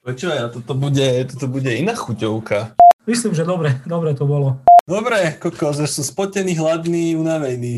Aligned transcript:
Ja, 0.00 0.48
toto 0.48 0.72
bude, 0.72 1.28
toto 1.28 1.44
bude 1.44 1.76
iná 1.76 1.92
chuťovka. 1.92 2.72
Myslím, 3.04 3.36
že 3.36 3.44
dobre, 3.44 3.84
dobre 3.84 4.16
to 4.16 4.24
bolo. 4.24 4.56
Dobre, 4.88 5.36
kokos, 5.36 5.76
že 5.76 5.84
sú 5.92 6.00
spotení, 6.00 6.56
hladní, 6.56 7.20
unavení. 7.20 7.76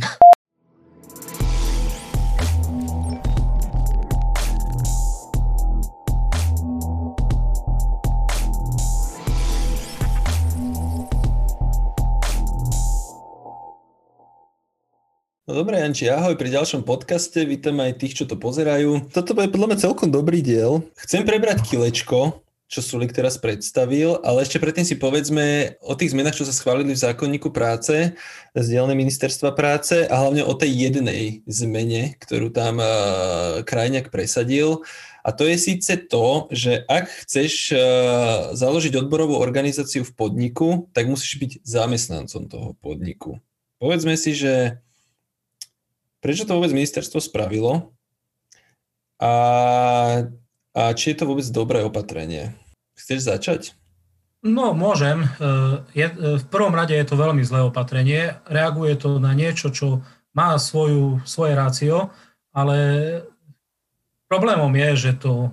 No 15.53 15.61
dobre, 15.61 15.84
Janči, 15.84 16.09
ahoj 16.09 16.32
pri 16.41 16.48
ďalšom 16.48 16.80
podcaste, 16.80 17.45
vítam 17.45 17.77
aj 17.77 18.01
tých, 18.01 18.16
čo 18.16 18.25
to 18.25 18.41
pozerajú. 18.41 19.12
Toto 19.12 19.37
bude 19.37 19.52
podľa 19.52 19.69
mňa 19.69 19.84
celkom 19.84 20.09
dobrý 20.09 20.41
diel. 20.41 20.80
Chcem 20.96 21.29
prebrať 21.29 21.69
kilečko, 21.69 22.41
čo 22.73 22.80
Sulik 22.80 23.12
teraz 23.12 23.37
predstavil, 23.37 24.16
ale 24.24 24.48
ešte 24.48 24.57
predtým 24.57 24.88
si 24.88 24.96
povedzme 24.96 25.77
o 25.84 25.93
tých 25.93 26.16
zmenách, 26.16 26.41
čo 26.41 26.48
sa 26.48 26.57
schválili 26.57 26.96
v 26.96 27.05
zákonníku 27.05 27.52
práce 27.52 28.16
z 28.57 28.65
dielne 28.65 28.96
ministerstva 28.96 29.52
práce 29.52 30.09
a 30.09 30.15
hlavne 30.24 30.41
o 30.41 30.57
tej 30.57 30.88
jednej 30.88 31.45
zmene, 31.45 32.16
ktorú 32.16 32.48
tam 32.48 32.80
uh, 32.80 33.60
Krajňák 33.69 34.09
presadil. 34.09 34.80
A 35.21 35.37
to 35.37 35.45
je 35.45 35.60
síce 35.60 35.93
to, 36.09 36.48
že 36.48 36.80
ak 36.88 37.12
chceš 37.29 37.77
uh, 37.77 38.57
založiť 38.57 39.05
odborovú 39.05 39.37
organizáciu 39.37 40.01
v 40.01 40.16
podniku, 40.16 40.88
tak 40.96 41.12
musíš 41.12 41.37
byť 41.37 41.52
zamestnancom 41.60 42.48
toho 42.48 42.73
podniku. 42.80 43.37
Povedzme 43.77 44.16
si, 44.16 44.32
že 44.32 44.80
Prečo 46.22 46.46
to 46.46 46.54
vôbec 46.54 46.70
ministerstvo 46.70 47.18
spravilo? 47.18 47.90
A, 49.18 49.32
a 50.70 50.82
či 50.95 51.12
je 51.12 51.16
to 51.18 51.26
vôbec 51.26 51.46
dobré 51.50 51.82
opatrenie? 51.82 52.54
Chceš 52.95 53.26
začať? 53.26 53.62
No, 54.42 54.70
môžem. 54.74 55.22
E, 55.22 55.28
je, 55.95 56.06
e, 56.06 56.14
v 56.38 56.45
prvom 56.46 56.74
rade 56.74 56.95
je 56.95 57.06
to 57.06 57.18
veľmi 57.18 57.42
zlé 57.42 57.66
opatrenie. 57.66 58.38
Reaguje 58.46 58.95
to 58.98 59.18
na 59.18 59.34
niečo, 59.34 59.74
čo 59.74 60.02
má 60.34 60.54
svoju, 60.59 61.23
svoje 61.26 61.59
rácio, 61.59 62.10
ale 62.54 62.79
problémom 64.31 64.70
je, 64.75 64.91
že 65.10 65.12
to 65.19 65.47
e, 65.47 65.50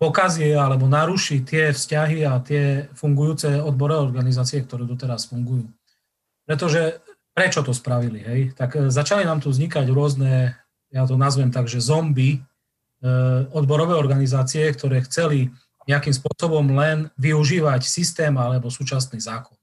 pokazie 0.00 0.56
alebo 0.56 0.90
naruší 0.90 1.44
tie 1.44 1.70
vzťahy 1.70 2.24
a 2.24 2.40
tie 2.40 2.88
fungujúce 2.96 3.60
odborové 3.60 4.00
organizácie, 4.02 4.64
ktoré 4.64 4.88
doteraz 4.88 5.28
fungujú. 5.28 5.68
Pretože 6.42 6.98
prečo 7.32 7.64
to 7.64 7.72
spravili, 7.72 8.20
hej? 8.20 8.40
Tak 8.54 8.70
e, 8.76 8.80
začali 8.92 9.24
nám 9.24 9.40
tu 9.40 9.52
vznikať 9.52 9.88
rôzne, 9.88 10.56
ja 10.92 11.02
to 11.08 11.16
nazvem 11.16 11.48
tak, 11.48 11.66
že 11.66 11.80
zombie, 11.80 12.44
odborové 13.50 13.98
organizácie, 13.98 14.70
ktoré 14.70 15.02
chceli 15.02 15.50
nejakým 15.90 16.14
spôsobom 16.14 16.70
len 16.78 17.10
využívať 17.18 17.82
systém 17.82 18.30
alebo 18.38 18.70
súčasný 18.70 19.18
zákon. 19.18 19.58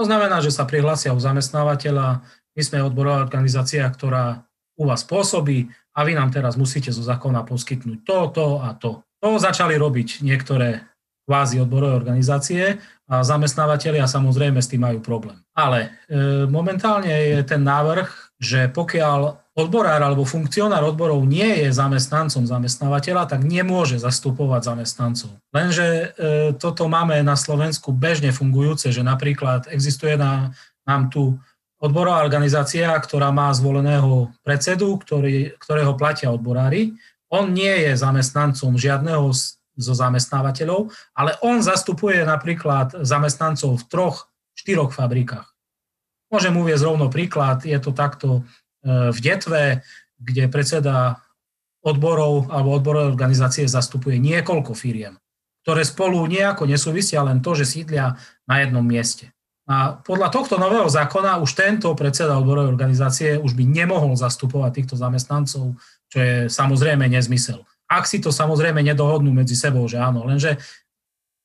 To 0.00 0.08
znamená, 0.08 0.40
že 0.40 0.48
sa 0.48 0.64
prihlásia 0.64 1.12
u 1.12 1.20
zamestnávateľa, 1.20 2.24
my 2.56 2.62
sme 2.64 2.80
odborová 2.80 3.20
organizácia, 3.20 3.84
ktorá 3.84 4.48
u 4.80 4.88
vás 4.88 5.04
pôsobí 5.04 5.68
a 5.92 6.00
vy 6.06 6.16
nám 6.16 6.32
teraz 6.32 6.56
musíte 6.56 6.88
zo 6.88 7.04
zákona 7.04 7.44
poskytnúť 7.44 7.98
to, 8.06 8.18
to 8.32 8.46
a 8.64 8.72
to. 8.78 9.04
To 9.20 9.36
začali 9.36 9.74
robiť 9.76 10.24
niektoré 10.24 10.86
kvázi 11.28 11.60
odborové 11.60 11.92
organizácie 11.92 12.80
a 13.08 13.24
zamestnávateľia 13.24 14.04
samozrejme 14.04 14.60
s 14.60 14.68
tým 14.68 14.84
majú 14.84 15.00
problém. 15.00 15.40
Ale 15.56 15.96
e, 16.06 16.44
momentálne 16.44 17.08
je 17.08 17.40
ten 17.40 17.64
návrh, 17.64 18.36
že 18.36 18.68
pokiaľ 18.68 19.48
odborár 19.58 19.98
alebo 19.98 20.28
funkcionár 20.28 20.84
odborov 20.86 21.24
nie 21.26 21.66
je 21.66 21.74
zamestnancom 21.74 22.46
zamestnávateľa, 22.46 23.26
tak 23.26 23.42
nemôže 23.42 23.98
zastupovať 23.98 24.62
zamestnancov. 24.70 25.34
Lenže 25.50 25.86
e, 25.88 26.06
toto 26.54 26.86
máme 26.86 27.18
na 27.24 27.34
Slovensku 27.34 27.90
bežne 27.90 28.30
fungujúce, 28.30 28.92
že 28.92 29.00
napríklad 29.00 29.66
existuje 29.72 30.14
na, 30.14 30.54
nám 30.86 31.10
tu 31.10 31.40
odborová 31.82 32.22
organizácia, 32.22 32.92
ktorá 32.94 33.34
má 33.34 33.50
zvoleného 33.50 34.30
predsedu, 34.46 35.00
ktorý, 35.00 35.58
ktorého 35.58 35.96
platia 35.98 36.30
odborári. 36.30 36.94
On 37.32 37.50
nie 37.50 37.72
je 37.88 37.98
zamestnancom 37.98 38.78
žiadneho 38.78 39.32
z 39.34 39.57
so 39.78 39.94
zamestnávateľov, 39.94 40.90
ale 41.14 41.38
on 41.46 41.62
zastupuje 41.62 42.26
napríklad 42.26 43.06
zamestnancov 43.06 43.78
v 43.78 43.84
troch, 43.86 44.26
štyroch 44.58 44.90
fabrikách. 44.90 45.46
Môžem 46.28 46.52
uvieť 46.52 46.84
rovno 46.84 47.08
príklad, 47.08 47.64
je 47.64 47.78
to 47.80 47.94
takto 47.94 48.42
e, 48.84 49.14
v 49.14 49.18
Detve, 49.22 49.80
kde 50.18 50.50
predseda 50.50 51.22
odborov 51.80 52.50
alebo 52.50 52.74
odborové 52.74 53.06
organizácie 53.08 53.64
zastupuje 53.64 54.18
niekoľko 54.18 54.74
firiem, 54.74 55.16
ktoré 55.62 55.86
spolu 55.86 56.20
nejako 56.26 56.66
nesúvisia, 56.66 57.24
len 57.24 57.40
to, 57.40 57.54
že 57.54 57.64
sídlia 57.64 58.18
na 58.44 58.60
jednom 58.60 58.82
mieste. 58.82 59.30
A 59.68 60.00
podľa 60.00 60.32
tohto 60.32 60.56
nového 60.56 60.88
zákona 60.88 61.44
už 61.44 61.52
tento 61.52 61.92
predseda 61.92 62.40
odborovej 62.40 62.72
organizácie 62.72 63.30
už 63.36 63.52
by 63.52 63.68
nemohol 63.68 64.16
zastupovať 64.16 64.80
týchto 64.80 64.96
zamestnancov, 64.96 65.76
čo 66.08 66.18
je 66.18 66.34
samozrejme 66.48 67.04
nezmysel. 67.04 67.68
Ak 67.88 68.04
si 68.04 68.20
to 68.20 68.28
samozrejme 68.28 68.84
nedohodnú 68.84 69.32
medzi 69.32 69.56
sebou, 69.56 69.88
že 69.88 69.96
áno, 69.96 70.28
lenže 70.28 70.60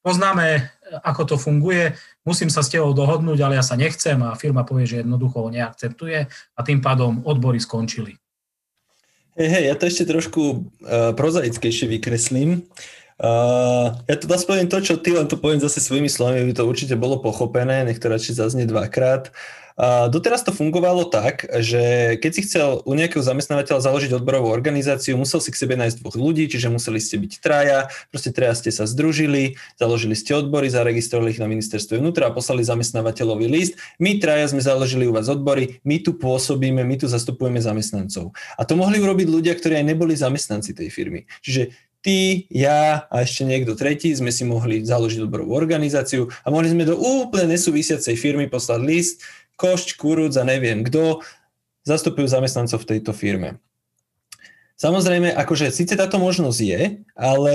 poznáme, 0.04 0.68
ako 1.02 1.22
to 1.34 1.36
funguje, 1.40 1.96
musím 2.28 2.52
sa 2.52 2.60
s 2.60 2.70
tebou 2.70 2.92
dohodnúť, 2.92 3.40
ale 3.40 3.56
ja 3.56 3.64
sa 3.64 3.80
nechcem 3.80 4.20
a 4.22 4.36
firma 4.36 4.68
povie, 4.68 4.84
že 4.84 5.00
jednoducho 5.02 5.48
ho 5.48 5.50
neakceptuje 5.50 6.28
a 6.28 6.60
tým 6.62 6.84
pádom 6.84 7.24
odbory 7.24 7.64
skončili. 7.64 8.20
Hej, 9.40 9.50
hej, 9.50 9.64
ja 9.72 9.76
to 9.80 9.90
ešte 9.90 10.06
trošku 10.06 10.42
uh, 10.44 11.16
prozaickejšie 11.18 11.90
vykreslím. 11.98 12.70
Uh, 13.18 13.96
ja 14.06 14.16
to 14.20 14.28
poviem 14.28 14.70
to, 14.70 14.78
čo 14.84 15.00
ty, 15.00 15.16
len 15.16 15.26
to 15.26 15.40
poviem 15.40 15.64
zase 15.64 15.82
svojimi 15.82 16.12
slovami, 16.12 16.44
by 16.46 16.54
to 16.54 16.68
určite 16.68 16.94
bolo 17.00 17.18
pochopené, 17.24 17.88
nech 17.88 17.98
to 17.98 18.12
radšej 18.12 18.38
zaznie 18.38 18.68
dvakrát. 18.70 19.32
Uh, 19.32 19.63
Doteraz 19.80 20.46
to 20.46 20.54
fungovalo 20.54 21.10
tak, 21.10 21.50
že 21.62 22.16
keď 22.22 22.32
si 22.32 22.42
chcel 22.46 22.86
u 22.86 22.94
nejakého 22.94 23.26
zamestnávateľa 23.26 23.90
založiť 23.90 24.12
odborovú 24.22 24.54
organizáciu, 24.54 25.18
musel 25.18 25.42
si 25.42 25.50
k 25.50 25.58
sebe 25.58 25.74
nájsť 25.74 25.98
dvoch 26.00 26.14
ľudí, 26.14 26.46
čiže 26.46 26.70
museli 26.70 27.02
ste 27.02 27.18
byť 27.18 27.34
traja, 27.42 27.90
proste 28.14 28.30
traja 28.30 28.54
ste 28.54 28.70
sa 28.70 28.86
združili, 28.86 29.58
založili 29.82 30.14
ste 30.14 30.38
odbory, 30.38 30.70
zaregistrovali 30.70 31.34
ich 31.34 31.42
na 31.42 31.50
ministerstve 31.50 31.98
vnútra 31.98 32.30
a 32.30 32.36
poslali 32.36 32.62
zamestnávateľový 32.62 33.50
list. 33.50 33.74
My 33.98 34.22
traja 34.22 34.54
sme 34.54 34.62
založili 34.62 35.10
u 35.10 35.14
vás 35.14 35.26
odbory, 35.26 35.82
my 35.82 35.98
tu 36.06 36.14
pôsobíme, 36.14 36.86
my 36.86 36.96
tu 37.02 37.10
zastupujeme 37.10 37.58
zamestnancov. 37.58 38.30
A 38.58 38.62
to 38.70 38.78
mohli 38.78 39.02
urobiť 39.02 39.26
ľudia, 39.26 39.58
ktorí 39.58 39.82
aj 39.82 39.90
neboli 39.90 40.14
zamestnanci 40.14 40.78
tej 40.78 40.94
firmy. 40.94 41.26
Čiže 41.42 41.74
ty, 42.04 42.46
ja 42.52 43.08
a 43.08 43.24
ešte 43.24 43.48
niekto 43.48 43.80
tretí 43.80 44.12
sme 44.12 44.30
si 44.30 44.44
mohli 44.44 44.84
založiť 44.84 45.24
odborovú 45.24 45.56
organizáciu 45.56 46.28
a 46.44 46.52
mohli 46.52 46.68
sme 46.70 46.84
do 46.84 47.00
úplne 47.00 47.56
nesúvisiacej 47.56 48.20
firmy 48.20 48.52
poslať 48.52 48.82
list, 48.84 49.24
Košť, 49.56 49.98
Kuruc 50.00 50.34
a 50.38 50.44
neviem 50.44 50.82
kto 50.82 51.22
zastupujú 51.84 52.28
zamestnancov 52.28 52.84
v 52.84 52.90
tejto 52.96 53.12
firme. 53.12 53.60
Samozrejme, 54.74 55.32
akože 55.38 55.70
síce 55.70 55.94
táto 55.94 56.18
možnosť 56.18 56.60
je, 56.60 56.82
ale 57.14 57.54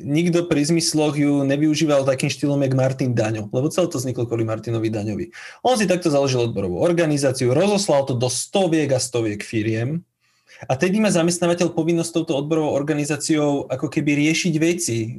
nikto 0.00 0.48
pri 0.48 0.64
zmysloch 0.64 1.14
ju 1.14 1.44
nevyužíval 1.44 2.08
takým 2.08 2.32
štýlom, 2.32 2.56
jak 2.64 2.74
Martin 2.74 3.12
Daňo, 3.12 3.52
lebo 3.52 3.68
celé 3.68 3.92
to 3.92 4.00
vzniklo 4.00 4.24
kvôli 4.24 4.48
Martinovi 4.48 4.88
Daňovi. 4.88 5.28
On 5.60 5.76
si 5.76 5.84
takto 5.84 6.08
založil 6.08 6.48
odborovú 6.48 6.80
organizáciu, 6.80 7.52
rozoslal 7.52 8.08
to 8.08 8.16
do 8.16 8.32
stoviek 8.32 8.90
a 8.96 8.98
stoviek 8.98 9.44
firiem, 9.44 10.02
a 10.64 10.72
tedy 10.78 11.02
má 11.02 11.10
zamestnávateľ 11.10 11.74
povinnosť 11.74 12.10
touto 12.22 12.32
odborovou 12.38 12.72
organizáciou 12.72 13.66
ako 13.66 13.90
keby 13.90 14.26
riešiť 14.26 14.54
veci, 14.62 15.18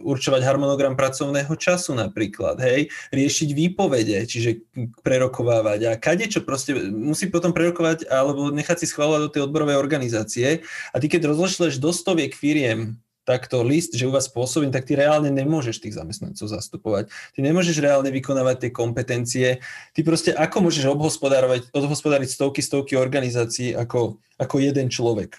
určovať 0.00 0.40
harmonogram 0.42 0.96
pracovného 0.96 1.52
času 1.56 1.96
napríklad, 1.96 2.60
hej, 2.60 2.88
riešiť 3.12 3.48
výpovede, 3.52 4.24
čiže 4.24 4.64
prerokovávať 5.04 5.80
a 5.88 5.92
kade 6.00 6.26
čo 6.30 6.44
proste 6.44 6.76
musí 6.90 7.28
potom 7.28 7.52
prerokovať 7.52 8.08
alebo 8.08 8.48
nechať 8.50 8.84
si 8.84 8.86
schváľovať 8.88 9.20
do 9.20 9.32
tej 9.32 9.42
odborovej 9.46 9.76
organizácie 9.76 10.48
a 10.92 10.96
ty 10.96 11.06
keď 11.06 11.30
rozložíš 11.30 11.80
do 11.80 11.90
stoviek 11.92 12.32
firiem 12.32 13.00
takto 13.24 13.62
list, 13.62 13.94
že 13.94 14.08
u 14.08 14.12
vás 14.12 14.26
pôsobím, 14.26 14.72
tak 14.72 14.88
ty 14.88 14.96
reálne 14.96 15.28
nemôžeš 15.30 15.80
tých 15.80 15.96
zamestnancov 15.96 16.50
zastupovať. 16.50 17.12
Ty 17.36 17.40
nemôžeš 17.44 17.78
reálne 17.78 18.10
vykonávať 18.10 18.56
tie 18.66 18.70
kompetencie. 18.72 19.48
Ty 19.94 20.00
proste 20.02 20.30
ako 20.34 20.70
môžeš 20.70 20.84
obhospodárovať, 20.90 21.70
odhospodáriť 21.70 22.28
stovky, 22.32 22.60
stovky 22.64 22.94
organizácií 22.96 23.76
ako, 23.76 24.18
ako 24.40 24.56
jeden 24.58 24.88
človek. 24.88 25.38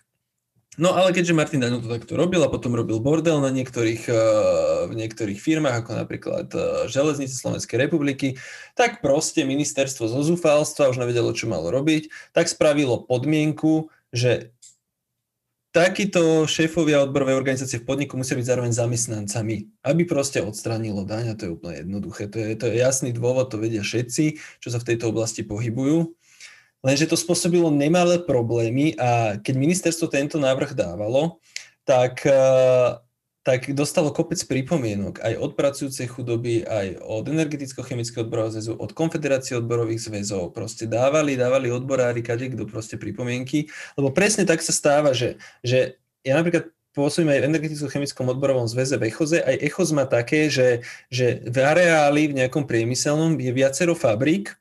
No 0.79 0.95
ale 0.95 1.11
keďže 1.11 1.35
Martin 1.35 1.59
Daňo 1.59 1.83
to 1.83 1.91
takto 1.91 2.15
robil 2.15 2.39
a 2.47 2.53
potom 2.53 2.71
robil 2.71 3.03
bordel 3.03 3.43
na 3.43 3.51
niektorých, 3.51 4.07
eh, 4.07 4.17
v 4.87 4.93
niektorých 4.95 5.35
firmách, 5.35 5.83
ako 5.83 5.91
napríklad 5.99 6.47
eh, 6.55 6.61
Železnice 6.87 7.35
Slovenskej 7.35 7.75
republiky, 7.75 8.39
tak 8.79 9.03
proste 9.03 9.43
ministerstvo 9.43 10.07
zo 10.07 10.23
zúfalstva 10.23 10.87
už 10.87 10.95
nevedelo, 10.95 11.35
čo 11.35 11.51
malo 11.51 11.67
robiť, 11.75 12.31
tak 12.31 12.47
spravilo 12.47 13.03
podmienku, 13.03 13.91
že 14.15 14.55
takíto 15.71 16.43
šéfovia 16.43 16.99
odborovej 17.03 17.39
organizácie 17.39 17.79
v 17.79 17.87
podniku 17.87 18.19
musia 18.19 18.35
byť 18.35 18.47
zároveň 18.47 18.71
zamestnancami, 18.75 19.55
aby 19.87 20.03
proste 20.03 20.43
odstránilo 20.43 21.07
daň 21.07 21.31
a 21.31 21.37
to 21.39 21.47
je 21.47 21.55
úplne 21.55 21.87
jednoduché. 21.87 22.27
To 22.27 22.37
je, 22.37 22.47
to 22.59 22.65
je 22.67 22.75
jasný 22.83 23.15
dôvod, 23.15 23.47
to 23.47 23.57
vedia 23.57 23.79
všetci, 23.79 24.37
čo 24.59 24.67
sa 24.67 24.83
v 24.83 24.87
tejto 24.93 25.15
oblasti 25.15 25.47
pohybujú. 25.47 26.11
Lenže 26.83 27.07
to 27.07 27.15
spôsobilo 27.15 27.71
nemalé 27.71 28.19
problémy 28.19 28.99
a 28.99 29.39
keď 29.39 29.53
ministerstvo 29.55 30.11
tento 30.11 30.37
návrh 30.41 30.75
dávalo, 30.75 31.39
tak 31.87 32.25
uh, 32.27 32.99
tak 33.41 33.73
dostalo 33.73 34.13
kopec 34.13 34.37
pripomienok 34.45 35.17
aj 35.25 35.33
od 35.41 35.51
pracujúcej 35.57 36.05
chudoby, 36.05 36.61
aj 36.61 37.01
od 37.01 37.25
energeticko-chemického 37.25 38.21
odborového 38.21 38.53
zväzu, 38.53 38.77
od 38.77 38.93
konfederácie 38.93 39.57
odborových 39.57 40.13
zväzov. 40.13 40.53
Proste 40.53 40.85
dávali, 40.85 41.33
dávali 41.33 41.73
odborári, 41.73 42.21
kade 42.21 42.53
kto 42.53 42.69
proste 42.69 43.01
pripomienky, 43.01 43.65
lebo 43.97 44.13
presne 44.13 44.45
tak 44.45 44.61
sa 44.61 44.69
stáva, 44.69 45.17
že, 45.17 45.41
že 45.65 45.97
ja 46.21 46.37
napríklad 46.37 46.69
pôsobím 46.93 47.33
aj 47.33 47.41
v 47.41 47.47
energeticko-chemickom 47.49 48.29
odborovom 48.29 48.69
zväze 48.69 49.01
v 49.01 49.09
Echoze. 49.09 49.41
Aj 49.41 49.57
Echos 49.57 49.89
má 49.89 50.05
také, 50.05 50.45
že, 50.51 50.85
že 51.09 51.41
v 51.41 51.57
areáli 51.65 52.29
v 52.29 52.45
nejakom 52.45 52.69
priemyselnom 52.69 53.41
je 53.41 53.49
viacero 53.49 53.97
fabrík, 53.97 54.53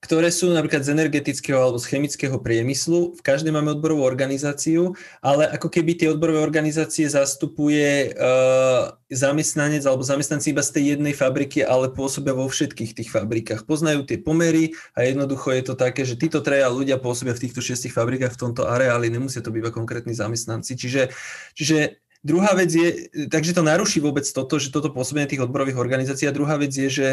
ktoré 0.00 0.32
sú 0.32 0.48
napríklad 0.48 0.80
z 0.80 0.96
energetického 0.96 1.60
alebo 1.60 1.76
z 1.76 1.92
chemického 1.92 2.40
priemyslu. 2.40 3.12
V 3.14 3.22
každej 3.22 3.52
máme 3.52 3.76
odborovú 3.76 4.00
organizáciu, 4.08 4.96
ale 5.20 5.44
ako 5.52 5.68
keby 5.68 5.92
tie 5.92 6.08
odborové 6.08 6.40
organizácie 6.40 7.04
zastupuje 7.04 8.16
uh, 8.16 8.96
zamestnanec 9.12 9.84
alebo 9.84 10.00
zamestnanci 10.00 10.56
iba 10.56 10.64
z 10.64 10.72
tej 10.72 10.84
jednej 10.96 11.12
fabriky, 11.12 11.60
ale 11.60 11.92
pôsobia 11.92 12.32
vo 12.32 12.48
všetkých 12.48 12.96
tých 12.96 13.12
fabrikách. 13.12 13.68
Poznajú 13.68 14.08
tie 14.08 14.16
pomery 14.16 14.72
a 14.96 15.04
jednoducho 15.04 15.52
je 15.52 15.62
to 15.68 15.74
také, 15.76 16.08
že 16.08 16.16
títo 16.16 16.40
treja 16.40 16.72
ľudia 16.72 16.96
pôsobia 16.96 17.36
v 17.36 17.44
týchto 17.44 17.60
šiestich 17.60 17.92
fabrikách 17.92 18.32
v 18.32 18.40
tomto 18.48 18.64
areáli, 18.64 19.12
nemusia 19.12 19.44
to 19.44 19.52
byť 19.52 19.60
iba 19.60 19.70
konkrétni 19.70 20.16
zamestnanci. 20.16 20.80
Čiže, 20.80 21.12
čiže 21.54 22.00
Druhá 22.20 22.52
vec 22.52 22.68
je, 22.68 23.08
takže 23.32 23.56
to 23.56 23.64
naruší 23.64 23.96
vôbec 24.04 24.28
toto, 24.28 24.60
že 24.60 24.68
toto 24.68 24.92
pôsobenie 24.92 25.24
tých 25.24 25.40
odborových 25.40 25.80
organizácií. 25.80 26.28
A 26.28 26.36
druhá 26.36 26.60
vec 26.60 26.68
je, 26.68 26.92
že, 26.92 27.10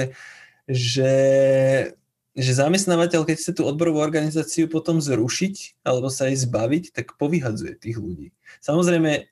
že 0.68 1.12
že 2.38 2.54
zamestnávateľ, 2.54 3.26
keď 3.26 3.36
chce 3.42 3.52
tú 3.58 3.66
odborovú 3.66 3.98
organizáciu 3.98 4.70
potom 4.70 5.02
zrušiť 5.02 5.82
alebo 5.82 6.14
sa 6.14 6.30
jej 6.30 6.38
zbaviť, 6.38 6.94
tak 6.94 7.18
povyhadzuje 7.18 7.74
tých 7.82 7.98
ľudí. 7.98 8.30
Samozrejme, 8.62 9.26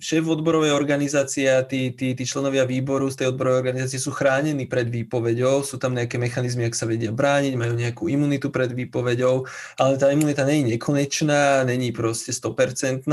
šéf 0.00 0.24
odborovej 0.24 0.72
organizácie 0.72 1.44
a 1.52 1.60
tí, 1.60 1.92
tí, 1.92 2.16
tí 2.16 2.24
členovia 2.24 2.64
výboru 2.64 3.12
z 3.12 3.20
tej 3.20 3.26
odborovej 3.36 3.60
organizácie 3.60 4.00
sú 4.00 4.08
chránení 4.08 4.64
pred 4.64 4.88
výpovedou, 4.88 5.60
sú 5.60 5.76
tam 5.76 5.92
nejaké 5.92 6.16
mechanizmy, 6.16 6.64
ak 6.64 6.78
sa 6.78 6.88
vedia 6.88 7.12
brániť, 7.12 7.52
majú 7.60 7.76
nejakú 7.76 8.08
imunitu 8.08 8.48
pred 8.48 8.72
výpovedou, 8.72 9.44
ale 9.76 10.00
tá 10.00 10.08
imunita 10.08 10.48
není 10.48 10.80
nekonečná, 10.80 11.68
není 11.68 11.92
proste 11.92 12.32
100%. 12.32 13.04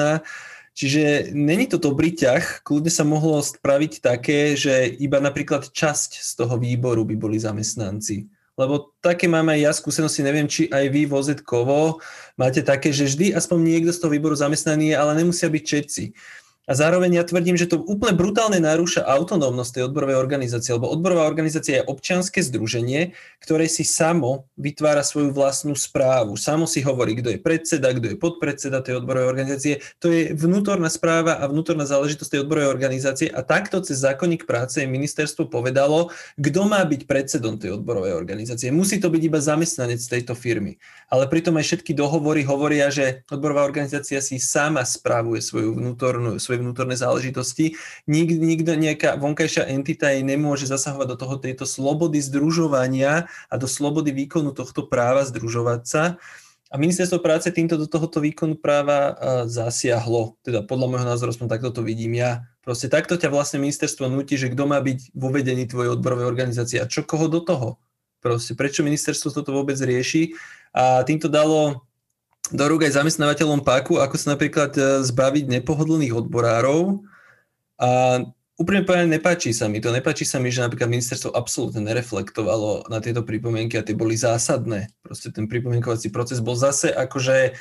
Čiže 0.77 1.33
není 1.33 1.65
to 1.65 1.81
dobrý 1.81 2.13
ťah, 2.13 2.61
kľudne 2.61 2.93
sa 2.93 3.01
mohlo 3.01 3.41
spraviť 3.41 3.93
také, 3.97 4.53
že 4.53 4.85
iba 4.85 5.17
napríklad 5.17 5.73
časť 5.73 6.21
z 6.21 6.31
toho 6.37 6.55
výboru 6.61 7.01
by 7.01 7.17
boli 7.17 7.41
zamestnanci 7.41 8.36
lebo 8.57 8.97
také 9.05 9.29
mám 9.29 9.53
aj 9.53 9.59
ja 9.61 9.71
skúsenosti, 9.71 10.25
neviem, 10.25 10.49
či 10.49 10.65
aj 10.67 10.89
vy 10.89 11.05
vozetkovo 11.05 12.01
máte 12.33 12.65
také, 12.65 12.89
že 12.89 13.05
vždy 13.05 13.37
aspoň 13.37 13.57
niekto 13.61 13.93
z 13.93 14.01
toho 14.01 14.11
výboru 14.11 14.33
zamestnaný 14.33 14.91
je, 14.91 14.95
ale 14.97 15.13
nemusia 15.13 15.45
byť 15.47 15.63
všetci. 15.63 16.03
A 16.67 16.75
zároveň 16.75 17.15
ja 17.15 17.23
tvrdím, 17.23 17.55
že 17.55 17.71
to 17.71 17.79
úplne 17.79 18.11
brutálne 18.11 18.59
narúša 18.59 19.07
autonómnosť 19.07 19.71
tej 19.71 19.83
odborovej 19.87 20.19
organizácie, 20.19 20.75
lebo 20.75 20.91
odborová 20.91 21.23
organizácia 21.23 21.79
je 21.79 21.87
občianske 21.87 22.43
združenie, 22.43 23.15
ktoré 23.39 23.71
si 23.71 23.87
samo 23.87 24.51
vytvára 24.59 24.99
svoju 24.99 25.31
vlastnú 25.31 25.79
správu. 25.79 26.35
Samo 26.35 26.67
si 26.67 26.83
hovorí, 26.83 27.15
kto 27.15 27.31
je 27.31 27.39
predseda, 27.39 27.95
kto 27.95 28.11
je 28.11 28.17
podpredseda 28.19 28.83
tej 28.83 28.99
odborovej 28.99 29.31
organizácie. 29.31 29.73
To 30.03 30.11
je 30.11 30.35
vnútorná 30.35 30.91
správa 30.91 31.39
a 31.39 31.47
vnútorná 31.47 31.87
záležitosť 31.87 32.35
tej 32.35 32.41
odborovej 32.43 32.67
organizácie 32.67 33.27
a 33.31 33.47
takto 33.47 33.79
cez 33.79 34.03
zákonník 34.03 34.43
práce 34.43 34.83
ministerstvo 34.83 35.47
povedalo, 35.47 36.11
kto 36.35 36.67
má 36.67 36.83
byť 36.83 37.07
predsedom 37.07 37.55
tej 37.55 37.79
odborovej 37.79 38.11
organizácie. 38.11 38.75
Musí 38.75 38.99
to 38.99 39.07
byť 39.07 39.21
iba 39.23 39.39
zamestnanec 39.39 40.03
tejto 40.03 40.35
firmy. 40.35 40.75
Ale 41.07 41.31
pritom 41.31 41.55
aj 41.55 41.63
všetky 41.63 41.95
dohovory 41.95 42.43
hovoria, 42.43 42.91
že 42.91 43.23
odborová 43.31 43.63
organizácia 43.63 44.19
si 44.19 44.35
sama 44.35 44.83
spravuje 44.83 45.39
svoju 45.39 45.79
vnútornú, 45.79 46.35
svoju 46.35 46.56
svoje 46.57 46.65
vnútorné 46.65 46.97
záležitosti. 46.97 47.77
Nik, 48.09 48.33
nikto, 48.33 48.73
nejaká 48.73 49.21
vonkajšia 49.21 49.69
entita 49.69 50.09
jej 50.09 50.25
nemôže 50.25 50.65
zasahovať 50.65 51.07
do 51.13 51.17
toho 51.21 51.35
tejto 51.37 51.69
slobody 51.69 52.17
združovania 52.17 53.29
a 53.53 53.55
do 53.61 53.69
slobody 53.69 54.09
výkonu 54.09 54.57
tohto 54.57 54.89
práva 54.89 55.21
združovať 55.29 55.81
sa. 55.85 56.03
A 56.67 56.75
ministerstvo 56.75 57.23
práce 57.23 57.47
týmto 57.53 57.79
do 57.79 57.87
tohoto 57.87 58.19
výkonu 58.19 58.59
práva 58.59 59.15
zasiahlo. 59.47 60.35
Teda 60.43 60.65
podľa 60.65 60.87
môjho 60.91 61.07
názoru 61.07 61.31
som 61.31 61.47
takto 61.47 61.71
to 61.71 61.79
vidím 61.85 62.19
ja. 62.19 62.43
Proste 62.59 62.91
takto 62.91 63.15
ťa 63.15 63.31
vlastne 63.31 63.63
ministerstvo 63.63 64.11
nutí, 64.11 64.35
že 64.35 64.51
kto 64.51 64.67
má 64.67 64.83
byť 64.83 65.15
vo 65.15 65.31
vedení 65.31 65.63
tvojej 65.63 65.95
odborovej 65.95 66.27
organizácie 66.27 66.83
a 66.83 66.89
čo 66.89 67.07
koho 67.07 67.31
do 67.31 67.39
toho. 67.39 67.79
Proste 68.19 68.51
prečo 68.57 68.83
ministerstvo 68.83 69.31
toto 69.31 69.55
vôbec 69.55 69.79
rieši. 69.79 70.35
A 70.75 71.07
týmto 71.07 71.31
dalo 71.31 71.86
do 72.51 72.63
rúk 72.67 72.87
aj 72.87 73.03
zamestnávateľom 73.03 73.63
páku, 73.63 73.99
ako 73.99 74.15
sa 74.15 74.37
napríklad 74.37 74.71
e, 74.77 75.03
zbaviť 75.03 75.45
nepohodlných 75.59 76.15
odborárov. 76.15 77.03
A 77.77 77.89
úprimne 78.57 78.87
povedané, 78.87 79.19
nepáči 79.19 79.53
sa 79.53 79.69
mi 79.69 79.77
to. 79.77 79.93
Nepáči 79.93 80.25
sa 80.25 80.41
mi, 80.41 80.49
že 80.49 80.65
napríklad 80.65 80.89
ministerstvo 80.89 81.35
absolútne 81.35 81.85
nereflektovalo 81.85 82.89
na 82.89 83.03
tieto 83.03 83.21
pripomienky 83.21 83.77
a 83.77 83.85
tie 83.85 83.93
boli 83.93 84.17
zásadné. 84.17 84.89
Proste 85.05 85.29
ten 85.29 85.45
pripomienkovací 85.45 86.09
proces 86.09 86.41
bol 86.41 86.57
zase 86.57 86.89
akože 86.89 87.53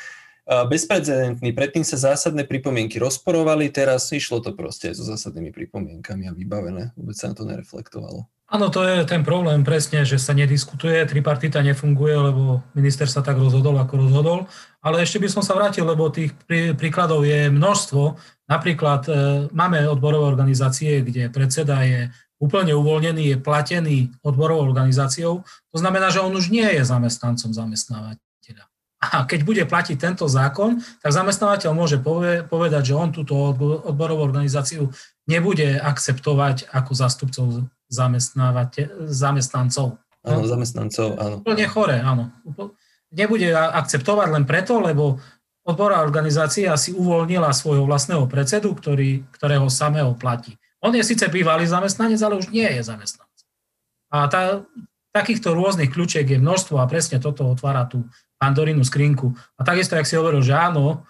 bezprecedentný. 0.46 1.50
Predtým 1.50 1.82
sa 1.82 1.98
zásadné 1.98 2.46
pripomienky 2.46 3.02
rozporovali, 3.02 3.66
teraz 3.74 4.06
išlo 4.14 4.38
to 4.38 4.54
proste 4.54 4.94
so 4.94 5.02
zásadnými 5.02 5.50
pripomienkami 5.50 6.30
a 6.30 6.32
vybavené. 6.32 6.94
Vôbec 6.94 7.18
sa 7.18 7.30
na 7.30 7.34
to 7.34 7.42
nereflektovalo. 7.42 8.30
Áno, 8.46 8.70
to 8.70 8.86
je 8.86 9.02
ten 9.02 9.26
problém 9.26 9.66
presne, 9.66 10.06
že 10.06 10.22
sa 10.22 10.30
nediskutuje, 10.30 11.02
tripartita 11.10 11.66
nefunguje, 11.66 12.14
lebo 12.14 12.62
minister 12.78 13.10
sa 13.10 13.18
tak 13.18 13.42
rozhodol, 13.42 13.74
ako 13.74 14.06
rozhodol. 14.06 14.38
Ale 14.86 15.02
ešte 15.02 15.18
by 15.18 15.26
som 15.26 15.42
sa 15.42 15.58
vrátil, 15.58 15.82
lebo 15.82 16.14
tých 16.14 16.30
príkladov 16.78 17.26
je 17.26 17.50
množstvo. 17.50 18.14
Napríklad 18.46 19.02
e, 19.10 19.12
máme 19.50 19.82
odborové 19.90 20.30
organizácie, 20.30 21.02
kde 21.02 21.26
predseda 21.26 21.82
je 21.82 22.06
úplne 22.38 22.70
uvoľnený, 22.70 23.34
je 23.34 23.42
platený 23.42 24.14
odborovou 24.22 24.62
organizáciou. 24.62 25.42
To 25.74 25.78
znamená, 25.82 26.14
že 26.14 26.22
on 26.22 26.30
už 26.30 26.54
nie 26.54 26.70
je 26.70 26.86
zamestnancom 26.86 27.50
zamestnávateľa. 27.50 28.25
A 29.12 29.28
keď 29.28 29.40
bude 29.46 29.62
platiť 29.68 29.96
tento 30.00 30.26
zákon, 30.26 30.82
tak 31.02 31.10
zamestnávateľ 31.12 31.70
môže 31.76 31.98
povedať, 32.46 32.82
že 32.90 32.94
on 32.98 33.14
túto 33.14 33.54
odborovú 33.86 34.22
organizáciu 34.24 34.90
nebude 35.28 35.78
akceptovať 35.78 36.70
ako 36.70 36.92
zastupcov 36.94 37.46
zamestnancov. 39.06 39.98
Áno, 40.26 40.42
zamestnancov, 40.42 41.08
áno. 41.22 41.36
Úplne 41.42 41.66
chore, 41.70 41.96
áno. 42.02 42.34
Nebude 43.14 43.54
akceptovať 43.54 44.28
len 44.34 44.42
preto, 44.42 44.82
lebo 44.82 45.22
odborová 45.62 46.02
organizácia 46.02 46.74
si 46.74 46.90
uvoľnila 46.90 47.54
svojho 47.54 47.86
vlastného 47.86 48.26
predsedu, 48.26 48.74
ktorý, 48.74 49.22
ktorého 49.38 49.70
samého 49.70 50.14
platí. 50.18 50.58
On 50.82 50.90
je 50.90 51.02
síce 51.06 51.26
bývalý 51.30 51.66
zamestnanec, 51.66 52.18
ale 52.22 52.38
už 52.42 52.50
nie 52.50 52.66
je 52.66 52.82
zamestnanec. 52.82 53.38
A 54.10 54.26
tá, 54.30 54.66
takýchto 55.16 55.56
rôznych 55.56 55.88
kľúčiek 55.88 56.28
je 56.28 56.36
množstvo 56.36 56.76
a 56.76 56.90
presne 56.90 57.16
toto 57.16 57.48
otvára 57.48 57.88
tú 57.88 58.04
pandorínu 58.36 58.84
skrinku. 58.84 59.32
A 59.56 59.64
takisto, 59.64 59.96
ak 59.96 60.08
si 60.08 60.16
hovoril, 60.16 60.44
že 60.44 60.52
áno, 60.52 61.04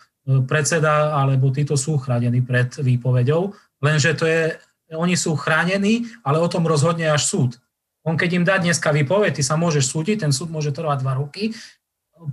predseda 0.47 1.14
alebo 1.14 1.54
títo 1.54 1.78
sú 1.78 1.99
chránení 2.02 2.42
pred 2.42 2.75
výpovedou, 2.83 3.54
lenže 3.78 4.14
to 4.18 4.26
je 4.26 4.59
oni 4.95 5.18
sú 5.18 5.35
chránení, 5.35 6.06
ale 6.23 6.38
o 6.38 6.47
tom 6.47 6.62
rozhodne 6.62 7.11
až 7.11 7.26
súd. 7.26 7.59
On 8.06 8.14
keď 8.14 8.30
im 8.38 8.45
dá 8.47 8.54
dneska 8.62 8.95
výpoveď, 8.95 9.35
ty 9.35 9.42
sa 9.42 9.59
môžeš 9.59 9.83
súdiť, 9.83 10.23
ten 10.23 10.30
súd 10.30 10.47
môže 10.47 10.71
trvať 10.71 11.02
dva 11.02 11.18
roky. 11.18 11.50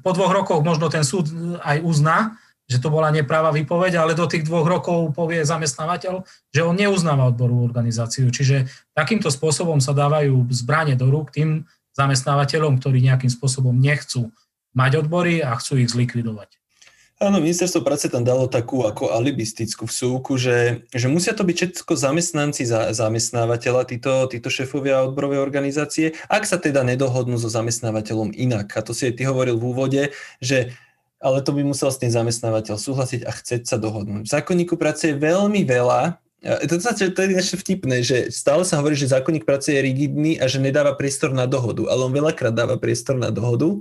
Po 0.06 0.14
dvoch 0.14 0.30
rokoch 0.30 0.62
možno 0.62 0.86
ten 0.86 1.02
súd 1.02 1.34
aj 1.66 1.82
uzná, 1.82 2.38
že 2.70 2.78
to 2.78 2.94
bola 2.94 3.10
nepráva 3.10 3.50
výpoveď, 3.50 3.98
ale 3.98 4.14
do 4.14 4.30
tých 4.30 4.46
dvoch 4.46 4.70
rokov 4.70 5.18
povie 5.18 5.42
zamestnávateľ, 5.42 6.22
že 6.54 6.62
on 6.62 6.78
neuznáva 6.78 7.34
odboru 7.34 7.66
organizáciu. 7.66 8.30
Čiže 8.30 8.70
takýmto 8.94 9.34
spôsobom 9.34 9.82
sa 9.82 9.98
dávajú 9.98 10.46
zbranie 10.54 10.94
do 10.94 11.10
rúk 11.10 11.34
tým 11.34 11.66
zamestnávateľom, 11.98 12.78
ktorí 12.78 13.02
nejakým 13.02 13.34
spôsobom 13.34 13.74
nechcú 13.74 14.30
mať 14.74 15.06
odbory 15.06 15.42
a 15.42 15.56
chcú 15.58 15.82
ich 15.82 15.94
zlikvidovať. 15.94 16.62
Áno, 17.24 17.40
ministerstvo 17.40 17.88
práce 17.88 18.12
tam 18.12 18.28
dalo 18.28 18.52
takú 18.52 18.84
ako 18.84 19.16
alibistickú 19.16 19.88
vsúku, 19.88 20.36
že, 20.36 20.84
že 20.92 21.08
musia 21.08 21.32
to 21.32 21.48
byť 21.48 21.56
všetko 21.56 21.94
zamestnanci 21.96 22.68
za, 22.68 22.92
zamestnávateľa, 22.92 23.88
títo, 23.88 24.28
títo 24.28 24.52
šéfovia 24.52 25.08
odborovej 25.08 25.40
organizácie, 25.40 26.20
ak 26.28 26.44
sa 26.44 26.60
teda 26.60 26.84
nedohodnú 26.84 27.40
so 27.40 27.48
zamestnávateľom 27.48 28.36
inak. 28.36 28.76
A 28.76 28.84
to 28.84 28.92
si 28.92 29.08
aj 29.08 29.16
ty 29.16 29.24
hovoril 29.24 29.56
v 29.56 29.68
úvode, 29.72 30.02
že 30.44 30.76
ale 31.24 31.40
to 31.40 31.56
by 31.56 31.64
musel 31.64 31.88
s 31.88 32.02
tým 32.04 32.12
zamestnávateľ 32.12 32.76
súhlasiť 32.76 33.24
a 33.24 33.32
chceť 33.32 33.62
sa 33.64 33.80
dohodnúť. 33.80 34.28
V 34.28 34.34
zákonníku 34.34 34.76
práce 34.76 35.08
je 35.08 35.16
veľmi 35.16 35.64
veľa 35.64 36.20
to, 36.44 36.76
to, 36.76 37.08
to 37.16 37.20
je 37.24 37.40
ešte 37.40 37.56
vtipné, 37.56 38.04
že 38.04 38.28
stále 38.28 38.68
sa 38.68 38.84
hovorí, 38.84 39.00
že 39.00 39.08
zákonník 39.08 39.48
práce 39.48 39.72
je 39.72 39.80
rigidný 39.80 40.36
a 40.44 40.52
že 40.52 40.60
nedáva 40.60 40.92
priestor 40.92 41.32
na 41.32 41.48
dohodu, 41.48 41.88
ale 41.88 42.04
on 42.04 42.12
veľakrát 42.12 42.52
dáva 42.52 42.76
priestor 42.76 43.16
na 43.16 43.32
dohodu, 43.32 43.80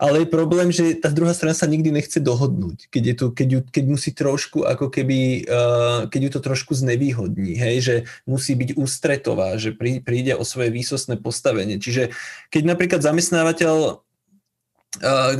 ale 0.00 0.24
je 0.24 0.32
problém, 0.32 0.72
že 0.72 0.96
tá 0.96 1.12
druhá 1.12 1.36
strana 1.36 1.52
sa 1.52 1.68
nikdy 1.68 1.92
nechce 1.92 2.16
dohodnúť, 2.16 2.88
keď, 2.88 3.02
je 3.04 3.14
tu, 3.14 3.26
keď, 3.34 3.48
ju, 3.52 3.60
keď 3.68 3.84
musí 3.84 4.10
trošku, 4.16 4.64
ako 4.64 4.88
keby, 4.88 5.44
uh, 5.44 6.00
keď 6.08 6.20
ju 6.24 6.30
to 6.32 6.40
trošku 6.40 6.72
znevýhodní, 6.72 7.60
hej, 7.60 7.76
že 7.84 7.94
musí 8.24 8.56
byť 8.56 8.80
ústretová, 8.80 9.60
že 9.60 9.76
prí, 9.76 10.00
príde 10.00 10.32
o 10.32 10.48
svoje 10.48 10.72
výsostné 10.72 11.20
postavenie. 11.20 11.76
Čiže 11.76 12.14
keď 12.48 12.62
napríklad 12.72 13.04
zamestnávateľ 13.04 14.00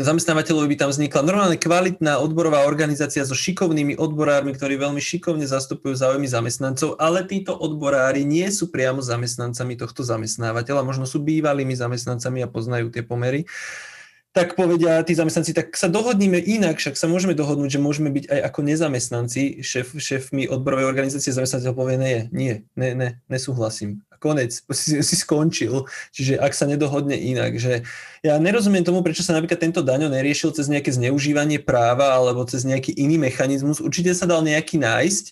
zamestnávateľovi 0.05 0.77
by 0.77 0.77
tam 0.77 0.91
vznikla 0.93 1.25
normálne 1.25 1.57
kvalitná 1.57 2.21
odborová 2.21 2.69
organizácia 2.69 3.25
so 3.25 3.33
šikovnými 3.33 3.97
odborármi, 3.97 4.53
ktorí 4.53 4.77
veľmi 4.77 5.01
šikovne 5.01 5.49
zastupujú 5.49 5.97
záujmy 5.97 6.29
zamestnancov, 6.29 7.01
ale 7.01 7.25
títo 7.25 7.57
odborári 7.57 8.29
nie 8.29 8.45
sú 8.53 8.69
priamo 8.69 9.01
zamestnancami 9.01 9.81
tohto 9.81 10.05
zamestnávateľa, 10.05 10.85
možno 10.85 11.09
sú 11.09 11.25
bývalými 11.25 11.73
zamestnancami 11.73 12.45
a 12.45 12.53
poznajú 12.53 12.93
tie 12.93 13.01
pomery 13.01 13.49
tak 14.39 14.55
povedia 14.55 15.03
tí 15.03 15.19
zamestnanci, 15.19 15.51
tak 15.51 15.75
sa 15.75 15.91
dohodníme 15.91 16.39
inak, 16.39 16.79
však 16.79 16.95
sa 16.95 17.11
môžeme 17.11 17.35
dohodnúť, 17.35 17.75
že 17.75 17.83
môžeme 17.83 18.13
byť 18.15 18.31
aj 18.31 18.41
ako 18.47 18.61
nezamestnanci, 18.71 19.43
šéf, 19.67 19.99
šéfmi 19.99 20.47
odborovej 20.47 20.87
organizácie, 20.87 21.35
zamestnateľ 21.35 21.73
povie, 21.75 21.97
nie, 21.99 22.19
nie, 22.31 22.55
ne, 22.79 22.95
ne, 22.95 23.09
nesúhlasím. 23.27 24.05
Konec, 24.19 24.51
si, 24.75 24.99
si 25.01 25.17
skončil. 25.17 25.87
Čiže 26.11 26.43
ak 26.43 26.53
sa 26.53 26.67
nedohodne 26.67 27.15
inak, 27.15 27.57
že 27.57 27.87
ja 28.23 28.35
nerozumiem 28.37 28.83
tomu, 28.83 29.01
prečo 29.07 29.23
sa 29.23 29.35
napríklad 29.35 29.63
tento 29.63 29.81
daňo 29.81 30.11
neriešil 30.11 30.51
cez 30.51 30.67
nejaké 30.67 30.91
zneužívanie 30.91 31.63
práva 31.63 32.19
alebo 32.19 32.43
cez 32.45 32.67
nejaký 32.67 32.95
iný 32.99 33.17
mechanizmus. 33.17 33.79
Určite 33.79 34.11
sa 34.13 34.27
dal 34.27 34.43
nejaký 34.43 34.83
nájsť, 34.83 35.25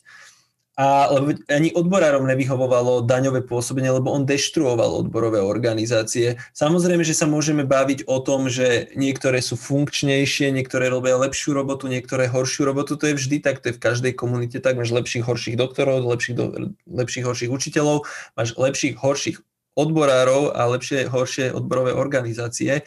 a 0.77 1.09
lebo 1.09 1.33
ani 1.49 1.73
odborárom 1.73 2.29
nevyhovovalo 2.29 3.09
daňové 3.09 3.49
pôsobenie, 3.49 3.89
lebo 3.89 4.13
on 4.13 4.29
deštruoval 4.29 5.09
odborové 5.09 5.41
organizácie. 5.41 6.37
Samozrejme, 6.53 7.01
že 7.01 7.17
sa 7.17 7.25
môžeme 7.25 7.65
baviť 7.65 8.05
o 8.05 8.21
tom, 8.21 8.53
že 8.53 8.93
niektoré 8.93 9.41
sú 9.41 9.57
funkčnejšie, 9.57 10.53
niektoré 10.53 10.93
robia 10.93 11.17
lepšiu 11.17 11.57
robotu, 11.57 11.89
niektoré 11.89 12.29
horšiu 12.29 12.69
robotu. 12.69 13.01
To 13.01 13.09
je 13.09 13.17
vždy 13.17 13.41
tak, 13.41 13.65
to 13.65 13.73
je 13.73 13.77
v 13.81 13.85
každej 13.89 14.13
komunite 14.13 14.61
tak. 14.61 14.77
Máš 14.77 14.93
lepších, 14.93 15.25
horších 15.25 15.57
doktorov, 15.57 16.05
lepších, 16.05 16.37
do, 16.37 16.77
lepších, 16.85 17.25
horších 17.25 17.49
učiteľov, 17.49 18.05
máš 18.37 18.53
lepších, 18.61 19.01
horších 19.01 19.41
odborárov 19.81 20.53
a 20.53 20.69
lepšie, 20.77 21.09
horšie 21.09 21.57
odborové 21.57 21.97
organizácie. 21.97 22.85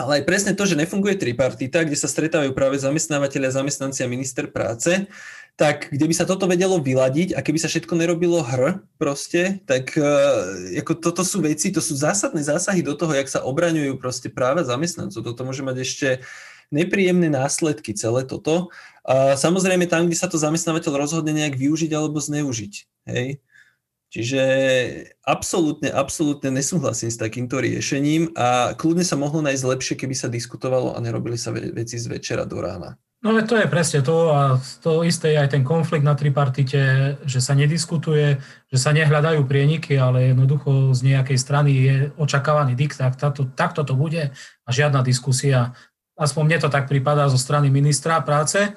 Ale 0.00 0.22
aj 0.22 0.24
presne 0.24 0.52
to, 0.56 0.64
že 0.64 0.78
nefunguje 0.78 1.18
tripartita, 1.18 1.84
kde 1.84 1.98
sa 1.98 2.08
stretávajú 2.08 2.54
práve 2.54 2.80
zamestnávateľia, 2.80 3.52
zamestnanci 3.52 4.06
a 4.06 4.08
minister 4.08 4.46
práce, 4.46 5.10
tak 5.56 5.92
kde 5.92 6.06
by 6.08 6.14
sa 6.16 6.28
toto 6.28 6.48
vedelo 6.48 6.80
vyladiť 6.80 7.36
a 7.36 7.44
keby 7.44 7.58
sa 7.60 7.68
všetko 7.68 7.94
nerobilo 7.94 8.40
hr 8.40 8.80
proste, 8.96 9.60
tak 9.64 9.92
uh, 9.96 10.76
ako 10.78 10.98
toto 10.98 11.22
sú 11.22 11.44
veci, 11.44 11.70
to 11.70 11.84
sú 11.84 11.96
zásadné 11.96 12.40
zásahy 12.40 12.80
do 12.80 12.96
toho, 12.96 13.12
jak 13.12 13.28
sa 13.28 13.44
obraňujú 13.44 14.00
proste 14.00 14.32
práva 14.32 14.64
zamestnancov. 14.64 15.20
Toto 15.20 15.42
môže 15.44 15.60
mať 15.60 15.76
ešte 15.84 16.08
nepríjemné 16.70 17.28
následky 17.28 17.92
celé 17.92 18.24
toto. 18.24 18.70
A 19.02 19.34
samozrejme 19.34 19.90
tam, 19.90 20.06
kde 20.06 20.16
sa 20.16 20.30
to 20.30 20.38
zamestnávateľ 20.38 20.96
rozhodne 20.96 21.34
nejak 21.34 21.58
využiť 21.58 21.90
alebo 21.92 22.22
zneužiť. 22.22 22.74
Hej? 23.10 23.42
Čiže 24.10 24.42
absolútne, 25.22 25.94
absolútne 25.94 26.50
nesúhlasím 26.50 27.14
s 27.14 27.18
takýmto 27.18 27.62
riešením 27.62 28.34
a 28.34 28.74
kľudne 28.74 29.06
sa 29.06 29.14
mohlo 29.14 29.38
nájsť 29.38 29.70
lepšie, 29.70 29.94
keby 29.94 30.14
sa 30.18 30.26
diskutovalo 30.26 30.98
a 30.98 31.02
nerobili 31.02 31.38
sa 31.38 31.54
veci 31.54 31.94
z 31.94 32.10
večera 32.10 32.42
do 32.42 32.58
rána. 32.58 32.98
No 33.20 33.36
to 33.44 33.52
je 33.60 33.68
presne 33.68 34.00
to 34.00 34.32
a 34.32 34.56
to 34.80 35.04
isté 35.04 35.36
je 35.36 35.44
aj 35.44 35.52
ten 35.52 35.60
konflikt 35.60 36.00
na 36.00 36.16
tripartite, 36.16 36.80
že 37.28 37.40
sa 37.44 37.52
nediskutuje, 37.52 38.40
že 38.72 38.78
sa 38.80 38.96
nehľadajú 38.96 39.44
prieniky, 39.44 39.92
ale 40.00 40.32
jednoducho 40.32 40.96
z 40.96 41.12
nejakej 41.12 41.36
strany 41.36 41.70
je 41.84 41.96
očakávaný 42.16 42.72
diktát, 42.72 43.12
takto, 43.20 43.84
to 43.84 43.92
bude 43.92 44.32
a 44.32 44.70
žiadna 44.72 45.04
diskusia. 45.04 45.76
Aspoň 46.16 46.42
mne 46.48 46.58
to 46.64 46.72
tak 46.72 46.88
prípada 46.88 47.28
zo 47.28 47.36
strany 47.36 47.68
ministra 47.68 48.24
práce. 48.24 48.72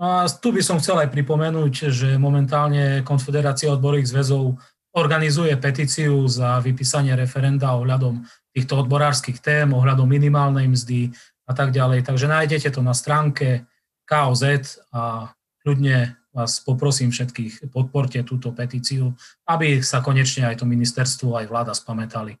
No 0.00 0.24
a 0.24 0.32
tu 0.32 0.48
by 0.56 0.64
som 0.64 0.80
chcel 0.80 1.04
aj 1.04 1.12
pripomenúť, 1.12 1.92
že 1.92 2.16
momentálne 2.16 3.04
Konfederácia 3.04 3.68
odborových 3.68 4.16
zväzov 4.16 4.56
organizuje 4.96 5.52
petíciu 5.60 6.24
za 6.24 6.56
vypísanie 6.64 7.12
referenda 7.12 7.76
ohľadom 7.76 8.24
týchto 8.48 8.80
odborárskych 8.80 9.44
tém, 9.44 9.76
ohľadom 9.76 10.08
minimálnej 10.08 10.72
mzdy 10.72 11.12
a 11.44 11.52
tak 11.52 11.68
ďalej. 11.76 12.08
Takže 12.08 12.32
nájdete 12.32 12.72
to 12.72 12.80
na 12.80 12.96
stránke 12.96 13.68
KOZ 14.04 14.44
a 14.92 15.32
ľudne 15.64 16.16
vás 16.34 16.60
poprosím 16.60 17.14
všetkých, 17.14 17.70
podporte 17.70 18.18
túto 18.26 18.50
petíciu, 18.50 19.14
aby 19.46 19.80
sa 19.80 20.02
konečne 20.02 20.50
aj 20.50 20.60
to 20.60 20.66
ministerstvo, 20.66 21.38
aj 21.38 21.46
vláda 21.46 21.72
spamätali. 21.72 22.36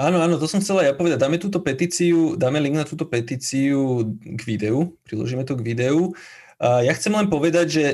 Áno, 0.00 0.20
áno, 0.20 0.40
to 0.40 0.48
som 0.48 0.60
chcela 0.64 0.84
ja 0.84 0.96
povedať. 0.96 1.20
Dáme 1.20 1.36
túto 1.36 1.60
petíciu, 1.60 2.36
dáme 2.36 2.60
link 2.60 2.76
na 2.76 2.88
túto 2.88 3.04
petíciu 3.04 4.04
k 4.16 4.40
videu, 4.48 4.96
priložíme 5.04 5.44
to 5.44 5.56
k 5.56 5.64
videu. 5.64 6.12
Ja 6.60 6.92
chcem 6.96 7.12
len 7.12 7.28
povedať, 7.28 7.66
že 7.68 7.84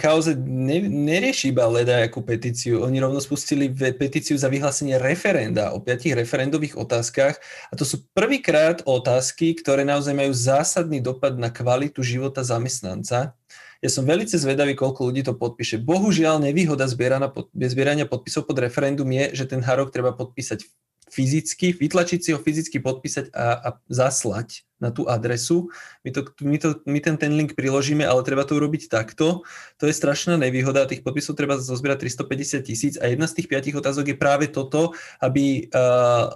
kauze 0.00 0.32
ne, 0.38 0.80
nerieši 0.88 1.52
iba 1.52 1.68
leda 1.68 2.00
ako 2.08 2.24
petíciu. 2.24 2.80
Oni 2.88 2.96
rovno 2.96 3.20
spustili 3.20 3.68
petíciu 3.72 4.40
za 4.40 4.48
vyhlásenie 4.48 4.96
referenda 4.96 5.76
o 5.76 5.84
piatich 5.84 6.16
referendových 6.16 6.80
otázkach 6.80 7.36
a 7.68 7.74
to 7.76 7.84
sú 7.84 8.00
prvýkrát 8.16 8.80
otázky, 8.88 9.52
ktoré 9.52 9.84
naozaj 9.84 10.16
majú 10.16 10.32
zásadný 10.32 11.04
dopad 11.04 11.36
na 11.36 11.52
kvalitu 11.52 12.00
života 12.00 12.40
zamestnanca. 12.40 13.36
Ja 13.78 13.90
som 13.92 14.02
veľmi 14.02 14.26
zvedavý, 14.26 14.74
koľko 14.74 15.06
ľudí 15.06 15.22
to 15.22 15.38
podpíše. 15.38 15.78
Bohužiaľ, 15.78 16.42
nevýhoda 16.42 16.88
zbierania 16.90 18.06
podpisov 18.10 18.50
pod 18.50 18.58
referendum 18.58 19.06
je, 19.06 19.38
že 19.38 19.44
ten 19.46 19.62
hárok 19.62 19.94
treba 19.94 20.10
podpísať 20.10 20.66
fyzicky, 21.08 21.76
vytlačiť 21.76 22.20
si 22.20 22.30
ho 22.32 22.38
fyzicky, 22.38 22.78
podpísať 22.78 23.32
a, 23.32 23.46
a 23.58 23.68
zaslať 23.88 24.68
na 24.78 24.94
tú 24.94 25.10
adresu. 25.10 25.68
My, 26.06 26.10
to, 26.14 26.20
my, 26.40 26.56
to, 26.58 26.68
my 26.86 26.98
ten, 27.02 27.18
ten 27.18 27.32
link 27.34 27.58
priložíme, 27.58 28.06
ale 28.06 28.22
treba 28.22 28.46
to 28.46 28.54
urobiť 28.54 28.86
takto. 28.86 29.42
To 29.82 29.84
je 29.84 29.94
strašná 29.94 30.38
nevýhoda. 30.38 30.86
Tých 30.86 31.02
podpisov 31.02 31.34
treba 31.34 31.58
zozbierať 31.58 32.06
350 32.06 32.68
tisíc 32.68 32.94
a 32.96 33.10
jedna 33.10 33.26
z 33.26 33.42
tých 33.42 33.50
piatich 33.50 33.74
otázok 33.74 34.14
je 34.14 34.16
práve 34.16 34.46
toto, 34.48 34.94
aby 35.18 35.66
uh, 35.74 36.30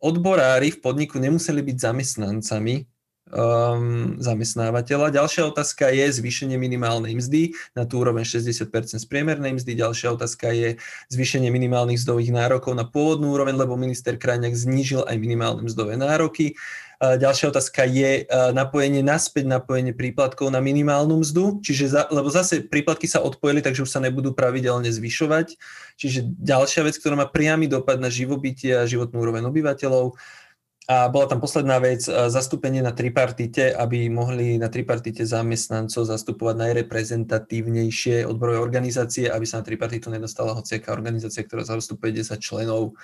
odborári 0.00 0.72
v 0.72 0.80
podniku 0.80 1.20
nemuseli 1.20 1.60
byť 1.60 1.76
zamestnancami 1.76 2.93
um, 3.34 4.14
zamestnávateľa. 4.22 5.10
Ďalšia 5.10 5.50
otázka 5.50 5.90
je 5.90 6.06
zvýšenie 6.14 6.54
minimálnej 6.54 7.18
mzdy 7.18 7.52
na 7.74 7.82
tú 7.82 8.00
úroveň 8.00 8.22
60% 8.22 8.70
z 9.02 9.06
priemernej 9.10 9.58
mzdy. 9.58 9.74
Ďalšia 9.74 10.14
otázka 10.14 10.54
je 10.54 10.78
zvýšenie 11.10 11.50
minimálnych 11.50 11.98
mzdových 11.98 12.30
nárokov 12.30 12.72
na 12.78 12.86
pôvodnú 12.86 13.34
úroveň, 13.34 13.58
lebo 13.58 13.74
minister 13.74 14.14
Krajňák 14.14 14.54
znížil 14.54 15.02
aj 15.02 15.18
minimálne 15.18 15.66
mzdové 15.66 15.98
nároky. 15.98 16.54
Ďalšia 17.02 17.50
otázka 17.50 17.84
je 17.84 18.24
napojenie 18.54 19.02
naspäť, 19.04 19.44
napojenie 19.44 19.92
príplatkov 19.92 20.48
na 20.48 20.62
minimálnu 20.62 21.20
mzdu, 21.20 21.60
čiže 21.60 21.90
za, 21.90 22.02
lebo 22.08 22.30
zase 22.30 22.64
príplatky 22.64 23.10
sa 23.10 23.20
odpojili, 23.20 23.60
takže 23.60 23.84
už 23.84 23.90
sa 23.90 24.00
nebudú 24.00 24.32
pravidelne 24.32 24.88
zvyšovať. 24.88 25.58
Čiže 26.00 26.24
ďalšia 26.38 26.86
vec, 26.86 26.96
ktorá 26.96 27.18
má 27.18 27.26
priamy 27.28 27.66
dopad 27.68 27.98
na 27.98 28.08
živobytie 28.08 28.78
a 28.78 28.88
životnú 28.88 29.20
úroveň 29.20 29.44
obyvateľov. 29.44 30.16
A 30.84 31.08
bola 31.08 31.24
tam 31.24 31.40
posledná 31.40 31.80
vec, 31.80 32.04
zastúpenie 32.04 32.84
na 32.84 32.92
tripartite, 32.92 33.72
aby 33.72 34.12
mohli 34.12 34.60
na 34.60 34.68
tripartite 34.68 35.24
zamestnancov 35.24 36.04
zastupovať 36.04 36.60
najreprezentatívnejšie 36.60 38.28
odborové 38.28 38.60
organizácie, 38.60 39.32
aby 39.32 39.48
sa 39.48 39.64
na 39.64 39.64
tripartitu 39.64 40.12
nedostala 40.12 40.52
hociaká 40.52 40.92
organizácia, 40.92 41.40
ktorá 41.40 41.64
zastupuje 41.64 42.20
10 42.20 42.36
členov 42.36 43.00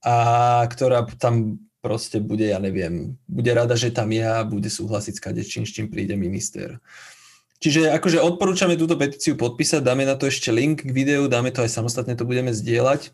a 0.00 0.16
ktorá 0.64 1.04
tam 1.20 1.60
proste 1.84 2.16
bude, 2.16 2.48
ja 2.48 2.56
neviem, 2.56 3.20
bude 3.28 3.52
rada, 3.52 3.76
že 3.76 3.92
tam 3.92 4.08
ja, 4.08 4.40
bude 4.46 4.72
súhlasiť 4.72 5.14
s 5.18 5.20
kadečím, 5.20 5.68
s 5.68 5.74
čím 5.76 5.92
príde 5.92 6.16
minister. 6.16 6.80
Čiže 7.60 7.92
akože 7.94 8.24
odporúčame 8.24 8.74
túto 8.74 8.96
petíciu 8.96 9.36
podpísať, 9.36 9.84
dáme 9.84 10.08
na 10.08 10.16
to 10.16 10.32
ešte 10.32 10.48
link 10.48 10.82
k 10.82 10.90
videu, 10.90 11.28
dáme 11.28 11.52
to 11.52 11.60
aj 11.60 11.70
samostatne, 11.76 12.16
to 12.16 12.24
budeme 12.24 12.50
zdieľať. 12.50 13.12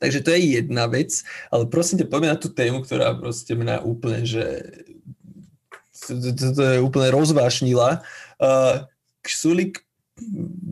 Takže 0.00 0.24
to 0.24 0.32
je 0.32 0.56
jedna 0.56 0.88
vec, 0.88 1.20
ale 1.52 1.68
prosím 1.68 2.00
ťa, 2.00 2.08
poďme 2.08 2.32
na 2.32 2.38
tú 2.40 2.48
tému, 2.48 2.80
ktorá 2.80 3.12
proste 3.20 3.52
mňa 3.52 3.84
úplne, 3.84 4.24
že 4.24 4.44
to, 6.56 6.62
je 6.64 6.80
úplne 6.80 7.12
rozvášnila. 7.12 8.00
Uh, 8.40 8.88
Ksulik 9.20 9.84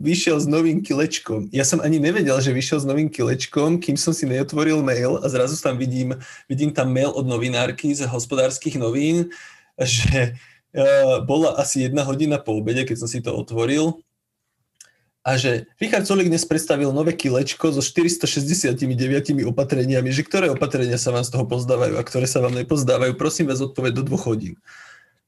vyšiel 0.01 0.41
s 0.41 0.49
novým 0.49 0.81
kilečkom. 0.81 1.49
Ja 1.53 1.65
som 1.65 1.81
ani 1.81 2.01
nevedel, 2.01 2.37
že 2.41 2.53
vyšiel 2.53 2.81
s 2.81 2.89
novým 2.89 3.09
kilečkom, 3.09 3.77
kým 3.77 3.97
som 3.97 4.13
si 4.13 4.25
neotvoril 4.25 4.81
mail 4.81 5.21
a 5.21 5.25
zrazu 5.29 5.57
tam 5.61 5.77
vidím, 5.77 6.17
vidím 6.49 6.73
tam 6.73 6.89
mail 6.89 7.13
od 7.13 7.25
novinárky 7.25 7.93
z 7.93 8.09
hospodárskych 8.09 8.81
novín, 8.81 9.29
že 9.77 10.33
uh, 10.73 11.21
bola 11.25 11.57
asi 11.61 11.85
jedna 11.85 12.01
hodina 12.05 12.41
po 12.41 12.57
obede, 12.57 12.85
keď 12.85 12.97
som 13.05 13.09
si 13.09 13.21
to 13.21 13.33
otvoril 13.33 14.01
a 15.29 15.37
že 15.37 15.69
Richard 15.77 16.09
Solik 16.09 16.25
dnes 16.25 16.41
predstavil 16.41 16.89
nové 16.89 17.13
kilečko 17.13 17.69
so 17.69 17.85
469 17.85 18.81
opatreniami, 19.45 20.09
že 20.09 20.25
ktoré 20.25 20.49
opatrenia 20.49 20.97
sa 20.97 21.13
vám 21.13 21.21
z 21.21 21.37
toho 21.37 21.45
pozdávajú 21.45 22.01
a 22.01 22.07
ktoré 22.07 22.25
sa 22.25 22.41
vám 22.41 22.57
nepozdávajú, 22.57 23.13
prosím 23.13 23.53
vás 23.53 23.61
odpoveď 23.61 24.01
do 24.01 24.03
dvoch 24.09 24.25
hodín. 24.25 24.57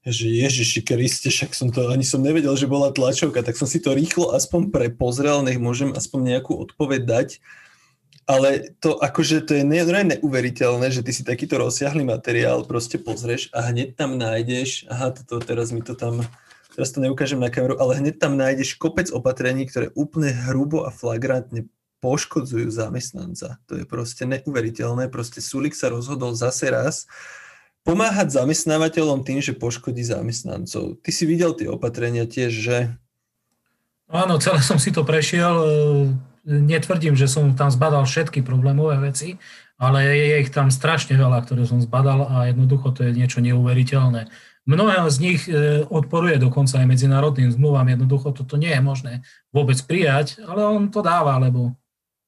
Že 0.02 0.50
Ježiši 0.50 0.82
Kriste, 0.82 1.30
však 1.30 1.54
som 1.54 1.70
to, 1.70 1.94
ani 1.94 2.02
som 2.02 2.26
nevedel, 2.26 2.58
že 2.58 2.66
bola 2.66 2.90
tlačovka, 2.90 3.46
tak 3.46 3.54
som 3.54 3.70
si 3.70 3.78
to 3.78 3.94
rýchlo 3.94 4.34
aspoň 4.34 4.74
prepozrel, 4.74 5.46
nech 5.46 5.62
môžem 5.62 5.94
aspoň 5.94 6.34
nejakú 6.34 6.58
odpoveď 6.58 7.02
dať. 7.06 7.30
Ale 8.26 8.74
to 8.82 8.98
akože 8.98 9.46
to 9.46 9.54
je 9.54 9.62
neuveriteľné, 9.62 10.90
že 10.90 11.06
ty 11.06 11.14
si 11.14 11.22
takýto 11.22 11.62
rozsiahly 11.62 12.02
materiál 12.02 12.66
proste 12.66 12.98
pozrieš 12.98 13.54
a 13.54 13.70
hneď 13.70 13.94
tam 13.94 14.18
nájdeš, 14.18 14.90
aha, 14.90 15.14
toto 15.14 15.38
teraz 15.38 15.70
mi 15.70 15.86
to 15.86 15.94
tam 15.94 16.26
teraz 16.72 16.96
to 16.96 17.04
neukážem 17.04 17.38
na 17.38 17.52
kameru, 17.52 17.76
ale 17.78 18.00
hneď 18.00 18.18
tam 18.18 18.40
nájdeš 18.40 18.80
kopec 18.80 19.12
opatrení, 19.12 19.68
ktoré 19.68 19.92
úplne 19.94 20.32
hrubo 20.32 20.88
a 20.88 20.92
flagrantne 20.92 21.68
poškodzujú 22.02 22.74
zamestnanca. 22.74 23.62
To 23.70 23.78
je 23.78 23.86
proste 23.86 24.26
neuveriteľné. 24.26 25.08
Proste 25.14 25.40
Sulik 25.40 25.78
sa 25.78 25.94
rozhodol 25.94 26.34
zase 26.34 26.74
raz 26.74 27.06
pomáhať 27.82 28.34
zamestnávateľom 28.34 29.26
tým, 29.26 29.42
že 29.42 29.58
poškodí 29.58 30.02
zamestnancov. 30.06 31.02
Ty 31.02 31.10
si 31.14 31.24
videl 31.26 31.54
tie 31.58 31.70
opatrenia 31.70 32.26
tiež, 32.30 32.52
že? 32.54 32.78
Áno, 34.10 34.38
celé 34.38 34.62
som 34.62 34.78
si 34.78 34.94
to 34.94 35.02
prešiel. 35.02 35.56
E, 35.62 35.70
netvrdím, 36.46 37.18
že 37.18 37.30
som 37.30 37.54
tam 37.58 37.74
zbadal 37.74 38.06
všetky 38.06 38.46
problémové 38.46 38.98
veci, 39.02 39.42
ale 39.82 40.06
je 40.14 40.46
ich 40.46 40.54
tam 40.54 40.70
strašne 40.70 41.18
veľa, 41.18 41.42
ktoré 41.42 41.66
som 41.66 41.82
zbadal 41.82 42.30
a 42.30 42.54
jednoducho 42.54 42.94
to 42.94 43.02
je 43.02 43.18
niečo 43.18 43.42
neuveriteľné. 43.42 44.30
Mnohé 44.70 45.02
z 45.10 45.18
nich 45.18 45.42
e, 45.50 45.82
odporuje 45.90 46.38
dokonca 46.38 46.78
aj 46.78 46.86
medzinárodným 46.86 47.50
zmluvám. 47.50 47.98
Jednoducho 47.98 48.30
toto 48.30 48.62
nie 48.62 48.70
je 48.70 48.82
možné 48.82 49.14
vôbec 49.50 49.82
prijať, 49.82 50.38
ale 50.46 50.62
on 50.62 50.94
to 50.94 51.02
dáva, 51.02 51.42
lebo, 51.42 51.74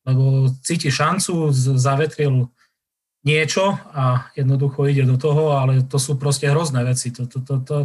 lebo 0.02 0.50
cíti 0.66 0.90
šancu, 0.90 1.54
zavetril 1.78 2.50
niečo 3.24 3.78
a 3.94 4.28
jednoducho 4.34 4.90
ide 4.90 5.06
do 5.06 5.16
toho, 5.16 5.56
ale 5.56 5.86
to 5.86 6.02
sú 6.02 6.18
proste 6.18 6.50
hrozné 6.50 6.82
veci. 6.82 7.13
To, 7.13 7.30
to, 7.30 7.40
to, 7.46 7.56
to, 7.62 7.75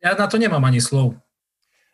ja 0.00 0.16
na 0.16 0.26
to 0.26 0.40
nemám 0.40 0.64
ani 0.64 0.80
slov. 0.80 1.14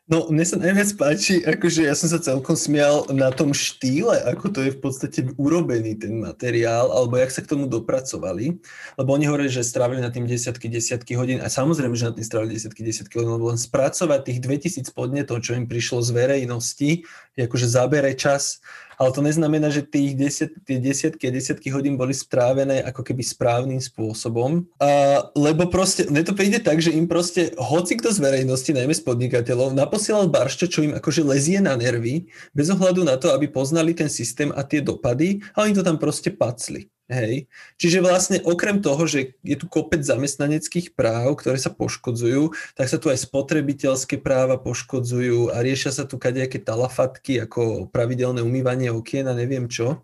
No, 0.05 0.29
mne 0.29 0.45
sa 0.45 0.61
najviac 0.61 1.01
páči, 1.01 1.41
akože 1.41 1.89
ja 1.89 1.97
som 1.97 2.13
sa 2.13 2.21
celkom 2.21 2.53
smial 2.61 3.09
na 3.09 3.33
tom 3.33 3.57
štýle, 3.57 4.21
ako 4.37 4.53
to 4.53 4.61
je 4.61 4.77
v 4.77 4.81
podstate 4.85 5.21
urobený 5.41 5.97
ten 5.97 6.21
materiál, 6.21 6.93
alebo 6.93 7.17
jak 7.17 7.33
sa 7.33 7.41
k 7.41 7.49
tomu 7.49 7.65
dopracovali. 7.65 8.53
Lebo 9.01 9.17
oni 9.17 9.25
hovorili, 9.25 9.49
že 9.49 9.65
strávili 9.65 10.05
na 10.05 10.13
tým 10.13 10.29
desiatky, 10.29 10.69
desiatky 10.69 11.17
hodín 11.17 11.41
a 11.41 11.49
samozrejme, 11.49 11.97
že 11.97 12.13
na 12.13 12.17
tým 12.21 12.27
strávili 12.29 12.53
desiatky, 12.53 12.85
desiatky 12.85 13.17
hodín, 13.17 13.33
lebo 13.33 13.49
len 13.49 13.57
spracovať 13.57 14.21
tých 14.29 14.39
2000 14.45 14.93
podnetov, 14.93 15.41
čo 15.41 15.57
im 15.57 15.65
prišlo 15.65 16.05
z 16.05 16.13
verejnosti, 16.13 17.09
akože 17.41 17.65
zabere 17.65 18.13
čas 18.13 18.61
ale 18.97 19.11
to 19.13 19.21
neznamená, 19.21 19.69
že 19.71 19.85
tých 19.85 20.15
desiat, 20.15 20.53
tie 20.65 20.79
desiatky 20.79 21.29
a 21.29 21.35
desiatky 21.35 21.69
hodín 21.75 21.99
boli 21.99 22.15
strávené 22.15 22.81
ako 22.87 23.03
keby 23.03 23.23
správnym 23.23 23.81
spôsobom. 23.83 24.65
A, 24.79 25.21
lebo 25.35 25.67
proste, 25.69 26.07
mne 26.07 26.23
to 26.23 26.37
príde 26.37 26.63
tak, 26.63 26.79
že 26.79 26.95
im 26.95 27.11
proste 27.11 27.53
hoci 27.59 27.99
kto 27.99 28.15
z 28.15 28.23
verejnosti, 28.23 28.71
najmä 28.71 28.95
z 28.95 29.03
podnikateľov, 29.03 29.75
naposielal 29.75 30.31
baršťo, 30.31 30.67
čo 30.71 30.81
im 30.87 30.97
akože 30.97 31.27
lezie 31.27 31.59
na 31.59 31.75
nervy, 31.75 32.31
bez 32.55 32.71
ohľadu 32.71 33.03
na 33.03 33.19
to, 33.19 33.35
aby 33.35 33.51
poznali 33.51 33.93
ten 33.93 34.09
systém 34.09 34.55
a 34.55 34.63
tie 34.63 34.81
dopady, 34.81 35.43
a 35.59 35.67
oni 35.67 35.75
to 35.75 35.83
tam 35.83 35.99
proste 35.99 36.31
pacli. 36.33 36.94
Hej. 37.05 37.53
Čiže 37.77 38.01
vlastne 38.01 38.41
okrem 38.41 38.81
toho, 38.81 39.05
že 39.05 39.37
je 39.45 39.57
tu 39.61 39.69
kopec 39.69 40.01
zamestnaneckých 40.01 40.97
práv, 40.97 41.37
ktoré 41.37 41.61
sa 41.61 41.69
poškodzujú, 41.69 42.57
tak 42.73 42.89
sa 42.89 42.97
tu 42.97 43.13
aj 43.13 43.29
spotrebiteľské 43.29 44.17
práva 44.25 44.57
poškodzujú 44.57 45.53
a 45.53 45.61
riešia 45.61 45.93
sa 45.93 46.09
tu 46.09 46.17
kadejaké 46.17 46.57
talafatky 46.65 47.45
ako 47.45 47.93
pravidelné 47.93 48.41
umývanie 48.41 48.89
okien 48.89 49.29
a 49.29 49.37
neviem 49.37 49.69
čo. 49.69 50.01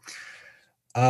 A 0.93 1.07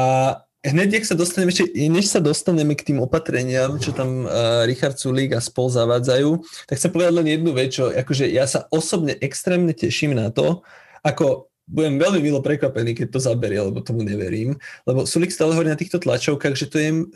hneď, 0.62 1.02
sa 1.02 1.18
dostaneme, 1.18 1.50
než 1.75 2.06
sa 2.06 2.23
dostaneme 2.23 2.78
k 2.78 2.94
tým 2.94 3.02
opatreniam, 3.02 3.75
čo 3.82 3.90
tam 3.90 4.30
uh, 4.30 4.62
Richard 4.70 4.94
Sulík 4.94 5.35
a 5.35 5.42
spol 5.42 5.75
zavádzajú, 5.75 6.30
tak 6.70 6.78
chcem 6.78 6.94
povedať 6.94 7.12
len 7.18 7.26
jednu 7.35 7.50
vec, 7.50 7.75
čo 7.75 7.90
akože 7.90 8.30
ja 8.30 8.47
sa 8.47 8.70
osobne 8.70 9.18
extrémne 9.18 9.75
teším 9.75 10.14
na 10.14 10.30
to, 10.30 10.62
ako 11.02 11.50
budem 11.70 12.02
veľmi 12.02 12.20
milo 12.20 12.42
prekvapený, 12.42 12.98
keď 12.98 13.14
to 13.14 13.20
zaberie, 13.22 13.62
lebo 13.62 13.78
tomu 13.78 14.02
neverím. 14.02 14.58
Lebo 14.82 15.06
Sulik 15.06 15.30
stále 15.30 15.54
hovorí 15.54 15.70
na 15.70 15.78
týchto 15.78 16.02
tlačovkách, 16.02 16.54
že 16.58 16.66
to 16.66 16.76
je 16.82 16.90
um, 16.90 17.06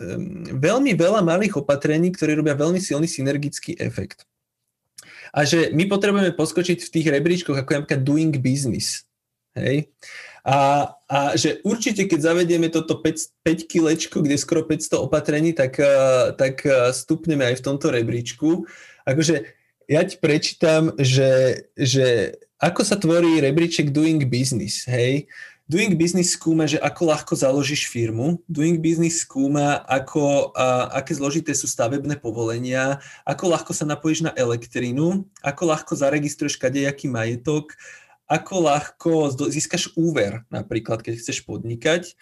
veľmi 0.54 0.94
veľa 0.94 1.26
malých 1.26 1.58
opatrení, 1.58 2.14
ktoré 2.14 2.38
robia 2.38 2.54
veľmi 2.54 2.78
silný 2.78 3.11
synergický 3.11 3.75
efekt. 3.82 4.23
A 5.34 5.42
že 5.42 5.75
my 5.75 5.90
potrebujeme 5.90 6.30
poskočiť 6.30 6.78
v 6.78 6.92
tých 6.94 7.06
rebríčkoch, 7.11 7.58
ako 7.58 7.68
je 7.75 7.78
napríklad 7.82 8.02
doing 8.06 8.32
business. 8.38 9.02
Hej? 9.58 9.90
A, 10.46 10.87
a 11.11 11.18
že 11.34 11.58
určite, 11.66 12.06
keď 12.06 12.30
zavedieme 12.30 12.70
toto 12.70 13.02
5, 13.02 13.42
5 13.42 13.66
kilečko, 13.66 14.23
kde 14.23 14.38
je 14.38 14.44
skoro 14.44 14.62
500 14.62 14.94
opatrení, 15.02 15.50
tak, 15.50 15.82
tak 16.38 16.62
stupneme 16.94 17.50
aj 17.50 17.58
v 17.58 17.64
tomto 17.66 17.90
rebríčku. 17.90 18.62
Akože 19.02 19.56
ja 19.88 20.04
ti 20.04 20.16
prečítam, 20.20 20.92
že, 21.00 21.64
že 21.75 22.38
ako 22.58 22.80
sa 22.87 22.96
tvorí 22.99 23.42
rebríček 23.42 23.90
Doing 23.90 24.25
Business, 24.26 24.87
hej? 24.87 25.26
Doing 25.64 25.96
Business 25.96 26.37
skúma, 26.37 26.68
že 26.68 26.76
ako 26.76 27.08
ľahko 27.08 27.32
založíš 27.32 27.88
firmu. 27.88 28.37
Doing 28.44 28.84
Business 28.84 29.25
skúma, 29.25 29.80
ako, 29.88 30.52
a, 30.52 30.93
aké 31.00 31.17
zložité 31.17 31.56
sú 31.56 31.64
stavebné 31.64 32.21
povolenia, 32.21 33.00
ako 33.25 33.56
ľahko 33.56 33.73
sa 33.73 33.88
napojíš 33.88 34.28
na 34.28 34.32
elektrínu, 34.36 35.25
ako 35.40 35.62
ľahko 35.73 35.93
zaregistruješ 35.97 36.60
kadejaký 36.60 37.08
majetok, 37.08 37.73
ako 38.28 38.54
ľahko 38.60 39.12
získaš 39.49 39.97
úver, 39.97 40.45
napríklad, 40.52 41.00
keď 41.00 41.17
chceš 41.17 41.49
podnikať. 41.49 42.12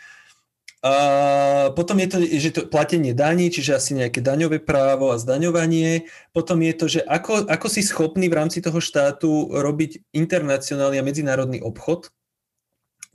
Potom 1.79 1.97
je 2.03 2.09
to, 2.11 2.19
že 2.27 2.51
to 2.51 2.63
platenie 2.67 3.15
daní, 3.15 3.55
čiže 3.55 3.79
asi 3.79 3.95
nejaké 3.95 4.19
daňové 4.19 4.59
právo 4.59 5.15
a 5.15 5.21
zdaňovanie. 5.23 6.11
Potom 6.35 6.59
je 6.59 6.75
to, 6.75 6.87
že 6.91 7.01
ako, 7.07 7.47
ako 7.47 7.67
si 7.71 7.87
schopný 7.87 8.27
v 8.27 8.43
rámci 8.43 8.59
toho 8.59 8.83
štátu 8.83 9.47
robiť 9.55 10.11
internacionálny 10.11 10.99
a 10.99 11.07
medzinárodný 11.07 11.63
obchod, 11.63 12.11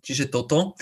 čiže 0.01 0.31
toto. 0.31 0.77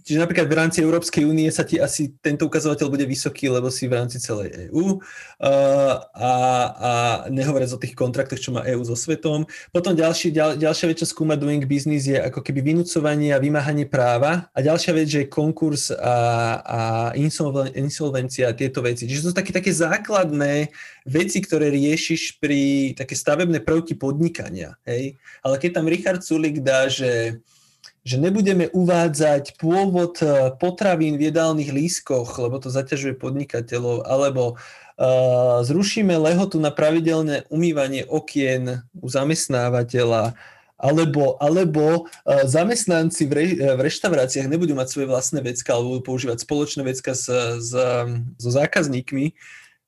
Čiže 0.00 0.18
napríklad 0.18 0.48
v 0.48 0.58
rámci 0.58 0.78
Európskej 0.80 1.28
únie 1.28 1.46
sa 1.52 1.62
ti 1.62 1.76
asi 1.76 2.16
tento 2.24 2.48
ukazovateľ 2.48 2.88
bude 2.88 3.04
vysoký, 3.04 3.52
lebo 3.52 3.68
si 3.68 3.84
v 3.84 4.00
rámci 4.00 4.16
celej 4.16 4.72
EÚ 4.72 4.96
a, 5.38 6.32
a 6.72 6.92
nehovoriac 7.28 7.70
o 7.76 7.78
tých 7.78 7.92
kontraktoch, 7.92 8.40
čo 8.40 8.56
má 8.56 8.64
EÚ 8.64 8.80
so 8.82 8.96
svetom. 8.96 9.44
Potom 9.70 9.92
ďalší, 9.92 10.32
ďal, 10.32 10.56
ďalšia 10.56 10.88
vec, 10.88 11.04
čo 11.04 11.06
skúma 11.06 11.36
Doing 11.36 11.62
Business 11.68 12.08
je 12.08 12.16
ako 12.16 12.40
keby 12.40 12.64
vynúcovanie 12.64 13.36
a 13.36 13.42
vymáhanie 13.42 13.84
práva 13.84 14.48
a 14.50 14.58
ďalšia 14.64 14.92
vec, 14.96 15.06
že 15.06 15.20
je 15.24 15.32
konkurs 15.32 15.92
a, 15.92 16.16
a 16.64 16.80
insolvencia 17.76 18.48
a 18.48 18.56
tieto 18.56 18.80
veci. 18.80 19.04
Čiže 19.04 19.20
to 19.20 19.28
sú 19.30 19.36
také, 19.36 19.52
také 19.52 19.70
základné 19.70 20.72
veci, 21.04 21.38
ktoré 21.44 21.68
riešiš 21.68 22.40
pri 22.40 22.92
také 22.96 23.12
stavebné 23.12 23.60
prvky 23.60 24.00
podnikania. 24.00 24.80
Hej? 24.88 25.20
Ale 25.44 25.60
keď 25.60 25.70
tam 25.76 25.86
Richard 25.92 26.24
Sulik 26.24 26.64
dá, 26.64 26.88
že 26.88 27.38
že 28.00 28.16
nebudeme 28.16 28.72
uvádzať 28.72 29.60
pôvod 29.60 30.16
e, 30.24 30.56
potravín 30.56 31.20
v 31.20 31.28
jedálnych 31.28 31.68
lískoch, 31.68 32.32
lebo 32.40 32.56
to 32.56 32.72
zaťažuje 32.72 33.20
podnikateľov, 33.20 34.08
alebo 34.08 34.56
uh, 35.00 35.60
zrušíme 35.64 36.12
lehotu 36.16 36.56
na 36.56 36.72
pravidelné 36.72 37.44
umývanie 37.52 38.08
okien 38.08 38.84
u 38.96 39.08
zamestnávateľa, 39.08 40.32
alebo, 40.80 41.36
alebo 41.44 42.08
uh, 42.08 42.48
zamestnanci 42.48 43.28
v, 43.28 43.32
re, 43.36 43.46
v 43.76 43.80
reštauráciách 43.84 44.48
nebudú 44.48 44.72
mať 44.72 44.88
svoje 44.88 45.08
vlastné 45.08 45.44
vecka, 45.44 45.76
alebo 45.76 46.00
budú 46.00 46.16
používať 46.16 46.40
spoločné 46.40 46.82
vecka 46.88 47.12
s, 47.12 47.28
s, 47.60 47.72
so 48.40 48.50
zákazníkmi, 48.52 49.36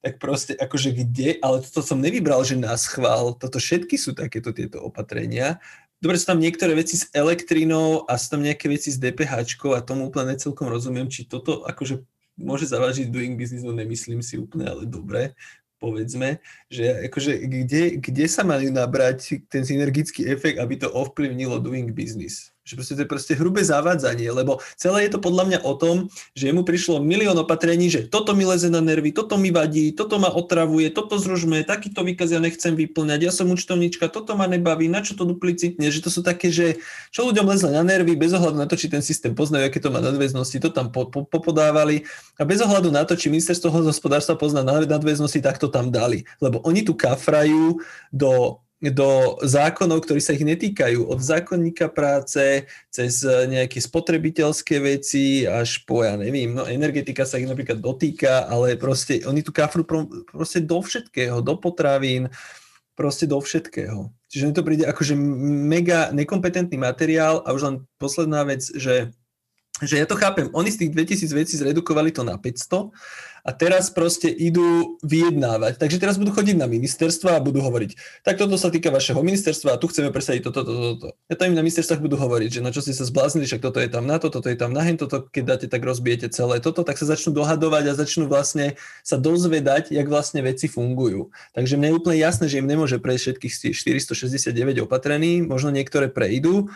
tak 0.03 0.19
proste 0.19 0.59
akože 0.59 0.91
kde, 0.99 1.39
ale 1.39 1.63
toto 1.63 1.81
som 1.81 2.03
nevybral, 2.03 2.43
že 2.43 2.59
nás 2.59 2.91
chvál, 2.91 3.39
toto 3.39 3.63
všetky 3.63 3.95
sú 3.95 4.13
takéto 4.19 4.51
tieto 4.51 4.83
opatrenia 4.83 5.63
dobre, 6.03 6.19
sú 6.19 6.27
tam 6.27 6.43
niektoré 6.43 6.75
veci 6.75 6.99
s 6.99 7.07
elektrinou 7.15 8.03
a 8.11 8.19
sú 8.19 8.35
tam 8.35 8.43
nejaké 8.43 8.67
veci 8.67 8.91
s 8.91 8.99
DPH 8.99 9.39
a 9.73 9.81
tomu 9.87 10.11
úplne 10.11 10.35
celkom 10.35 10.67
rozumiem, 10.67 11.07
či 11.07 11.25
toto 11.25 11.63
akože 11.63 12.03
môže 12.37 12.67
zavážiť 12.67 13.09
doing 13.09 13.39
business, 13.39 13.63
no 13.63 13.71
nemyslím 13.71 14.21
si 14.21 14.37
úplne, 14.37 14.67
ale 14.67 14.83
dobre, 14.85 15.39
povedzme, 15.83 16.39
že 16.71 17.11
akože 17.11 17.43
kde, 17.43 17.83
kde 17.99 18.27
sa 18.31 18.47
majú 18.47 18.71
nabrať 18.71 19.43
ten 19.51 19.67
synergický 19.67 20.31
efekt, 20.31 20.63
aby 20.63 20.79
to 20.79 20.91
ovplyvnilo 20.91 21.59
doing 21.59 21.91
business? 21.91 22.52
Že 22.63 22.75
proste 22.79 22.95
to 22.95 23.03
je 23.03 23.11
proste 23.11 23.35
hrubé 23.35 23.67
zavádzanie, 23.67 24.31
lebo 24.31 24.63
celé 24.79 25.11
je 25.11 25.19
to 25.19 25.19
podľa 25.19 25.45
mňa 25.51 25.59
o 25.67 25.75
tom, 25.75 26.07
že 26.39 26.55
mu 26.55 26.63
prišlo 26.63 27.03
milión 27.03 27.35
opatrení, 27.35 27.91
že 27.91 28.07
toto 28.07 28.39
mi 28.39 28.47
leze 28.47 28.71
na 28.71 28.79
nervy, 28.79 29.11
toto 29.11 29.35
mi 29.35 29.51
vadí, 29.51 29.91
toto 29.91 30.23
ma 30.23 30.31
otravuje, 30.31 30.95
toto 30.95 31.19
zružme, 31.19 31.67
takýto 31.67 32.07
výkaz 32.07 32.31
ja 32.31 32.39
nechcem 32.39 32.79
vyplňať, 32.79 33.21
ja 33.27 33.33
som 33.35 33.51
účtovníčka, 33.51 34.07
toto 34.07 34.39
ma 34.39 34.47
nebaví, 34.47 34.87
na 34.87 35.03
čo 35.03 35.19
to 35.19 35.27
duplicitne, 35.27 35.91
že 35.91 35.99
to 35.99 36.11
sú 36.15 36.23
také, 36.23 36.55
že 36.55 36.79
čo 37.11 37.27
ľuďom 37.27 37.51
lezle 37.51 37.75
na 37.75 37.83
nervy, 37.83 38.15
bez 38.15 38.31
ohľadu 38.31 38.55
na 38.63 38.71
to, 38.71 38.79
či 38.79 38.87
ten 38.87 39.03
systém 39.03 39.35
poznajú, 39.35 39.67
aké 39.67 39.83
to 39.83 39.91
má 39.91 39.99
nadväznosti, 39.99 40.63
to 40.63 40.71
tam 40.71 40.95
popodávali. 40.95 42.07
A 42.39 42.47
bez 42.47 42.63
ohľadu 42.63 42.95
na 42.95 43.03
to, 43.03 43.19
či 43.19 43.27
ministerstvo 43.27 43.75
hospodárstva 43.75 44.39
pozná 44.39 44.63
nadväznosti, 44.63 45.43
tak 45.43 45.59
to 45.59 45.67
tam 45.67 45.91
dali, 45.91 46.23
lebo 46.39 46.63
oni 46.63 46.87
tu 46.87 46.95
kafrajú 46.95 47.83
do 48.15 48.63
do 48.91 49.39
zákonov, 49.47 50.03
ktorí 50.03 50.19
sa 50.19 50.35
ich 50.35 50.43
netýkajú. 50.43 51.07
Od 51.07 51.23
zákonníka 51.23 51.87
práce 51.87 52.67
cez 52.91 53.23
nejaké 53.23 53.79
spotrebiteľské 53.79 54.83
veci 54.83 55.47
až 55.47 55.87
po, 55.87 56.03
ja 56.03 56.19
neviem, 56.19 56.51
no 56.51 56.67
energetika 56.67 57.23
sa 57.23 57.39
ich 57.39 57.47
napríklad 57.47 57.79
dotýka, 57.79 58.51
ale 58.51 58.75
proste 58.75 59.23
oni 59.23 59.47
tu 59.47 59.55
kafru 59.55 59.87
proste 60.27 60.59
do 60.59 60.83
všetkého, 60.83 61.39
do 61.39 61.55
potravín, 61.55 62.27
proste 62.99 63.31
do 63.31 63.39
všetkého. 63.39 64.11
Čiže 64.27 64.45
mi 64.49 64.55
to 64.57 64.67
príde 64.67 64.85
akože 64.89 65.15
mega 65.69 66.11
nekompetentný 66.11 66.81
materiál 66.81 67.45
a 67.45 67.53
už 67.55 67.63
len 67.63 67.77
posledná 68.01 68.43
vec, 68.49 68.67
že 68.67 69.15
že 69.81 69.97
ja 69.97 70.05
to 70.05 70.21
chápem, 70.21 70.53
oni 70.53 70.69
z 70.69 70.85
tých 70.85 70.91
2000 70.93 71.33
vecí 71.33 71.55
zredukovali 71.57 72.13
to 72.13 72.21
na 72.23 72.37
500 72.37 72.93
a 73.43 73.51
teraz 73.51 73.91
proste 73.91 74.31
idú 74.31 75.01
vyjednávať. 75.03 75.75
Takže 75.75 75.99
teraz 75.99 76.15
budú 76.15 76.31
chodiť 76.31 76.55
na 76.55 76.71
ministerstva 76.71 77.39
a 77.39 77.43
budú 77.43 77.59
hovoriť, 77.59 78.23
tak 78.23 78.39
toto 78.39 78.55
sa 78.55 78.71
týka 78.71 78.95
vašeho 78.95 79.19
ministerstva 79.19 79.75
a 79.75 79.81
tu 79.83 79.91
chceme 79.91 80.15
presadiť 80.15 80.47
toto, 80.47 80.63
toto, 80.63 80.83
toto. 80.95 81.09
Ja 81.27 81.35
to 81.35 81.51
im 81.51 81.59
na 81.59 81.67
ministerstvách 81.67 81.99
budú 81.99 82.15
hovoriť, 82.15 82.61
že 82.61 82.61
na 82.63 82.71
čo 82.71 82.85
ste 82.85 82.95
sa 82.95 83.03
zbláznili, 83.03 83.51
však 83.51 83.65
toto 83.65 83.83
je 83.83 83.91
tam 83.91 84.07
na 84.07 84.23
to, 84.23 84.31
toto 84.31 84.47
je 84.47 84.55
tam 84.55 84.71
na 84.71 84.87
hen, 84.87 84.95
toto 84.95 85.27
keď 85.27 85.43
dáte, 85.43 85.67
tak 85.67 85.83
rozbijete 85.83 86.31
celé 86.31 86.63
toto, 86.63 86.87
tak 86.87 86.95
sa 87.01 87.11
začnú 87.11 87.35
dohadovať 87.35 87.85
a 87.91 87.99
začnú 87.99 88.31
vlastne 88.31 88.79
sa 89.03 89.19
dozvedať, 89.19 89.91
jak 89.91 90.07
vlastne 90.07 90.47
veci 90.47 90.71
fungujú. 90.71 91.35
Takže 91.59 91.75
mne 91.75 91.91
je 91.91 91.99
úplne 91.99 92.19
jasné, 92.23 92.47
že 92.47 92.63
im 92.63 92.71
nemôže 92.71 93.03
prejsť 93.03 93.41
všetkých 93.41 93.53
469 93.75 94.87
opatrení, 94.87 95.43
možno 95.43 95.75
niektoré 95.75 96.07
prejdú, 96.07 96.71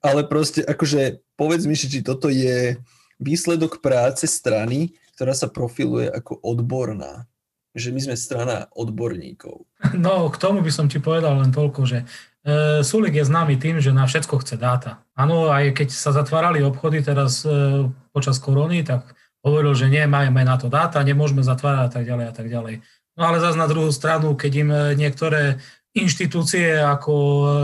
ale 0.00 0.24
proste 0.24 0.64
akože 0.64 1.20
povedz 1.36 1.64
mi, 1.68 1.76
či 1.76 2.00
toto 2.00 2.32
je 2.32 2.80
výsledok 3.20 3.84
práce 3.84 4.24
strany, 4.24 4.96
ktorá 5.14 5.36
sa 5.36 5.52
profiluje 5.52 6.08
ako 6.08 6.40
odborná. 6.40 7.28
Že 7.76 7.94
my 7.94 8.00
sme 8.10 8.16
strana 8.18 8.56
odborníkov. 8.74 9.62
No, 9.94 10.26
k 10.32 10.36
tomu 10.40 10.58
by 10.64 10.72
som 10.74 10.90
ti 10.90 10.98
povedal 10.98 11.38
len 11.38 11.54
toľko, 11.54 11.86
že 11.86 12.02
e, 12.02 12.82
Sulik 12.82 13.14
je 13.14 13.28
známy 13.28 13.62
tým, 13.62 13.78
že 13.78 13.94
na 13.94 14.10
všetko 14.10 14.42
chce 14.42 14.58
dáta. 14.58 15.06
Áno, 15.14 15.54
aj 15.54 15.78
keď 15.78 15.88
sa 15.94 16.10
zatvárali 16.10 16.66
obchody 16.66 16.98
teraz 16.98 17.46
e, 17.46 17.86
počas 18.10 18.42
korony, 18.42 18.82
tak 18.82 19.14
hovoril, 19.46 19.76
že 19.78 19.86
nie, 19.86 20.02
máme 20.02 20.42
na 20.42 20.58
to 20.58 20.66
dáta, 20.66 21.06
nemôžeme 21.06 21.46
zatvárať 21.46 21.84
a 21.86 21.90
tak 21.94 22.04
ďalej 22.10 22.26
a 22.26 22.34
tak 22.34 22.46
ďalej. 22.50 22.74
No 23.14 23.22
ale 23.28 23.38
zase 23.38 23.60
na 23.60 23.70
druhú 23.70 23.92
stranu, 23.94 24.34
keď 24.34 24.52
im 24.66 24.70
e, 24.74 24.80
niektoré 24.98 25.62
inštitúcie 25.94 26.74
ako 26.74 27.14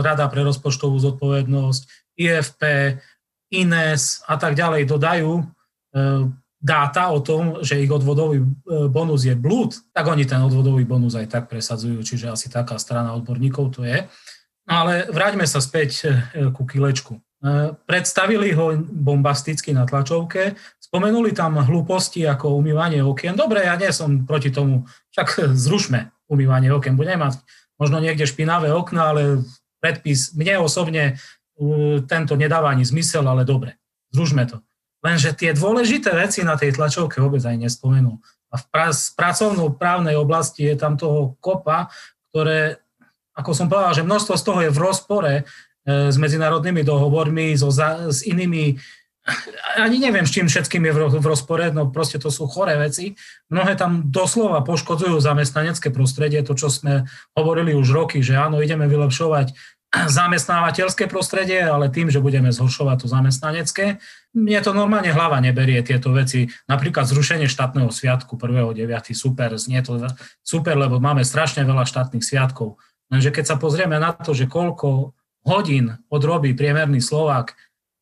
Rada 0.07 0.31
pre 0.31 0.47
rozpočtovú 0.47 0.99
zodpovednosť, 1.03 2.06
IFP, 2.17 2.63
INES 3.53 4.27
a 4.27 4.35
tak 4.37 4.59
ďalej 4.59 4.91
dodajú 4.91 5.39
e, 5.39 5.45
dáta 6.59 7.15
o 7.15 7.23
tom, 7.23 7.63
že 7.63 7.79
ich 7.79 7.93
odvodový 7.93 8.43
e, 8.43 8.47
bonus 8.91 9.23
je 9.23 9.39
blúd, 9.39 9.77
tak 9.95 10.09
oni 10.11 10.27
ten 10.27 10.43
odvodový 10.43 10.83
bonus 10.83 11.15
aj 11.15 11.31
tak 11.31 11.45
presadzujú, 11.47 12.03
čiže 12.03 12.33
asi 12.33 12.51
taká 12.51 12.81
strana 12.81 13.15
odborníkov 13.15 13.79
to 13.79 13.87
je. 13.87 14.03
No 14.67 14.83
ale 14.83 15.07
vráťme 15.07 15.47
sa 15.47 15.63
späť 15.63 15.91
e, 16.35 16.51
ku 16.51 16.67
kilečku. 16.67 17.23
Predstavili 17.87 18.51
ho 18.57 18.75
bombasticky 18.81 19.71
na 19.71 19.87
tlačovke, 19.87 20.57
spomenuli 20.81 21.31
tam 21.37 21.61
hlúposti 21.61 22.25
ako 22.27 22.59
umývanie 22.59 23.05
okien. 23.05 23.37
Dobre, 23.37 23.63
ja 23.63 23.77
nie 23.79 23.93
som 23.93 24.25
proti 24.25 24.51
tomu, 24.51 24.89
však 25.15 25.55
zrušme 25.55 26.11
umývanie 26.27 26.73
okien. 26.73 26.97
Budeme 26.99 27.29
mať 27.29 27.39
možno 27.79 28.01
niekde 28.01 28.27
špinavé 28.27 28.73
okna, 28.73 29.13
ale 29.15 29.23
predpis 29.85 30.33
mne 30.35 30.65
osobne 30.65 31.21
tento 32.05 32.37
nedáva 32.37 32.73
ani 32.73 32.85
zmysel, 32.85 33.25
ale 33.25 33.49
dobre, 33.49 33.81
zružme 34.13 34.45
to. 34.45 34.61
Lenže 35.01 35.37
tie 35.37 35.55
dôležité 35.57 36.13
veci 36.13 36.45
na 36.45 36.59
tej 36.59 36.77
tlačovke 36.77 37.21
vôbec 37.21 37.41
aj 37.45 37.57
nespomenú. 37.57 38.21
A 38.53 38.61
v 38.61 38.65
pra- 38.69 39.13
pracovnou 39.17 39.75
právnej 39.77 40.17
oblasti 40.17 40.67
je 40.67 40.77
tam 40.77 40.97
toho 40.97 41.37
kopa, 41.41 41.93
ktoré, 42.33 42.81
ako 43.37 43.51
som 43.53 43.67
povedal, 43.69 43.93
že 43.97 44.07
množstvo 44.07 44.35
z 44.37 44.45
toho 44.45 44.61
je 44.67 44.71
v 44.73 44.83
rozpore 44.83 45.33
e, 45.41 45.43
s 46.11 46.17
medzinárodnými 46.17 46.83
dohovormi, 46.85 47.57
so 47.57 47.73
za, 47.73 48.11
s 48.13 48.25
inými 48.25 48.77
ani 49.75 49.99
neviem, 49.99 50.23
s 50.23 50.31
čím 50.31 50.47
všetkým 50.47 50.87
je 50.87 50.93
v 51.19 51.27
rozpore, 51.27 51.67
no 51.75 51.91
proste 51.91 52.23
to 52.23 52.31
sú 52.31 52.47
choré 52.47 52.79
veci. 52.79 53.19
Mnohé 53.51 53.75
tam 53.75 54.07
doslova 54.07 54.63
poškodzujú 54.63 55.19
zamestnanecké 55.19 55.91
prostredie, 55.91 56.47
to, 56.47 56.55
čo 56.55 56.71
sme 56.71 57.11
hovorili 57.35 57.75
už 57.75 57.91
roky, 57.91 58.23
že 58.23 58.39
áno, 58.39 58.63
ideme 58.63 58.87
vylepšovať 58.87 59.59
zamestnávateľské 59.95 61.07
prostredie, 61.07 61.63
ale 61.63 61.89
tým, 61.89 62.11
že 62.11 62.21
budeme 62.21 62.51
zhoršovať 62.51 62.97
to 63.03 63.07
zamestnanecké, 63.07 64.03
mne 64.35 64.59
to 64.61 64.77
normálne 64.77 65.09
hlava 65.09 65.41
neberie 65.41 65.81
tieto 65.81 66.13
veci. 66.13 66.51
Napríklad 66.69 67.09
zrušenie 67.09 67.47
štátneho 67.49 67.89
sviatku 67.89 68.37
1.9. 68.37 68.83
super, 69.17 69.55
znie 69.57 69.81
to 69.81 70.03
super, 70.43 70.75
lebo 70.77 70.99
máme 71.01 71.23
strašne 71.23 71.65
veľa 71.65 71.87
štátnych 71.87 72.27
sviatkov. 72.27 72.77
Lenže 73.09 73.31
keď 73.31 73.55
sa 73.55 73.57
pozrieme 73.57 73.97
na 73.97 74.13
to, 74.13 74.35
že 74.35 74.51
koľko 74.51 75.15
hodín 75.47 75.95
odrobí 76.11 76.53
priemerný 76.53 76.99
Slovák, 76.99 77.55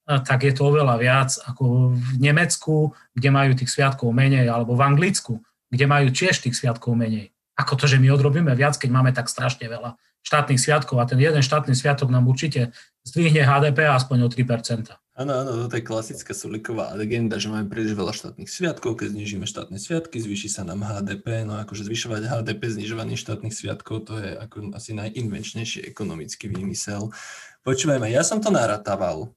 tak 0.04 0.44
je 0.44 0.52
to 0.52 0.68
oveľa 0.68 0.96
viac 1.00 1.30
ako 1.48 1.92
v 1.96 2.08
Nemecku, 2.20 2.92
kde 3.12 3.28
majú 3.28 3.52
tých 3.56 3.72
sviatkov 3.72 4.12
menej, 4.12 4.48
alebo 4.48 4.76
v 4.76 4.84
Anglicku, 4.84 5.40
kde 5.68 5.84
majú 5.84 6.08
tiež 6.12 6.44
tých 6.44 6.56
sviatkov 6.56 6.96
menej. 6.96 7.32
Ako 7.56 7.76
to, 7.78 7.86
že 7.86 8.00
my 8.00 8.10
odrobíme 8.12 8.52
viac, 8.56 8.76
keď 8.76 8.90
máme 8.90 9.12
tak 9.12 9.30
strašne 9.30 9.68
veľa 9.68 9.96
štátnych 10.24 10.58
sviatkov 10.58 10.96
a 10.98 11.04
ten 11.04 11.20
jeden 11.20 11.44
štátny 11.44 11.76
sviatok 11.76 12.08
nám 12.08 12.24
určite 12.24 12.72
zdvihne 13.04 13.44
HDP 13.44 13.84
aspoň 13.84 14.24
o 14.24 14.28
3%. 14.32 14.96
Áno, 15.14 15.30
áno, 15.30 15.70
to 15.70 15.78
je 15.78 15.86
klasická 15.86 16.34
Suliková 16.34 16.90
legenda, 16.98 17.38
že 17.38 17.46
máme 17.46 17.70
príliš 17.70 17.94
veľa 17.94 18.10
štátnych 18.10 18.50
sviatkov, 18.50 18.98
keď 18.98 19.14
znižíme 19.14 19.46
štátne 19.46 19.78
sviatky, 19.78 20.18
zvýši 20.18 20.50
sa 20.50 20.66
nám 20.66 20.82
HDP, 20.82 21.46
no 21.46 21.54
akože 21.62 21.86
zvyšovať 21.86 22.26
HDP 22.26 22.66
znižovaním 22.66 23.14
štátnych 23.14 23.54
sviatkov, 23.54 24.10
to 24.10 24.18
je 24.18 24.34
ako 24.34 24.74
asi 24.74 24.90
najinvenčnejší 24.90 25.86
ekonomický 25.86 26.50
výmysel. 26.50 27.14
Počúvajme, 27.62 28.10
ja 28.10 28.26
som 28.26 28.42
to 28.42 28.50
narataval. 28.50 29.30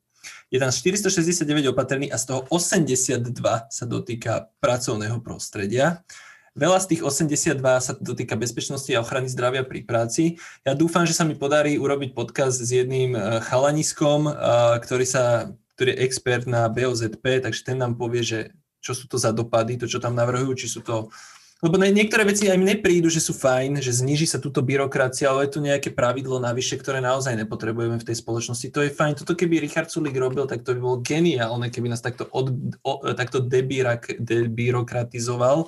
Je 0.49 0.57
tam 0.57 0.73
469 0.73 1.45
opatrení 1.69 2.09
a 2.09 2.17
z 2.17 2.33
toho 2.33 2.41
82 2.49 3.21
sa 3.69 3.85
dotýka 3.85 4.49
pracovného 4.57 5.21
prostredia. 5.21 6.01
Veľa 6.57 6.81
z 6.81 6.97
tých 6.97 7.01
82 7.05 7.61
sa 7.61 7.93
dotýka 8.01 8.33
bezpečnosti 8.33 8.89
a 8.97 9.05
ochrany 9.05 9.29
zdravia 9.29 9.61
pri 9.61 9.85
práci. 9.85 10.41
Ja 10.65 10.73
dúfam, 10.73 11.05
že 11.05 11.13
sa 11.13 11.21
mi 11.21 11.37
podarí 11.37 11.77
urobiť 11.77 12.17
podcast 12.17 12.57
s 12.57 12.73
jedným 12.73 13.13
eh, 13.13 13.37
chalaniskom, 13.45 14.25
eh, 14.25 14.33
ktorý, 14.81 15.05
sa, 15.05 15.53
ktorý 15.77 15.93
je 15.93 16.01
expert 16.01 16.49
na 16.49 16.65
BOZP, 16.65 17.45
takže 17.45 17.61
ten 17.61 17.77
nám 17.77 17.93
povie, 17.93 18.25
že 18.25 18.57
čo 18.81 18.97
sú 18.97 19.05
to 19.05 19.21
za 19.21 19.29
dopady, 19.29 19.77
to, 19.77 19.85
čo 19.85 20.01
tam 20.01 20.17
navrhujú, 20.17 20.57
či 20.57 20.67
sú 20.67 20.81
to 20.81 21.13
lebo 21.57 21.73
niektoré 21.81 22.21
veci 22.21 22.53
aj 22.53 22.61
mne 22.61 22.85
prídu, 22.85 23.09
že 23.09 23.17
sú 23.17 23.33
fajn, 23.33 23.81
že 23.81 23.89
zniží 23.89 24.29
sa 24.29 24.37
túto 24.37 24.61
byrokracia, 24.61 25.25
ale 25.25 25.49
je 25.49 25.57
tu 25.57 25.59
nejaké 25.65 25.89
pravidlo 25.89 26.37
navyše, 26.37 26.77
ktoré 26.77 27.01
naozaj 27.01 27.33
nepotrebujeme 27.33 27.97
v 27.97 28.05
tej 28.05 28.21
spoločnosti. 28.21 28.69
To 28.77 28.85
je 28.85 28.93
fajn. 28.93 29.25
Toto 29.25 29.33
keby 29.33 29.57
Richard 29.57 29.89
Sulik 29.89 30.13
robil, 30.21 30.45
tak 30.45 30.61
to 30.61 30.77
by 30.77 30.79
bolo 30.85 31.01
geniálne, 31.01 31.73
keby 31.73 31.89
nás 31.89 32.05
takto, 32.05 32.29
od, 32.29 32.53
o, 32.85 33.01
takto 33.17 33.41
debyrokratizoval 33.41 35.65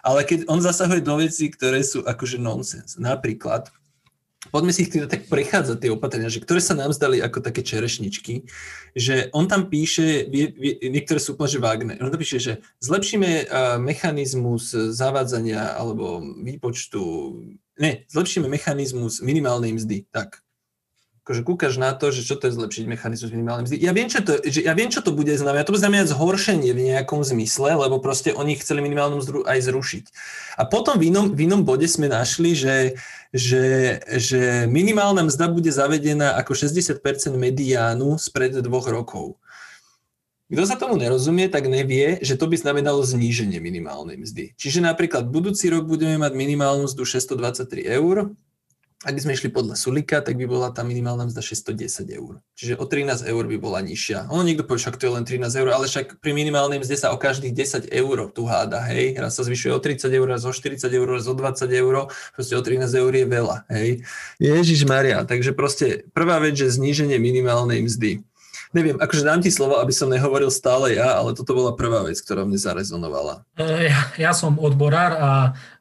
ale 0.00 0.24
keď 0.24 0.48
on 0.48 0.60
zasahuje 0.60 1.00
do 1.04 1.20
vecí, 1.20 1.48
ktoré 1.52 1.84
sú 1.84 2.04
akože 2.04 2.40
nonsens. 2.40 2.96
Napríklad, 3.00 3.68
poďme 4.48 4.72
si 4.72 4.88
ich 4.88 4.92
teda 4.92 5.04
tak 5.04 5.28
prechádzať 5.28 5.76
tie 5.76 5.92
opatrenia, 5.92 6.32
že 6.32 6.40
ktoré 6.40 6.64
sa 6.64 6.72
nám 6.72 6.96
zdali 6.96 7.20
ako 7.20 7.44
také 7.44 7.60
čerešničky, 7.60 8.48
že 8.96 9.28
on 9.36 9.44
tam 9.44 9.68
píše, 9.68 10.24
vie, 10.32 10.48
vie, 10.56 10.80
niektoré 10.88 11.20
sú 11.20 11.36
úplne 11.36 11.52
že 11.52 11.60
vágne, 11.60 11.94
on 12.00 12.08
tam 12.08 12.20
píše, 12.20 12.40
že 12.40 12.52
zlepšíme 12.80 13.52
mechanizmus 13.84 14.72
zavádzania 14.72 15.76
alebo 15.76 16.24
výpočtu, 16.40 17.00
ne, 17.76 18.08
zlepšíme 18.08 18.48
mechanizmus 18.48 19.20
minimálnej 19.20 19.76
mzdy, 19.76 20.08
tak 20.08 20.40
akože 21.20 21.44
kúkaš 21.44 21.76
na 21.76 21.92
to, 21.92 22.08
že 22.08 22.24
čo 22.24 22.40
to 22.40 22.48
je 22.48 22.56
zlepšiť 22.56 22.84
mechanizmus 22.88 23.30
minimálnej 23.30 23.68
mzdy. 23.68 23.76
Ja 23.84 23.92
viem, 23.92 24.08
čo 24.08 24.24
to, 24.24 24.40
že 24.40 24.64
ja 24.64 24.72
viem, 24.72 24.88
čo 24.88 25.04
to 25.04 25.12
bude 25.12 25.30
znamenať. 25.30 25.68
To 25.68 25.72
bude 25.76 25.84
znamenať 25.84 26.06
zhoršenie 26.16 26.72
v 26.72 26.84
nejakom 26.90 27.20
zmysle, 27.20 27.76
lebo 27.76 28.00
proste 28.00 28.32
oni 28.32 28.56
chceli 28.56 28.80
minimálnu 28.80 29.20
mzdu 29.20 29.44
aj 29.44 29.58
zrušiť. 29.68 30.04
A 30.56 30.64
potom 30.64 30.96
v 30.96 31.12
inom, 31.12 31.36
v 31.36 31.44
inom 31.44 31.62
bode 31.62 31.84
sme 31.86 32.08
našli, 32.08 32.56
že, 32.56 32.96
že, 33.36 34.00
že 34.16 34.64
minimálna 34.66 35.28
mzda 35.28 35.52
bude 35.52 35.68
zavedená 35.68 36.40
ako 36.40 36.56
60% 36.56 36.98
mediánu 37.36 38.16
spred 38.16 38.56
dvoch 38.58 38.88
rokov. 38.88 39.36
Kto 40.50 40.66
sa 40.66 40.74
tomu 40.74 40.98
nerozumie, 40.98 41.46
tak 41.46 41.70
nevie, 41.70 42.18
že 42.26 42.34
to 42.34 42.50
by 42.50 42.58
znamenalo 42.58 43.06
zníženie 43.06 43.62
minimálnej 43.62 44.18
mzdy. 44.18 44.58
Čiže 44.58 44.82
napríklad 44.82 45.30
budúci 45.30 45.70
rok 45.70 45.86
budeme 45.86 46.18
mať 46.18 46.34
minimálnu 46.34 46.90
mzdu 46.90 47.06
623 47.06 47.86
eur, 47.86 48.34
ak 49.00 49.16
by 49.16 49.20
sme 49.24 49.32
išli 49.32 49.48
podľa 49.48 49.80
Sulika, 49.80 50.20
tak 50.20 50.36
by 50.36 50.44
bola 50.44 50.68
tá 50.76 50.84
minimálna 50.84 51.24
mzda 51.24 51.40
610 51.40 52.04
eur. 52.12 52.44
Čiže 52.52 52.76
o 52.76 52.84
13 52.84 53.24
eur 53.32 53.44
by 53.48 53.56
bola 53.56 53.80
nižšia. 53.80 54.28
Ono 54.28 54.44
niekto 54.44 54.68
povie, 54.68 54.84
však 54.84 55.00
to 55.00 55.08
je 55.08 55.12
len 55.16 55.24
13 55.24 55.56
eur, 55.56 55.72
ale 55.72 55.88
však 55.88 56.20
pri 56.20 56.36
minimálnej 56.36 56.84
mzde 56.84 57.00
sa 57.00 57.08
o 57.08 57.16
každých 57.16 57.56
10 57.56 57.88
eur 57.88 58.28
tu 58.28 58.44
háda, 58.44 58.84
hej. 58.92 59.16
Raz 59.16 59.40
sa 59.40 59.42
zvyšuje 59.48 59.72
o 59.72 59.80
30 59.80 60.04
eur, 60.12 60.26
raz 60.28 60.44
o 60.44 60.52
40 60.52 60.84
eur, 60.84 61.08
raz 61.08 61.24
o 61.24 61.32
20 61.32 61.64
eur, 61.72 62.12
proste 62.36 62.52
o 62.52 62.60
13 62.60 62.92
eur 62.92 63.12
je 63.16 63.24
veľa, 63.24 63.56
hej. 63.72 64.04
Ježiš 64.36 64.84
Maria, 64.84 65.24
takže 65.24 65.56
proste 65.56 66.04
prvá 66.12 66.36
vec, 66.36 66.60
že 66.60 66.68
zníženie 66.68 67.16
minimálnej 67.16 67.80
mzdy. 67.80 68.20
Neviem, 68.70 69.02
akože 69.02 69.26
dám 69.26 69.42
ti 69.42 69.50
slovo, 69.50 69.82
aby 69.82 69.90
som 69.90 70.06
nehovoril 70.06 70.46
stále 70.46 70.94
ja, 70.94 71.18
ale 71.18 71.34
toto 71.34 71.58
bola 71.58 71.74
prvá 71.74 72.06
vec, 72.06 72.22
ktorá 72.22 72.46
mne 72.46 72.54
zarezonovala. 72.54 73.42
E, 73.58 73.90
ja, 73.90 74.00
ja 74.14 74.30
som 74.30 74.62
odborár 74.62 75.12
a 75.18 75.30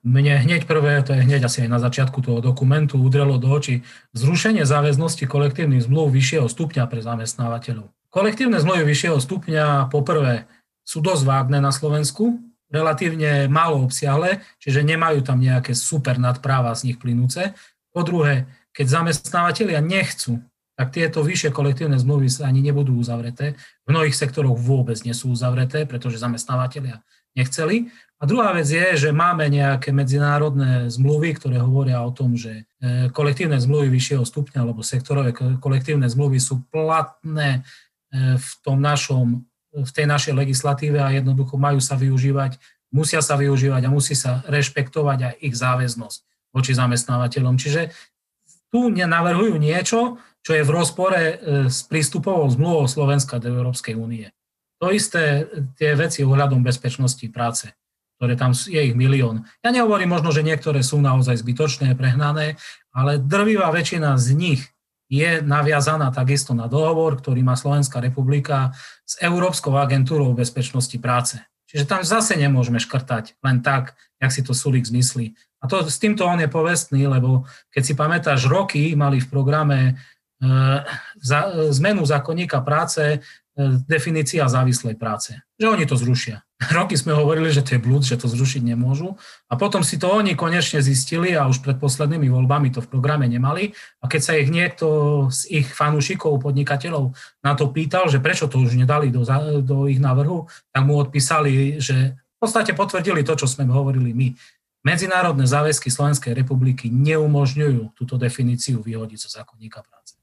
mne 0.01 0.41
hneď 0.41 0.65
prvé, 0.65 1.05
to 1.05 1.13
je 1.13 1.21
hneď 1.21 1.45
asi 1.45 1.65
aj 1.65 1.69
na 1.69 1.77
začiatku 1.77 2.17
toho 2.25 2.41
dokumentu, 2.41 2.97
udrelo 2.97 3.37
do 3.37 3.45
očí 3.45 3.85
zrušenie 4.17 4.65
záväznosti 4.65 5.29
kolektívnych 5.29 5.85
zmluv 5.85 6.09
vyššieho 6.09 6.49
stupňa 6.49 6.89
pre 6.89 7.05
zamestnávateľov. 7.05 7.93
Kolektívne 8.09 8.57
zmluvy 8.57 8.89
vyššieho 8.89 9.21
stupňa 9.21 9.93
poprvé 9.93 10.49
sú 10.81 10.97
dosť 10.97 11.29
vágne 11.29 11.61
na 11.61 11.69
Slovensku, 11.69 12.41
relatívne 12.73 13.45
málo 13.45 13.85
obsiahle, 13.85 14.41
čiže 14.57 14.81
nemajú 14.81 15.21
tam 15.21 15.37
nejaké 15.37 15.77
super 15.77 16.17
nadpráva 16.17 16.73
z 16.73 16.89
nich 16.89 16.97
plynúce. 16.97 17.53
Po 17.93 18.01
druhé, 18.01 18.49
keď 18.73 19.01
zamestnávateľia 19.01 19.77
nechcú 19.77 20.41
tak 20.79 20.95
tieto 20.95 21.19
vyššie 21.27 21.51
kolektívne 21.51 21.99
zmluvy 21.99 22.31
sa 22.31 22.47
ani 22.47 22.63
nebudú 22.63 22.95
uzavreté. 22.95 23.59
V 23.83 23.91
mnohých 23.91 24.15
sektoroch 24.15 24.55
vôbec 24.55 24.95
nie 25.03 25.11
sú 25.11 25.35
uzavreté, 25.35 25.83
pretože 25.83 26.23
zamestnávateľia 26.23 27.03
nechceli. 27.35 27.91
A 28.19 28.23
druhá 28.23 28.55
vec 28.55 28.63
je, 28.71 28.95
že 28.95 29.09
máme 29.11 29.51
nejaké 29.51 29.91
medzinárodné 29.91 30.87
zmluvy, 30.87 31.35
ktoré 31.35 31.59
hovoria 31.59 31.99
o 31.99 32.15
tom, 32.15 32.39
že 32.39 32.63
e, 32.79 33.11
kolektívne 33.11 33.59
zmluvy 33.59 33.91
vyššieho 33.91 34.23
stupňa 34.23 34.63
alebo 34.63 34.79
sektorové 34.79 35.35
kolektívne 35.59 36.07
zmluvy 36.07 36.39
sú 36.39 36.63
platné 36.71 37.59
e, 38.15 38.35
v, 38.39 38.49
tom 38.63 38.79
našom, 38.79 39.43
v 39.75 39.91
tej 39.91 40.07
našej 40.07 40.31
legislatíve 40.31 41.03
a 41.03 41.11
jednoducho 41.11 41.59
majú 41.59 41.83
sa 41.83 41.99
využívať, 41.99 42.55
musia 42.95 43.19
sa 43.19 43.35
využívať 43.35 43.83
a 43.83 43.91
musí 43.91 44.15
sa 44.15 44.47
rešpektovať 44.47 45.19
aj 45.27 45.33
ich 45.43 45.55
záväznosť 45.59 46.19
voči 46.55 46.71
zamestnávateľom. 46.71 47.55
Čiže 47.59 47.91
tu 48.71 48.91
navrhujú 48.91 49.57
niečo, 49.57 50.21
čo 50.43 50.55
je 50.55 50.63
v 50.63 50.73
rozpore 50.73 51.19
e, 51.19 51.35
s 51.67 51.83
prístupovou 51.85 52.47
zmluvou 52.49 52.87
Slovenska 52.87 53.37
do 53.37 53.51
Európskej 53.51 53.95
únie. 53.95 54.31
To 54.79 54.89
isté 54.89 55.43
e, 55.43 55.67
tie 55.75 55.93
veci 55.95 56.23
ohľadom 56.23 56.63
bezpečnosti 56.63 57.23
práce, 57.29 57.69
ktoré 58.19 58.39
tam 58.39 58.55
je 58.55 58.79
ich 58.79 58.95
milión. 58.95 59.43
Ja 59.63 59.71
nehovorím 59.71 60.15
možno, 60.15 60.31
že 60.31 60.43
niektoré 60.43 60.83
sú 60.83 60.99
naozaj 61.03 61.39
zbytočné, 61.43 61.95
prehnané, 61.95 62.55
ale 62.95 63.19
drvivá 63.19 63.71
väčšina 63.71 64.15
z 64.15 64.27
nich 64.35 64.61
je 65.09 65.41
naviazaná 65.41 66.13
takisto 66.13 66.53
na 66.53 66.69
dohovor, 66.69 67.17
ktorý 67.17 67.41
má 67.41 67.57
Slovenská 67.57 67.97
republika 67.97 68.77
s 69.03 69.17
Európskou 69.19 69.73
agentúrou 69.73 70.37
bezpečnosti 70.37 70.93
práce. 71.01 71.41
Čiže 71.69 71.85
tam 71.85 72.01
zase 72.01 72.37
nemôžeme 72.37 72.81
škrtať 72.81 73.37
len 73.45 73.61
tak, 73.61 73.97
jak 74.21 74.31
si 74.33 74.41
to 74.41 74.57
Sulik 74.57 74.85
zmyslí. 74.85 75.33
A 75.61 75.67
to, 75.69 75.85
s 75.85 75.97
týmto 76.01 76.25
on 76.25 76.41
je 76.41 76.49
povestný, 76.49 77.05
lebo 77.05 77.45
keď 77.73 77.83
si 77.83 77.93
pamätáš, 77.93 78.49
roky 78.49 78.93
mali 78.97 79.21
v 79.21 79.27
programe 79.27 79.99
zmenu 81.75 82.05
zákonníka 82.07 82.63
práce, 82.63 83.01
e, 83.03 83.17
definícia 83.83 84.47
závislej 84.47 84.95
práce. 84.95 85.35
Že 85.59 85.75
oni 85.75 85.85
to 85.85 85.99
zrušia. 85.99 86.39
Roky 86.79 86.95
sme 86.95 87.11
hovorili, 87.11 87.51
že 87.51 87.59
to 87.59 87.75
je 87.75 87.83
blúd, 87.83 88.07
že 88.07 88.15
to 88.15 88.31
zrušiť 88.31 88.63
nemôžu. 88.63 89.19
A 89.51 89.59
potom 89.59 89.83
si 89.83 89.99
to 89.99 90.07
oni 90.07 90.39
konečne 90.39 90.79
zistili 90.79 91.35
a 91.35 91.47
už 91.47 91.59
pred 91.59 91.75
poslednými 91.75 92.31
voľbami 92.31 92.71
to 92.71 92.79
v 92.79 92.87
programe 92.87 93.27
nemali. 93.27 93.75
A 93.99 94.07
keď 94.07 94.21
sa 94.23 94.33
ich 94.39 94.47
niekto 94.47 95.27
z 95.27 95.63
ich 95.63 95.67
fanúšikov, 95.71 96.39
podnikateľov 96.39 97.15
na 97.43 97.53
to 97.55 97.67
pýtal, 97.71 98.07
že 98.07 98.23
prečo 98.23 98.47
to 98.47 98.63
už 98.63 98.79
nedali 98.79 99.11
do, 99.11 99.27
do 99.59 99.91
ich 99.91 99.99
návrhu, 99.99 100.47
tak 100.71 100.83
mu 100.87 100.99
odpísali, 100.99 101.83
že 101.83 102.15
v 102.15 102.37
podstate 102.39 102.71
potvrdili 102.71 103.27
to, 103.27 103.35
čo 103.35 103.47
sme 103.47 103.67
hovorili 103.67 104.15
my. 104.15 104.31
Medzinárodné 104.87 105.43
záväzky 105.43 105.91
Slovenskej 105.91 106.31
republiky 106.31 106.87
neumožňujú 106.87 107.99
túto 107.99 108.15
definíciu 108.15 108.79
vyhodiť 108.79 109.19
zo 109.19 109.29
zákonníka 109.35 109.83
práce. 109.83 110.18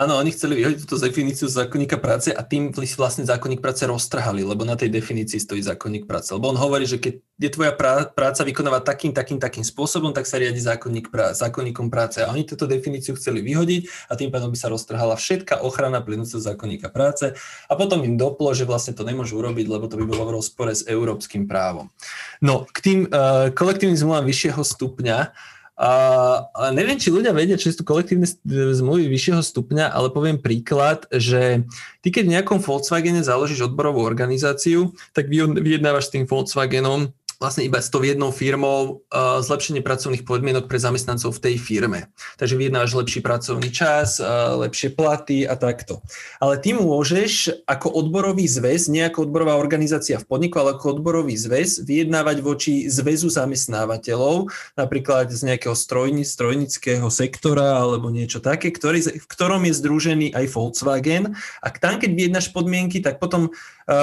Áno, 0.00 0.16
oni 0.16 0.32
chceli 0.32 0.64
vyhodiť 0.64 0.88
túto 0.88 0.96
definíciu 0.96 1.44
z 1.44 1.60
zákonníka 1.60 2.00
práce 2.00 2.32
a 2.32 2.40
tým 2.40 2.72
vlastne 2.72 3.28
zákonník 3.28 3.60
práce 3.60 3.84
roztrhali, 3.84 4.40
lebo 4.40 4.64
na 4.64 4.72
tej 4.72 4.88
definícii 4.88 5.36
stojí 5.36 5.60
zákonník 5.60 6.08
práce. 6.08 6.32
Lebo 6.32 6.48
on 6.48 6.56
hovorí, 6.56 6.88
že 6.88 6.96
keď 6.96 7.20
je 7.20 7.50
tvoja 7.52 7.76
práca 8.08 8.40
vykonáva 8.40 8.80
takým, 8.80 9.12
takým, 9.12 9.36
takým 9.36 9.60
spôsobom, 9.60 10.16
tak 10.16 10.24
sa 10.24 10.40
riadi 10.40 10.56
zákonník 10.56 11.12
prá- 11.12 11.36
zákonníkom 11.36 11.92
práce. 11.92 12.24
A 12.24 12.32
oni 12.32 12.48
túto 12.48 12.64
definíciu 12.64 13.12
chceli 13.12 13.44
vyhodiť 13.44 14.08
a 14.08 14.16
tým 14.16 14.32
pádom 14.32 14.48
by 14.48 14.56
sa 14.56 14.72
roztrhala 14.72 15.20
všetká 15.20 15.60
ochrana 15.60 16.00
plynúca 16.00 16.40
zákonníka 16.40 16.88
práce. 16.88 17.36
A 17.68 17.76
potom 17.76 18.00
im 18.00 18.16
doplo, 18.16 18.56
že 18.56 18.64
vlastne 18.64 18.96
to 18.96 19.04
nemôžu 19.04 19.36
urobiť, 19.36 19.68
lebo 19.68 19.84
to 19.84 20.00
by 20.00 20.08
bolo 20.08 20.32
v 20.32 20.40
rozpore 20.40 20.72
s 20.72 20.80
európskym 20.88 21.44
právom. 21.44 21.92
No, 22.40 22.64
k 22.72 22.78
tým 22.80 22.98
uh, 23.04 23.52
kolektívnym 23.52 24.00
zmluvám 24.00 24.24
vyššieho 24.24 24.64
stupňa, 24.64 25.36
a 25.80 26.68
neviem, 26.76 27.00
či 27.00 27.08
ľudia 27.08 27.32
vedia, 27.32 27.56
čo 27.56 27.72
sú 27.72 27.88
kolektívne 27.88 28.28
zmluvy 28.44 29.08
vyššieho 29.08 29.40
stupňa, 29.40 29.88
ale 29.88 30.12
poviem 30.12 30.36
príklad, 30.36 31.08
že 31.08 31.64
ty 32.04 32.12
keď 32.12 32.28
v 32.28 32.32
nejakom 32.36 32.60
Volkswagene 32.60 33.24
založíš 33.24 33.72
odborovú 33.72 34.04
organizáciu, 34.04 34.92
tak 35.16 35.32
vyjednávaš 35.32 36.12
s 36.12 36.12
tým 36.12 36.28
Volkswagenom 36.28 37.16
vlastne 37.40 37.64
iba 37.64 37.80
s 37.80 37.88
tou 37.88 38.04
jednou 38.04 38.28
firmou 38.28 39.00
uh, 39.08 39.40
zlepšenie 39.40 39.80
pracovných 39.80 40.28
podmienok 40.28 40.68
pre 40.68 40.76
zamestnancov 40.76 41.40
v 41.40 41.42
tej 41.50 41.56
firme. 41.56 42.12
Takže 42.36 42.60
vyjednáš 42.60 42.92
lepší 42.92 43.24
pracovný 43.24 43.72
čas, 43.72 44.20
uh, 44.20 44.60
lepšie 44.60 44.92
platy 44.92 45.48
a 45.48 45.56
takto. 45.56 46.04
Ale 46.36 46.60
ty 46.60 46.76
môžeš 46.76 47.64
ako 47.64 47.96
odborový 47.96 48.44
zväz, 48.44 48.92
nie 48.92 49.00
ako 49.00 49.32
odborová 49.32 49.56
organizácia 49.56 50.20
v 50.20 50.28
podniku, 50.28 50.60
ale 50.60 50.76
ako 50.76 51.00
odborový 51.00 51.32
zväz 51.32 51.80
vyjednávať 51.80 52.44
voči 52.44 52.74
zväzu 52.92 53.32
zamestnávateľov, 53.32 54.52
napríklad 54.76 55.32
z 55.32 55.40
nejakého 55.48 55.72
strojni, 55.72 56.28
strojnického 56.28 57.08
sektora 57.08 57.80
alebo 57.80 58.12
niečo 58.12 58.44
také, 58.44 58.68
ktorý, 58.68 59.16
v 59.16 59.26
ktorom 59.26 59.64
je 59.64 59.72
združený 59.80 60.36
aj 60.36 60.44
Volkswagen. 60.52 61.32
A 61.64 61.66
tam, 61.72 61.96
keď 61.96 62.10
vyjednáš 62.12 62.52
podmienky, 62.52 63.00
tak 63.00 63.16
potom, 63.16 63.48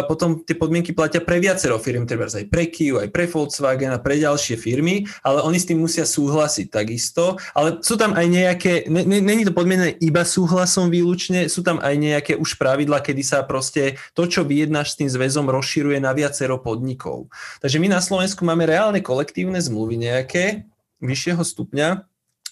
potom 0.08 0.44
tie 0.44 0.60
podmienky 0.60 0.92
platia 0.92 1.24
pre 1.24 1.40
viacero 1.40 1.80
firm, 1.80 2.04
treba 2.04 2.28
aj 2.28 2.52
pre 2.52 2.68
Kia, 2.68 3.08
aj 3.08 3.10
pre 3.10 3.24
Volkswagen 3.24 3.96
a 3.96 4.04
pre 4.04 4.20
ďalšie 4.20 4.60
firmy, 4.60 5.08
ale 5.24 5.40
oni 5.48 5.56
s 5.56 5.68
tým 5.70 5.80
musia 5.80 6.04
súhlasiť 6.04 6.68
takisto. 6.68 7.40
Ale 7.56 7.80
sú 7.80 7.96
tam 7.96 8.12
aj 8.12 8.28
nejaké, 8.28 8.72
není 8.92 9.48
to 9.48 9.56
podmienené 9.56 9.96
iba 10.04 10.28
súhlasom 10.28 10.92
výlučne, 10.92 11.48
sú 11.48 11.64
tam 11.64 11.80
aj 11.80 11.96
nejaké 11.96 12.34
už 12.36 12.60
pravidla, 12.60 13.00
kedy 13.00 13.24
sa 13.24 13.48
proste 13.48 13.96
to, 14.12 14.28
čo 14.28 14.44
vyjednáš 14.44 14.94
s 14.94 15.00
tým 15.00 15.10
zväzom, 15.10 15.48
rozširuje 15.48 16.04
na 16.04 16.12
viacero 16.12 16.60
podnikov. 16.60 17.32
Takže 17.64 17.80
my 17.80 17.88
na 17.88 18.04
Slovensku 18.04 18.44
máme 18.44 18.68
reálne 18.68 19.00
kolektívne 19.00 19.64
zmluvy 19.64 19.96
nejaké 19.96 20.68
vyššieho 21.00 21.42
stupňa. 21.46 22.04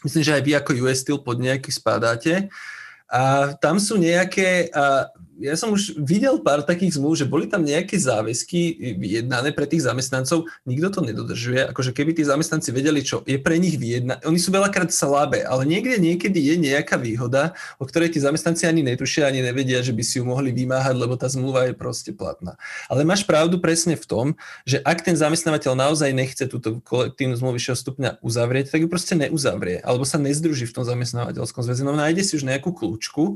Myslím, 0.05 0.23
že 0.23 0.35
aj 0.37 0.43
vy 0.45 0.51
ako 0.55 0.71
US 0.85 1.01
Steel 1.01 1.19
pod 1.19 1.41
nejaký 1.41 1.73
spadáte. 1.73 2.47
A 3.09 3.53
tam 3.61 3.77
sú 3.77 4.01
nejaké, 4.01 4.69
a 4.73 5.13
ja 5.35 5.55
som 5.59 5.75
už 5.75 5.99
videl 5.99 6.39
pár 6.39 6.63
takých 6.63 6.95
zmluv, 6.95 7.19
že 7.19 7.27
boli 7.27 7.47
tam 7.51 7.67
nejaké 7.67 7.99
záväzky 7.99 8.95
vyjednané 8.95 9.51
pre 9.51 9.67
tých 9.67 9.83
zamestnancov, 9.83 10.47
nikto 10.63 10.87
to 10.87 10.99
nedodržuje, 11.03 11.67
akože 11.75 11.91
keby 11.91 12.15
tí 12.15 12.23
zamestnanci 12.23 12.71
vedeli, 12.71 13.03
čo 13.03 13.19
je 13.27 13.35
pre 13.35 13.59
nich 13.59 13.75
vyjednané, 13.75 14.23
oni 14.23 14.39
sú 14.39 14.55
veľakrát 14.55 14.95
slabé, 14.95 15.43
ale 15.43 15.67
niekde 15.67 15.99
niekedy 15.99 16.39
je 16.39 16.55
nejaká 16.55 16.95
výhoda, 16.95 17.51
o 17.75 17.83
ktorej 17.83 18.15
tí 18.15 18.19
zamestnanci 18.23 18.63
ani 18.63 18.87
netušia, 18.87 19.27
ani 19.27 19.43
nevedia, 19.43 19.83
že 19.83 19.91
by 19.91 20.03
si 20.07 20.23
ju 20.23 20.23
mohli 20.23 20.55
vymáhať, 20.55 20.95
lebo 20.95 21.19
tá 21.19 21.27
zmluva 21.27 21.67
je 21.67 21.75
proste 21.75 22.15
platná. 22.15 22.55
Ale 22.87 23.03
máš 23.03 23.27
pravdu 23.27 23.59
presne 23.59 23.99
v 23.99 24.05
tom, 24.07 24.25
že 24.63 24.79
ak 24.87 25.03
ten 25.03 25.19
zamestnávateľ 25.19 25.75
naozaj 25.75 26.15
nechce 26.15 26.47
túto 26.47 26.79
kolektívnu 26.87 27.35
zmluvu 27.35 27.59
vyššieho 27.59 27.77
stupňa 27.77 28.09
uzavrieť, 28.23 28.71
tak 28.71 28.79
ju 28.83 28.87
proste 28.87 29.19
neuzavrie, 29.19 29.83
alebo 29.83 30.07
sa 30.07 30.15
nezdruží 30.15 30.63
v 30.63 30.75
tom 30.79 30.85
zamestnávateľskom 30.87 31.61
zväze, 31.67 31.83
no 31.83 31.91
nájde 31.91 32.23
si 32.23 32.39
už 32.39 32.47
nejakú 32.47 32.71
kľúčku 32.71 33.35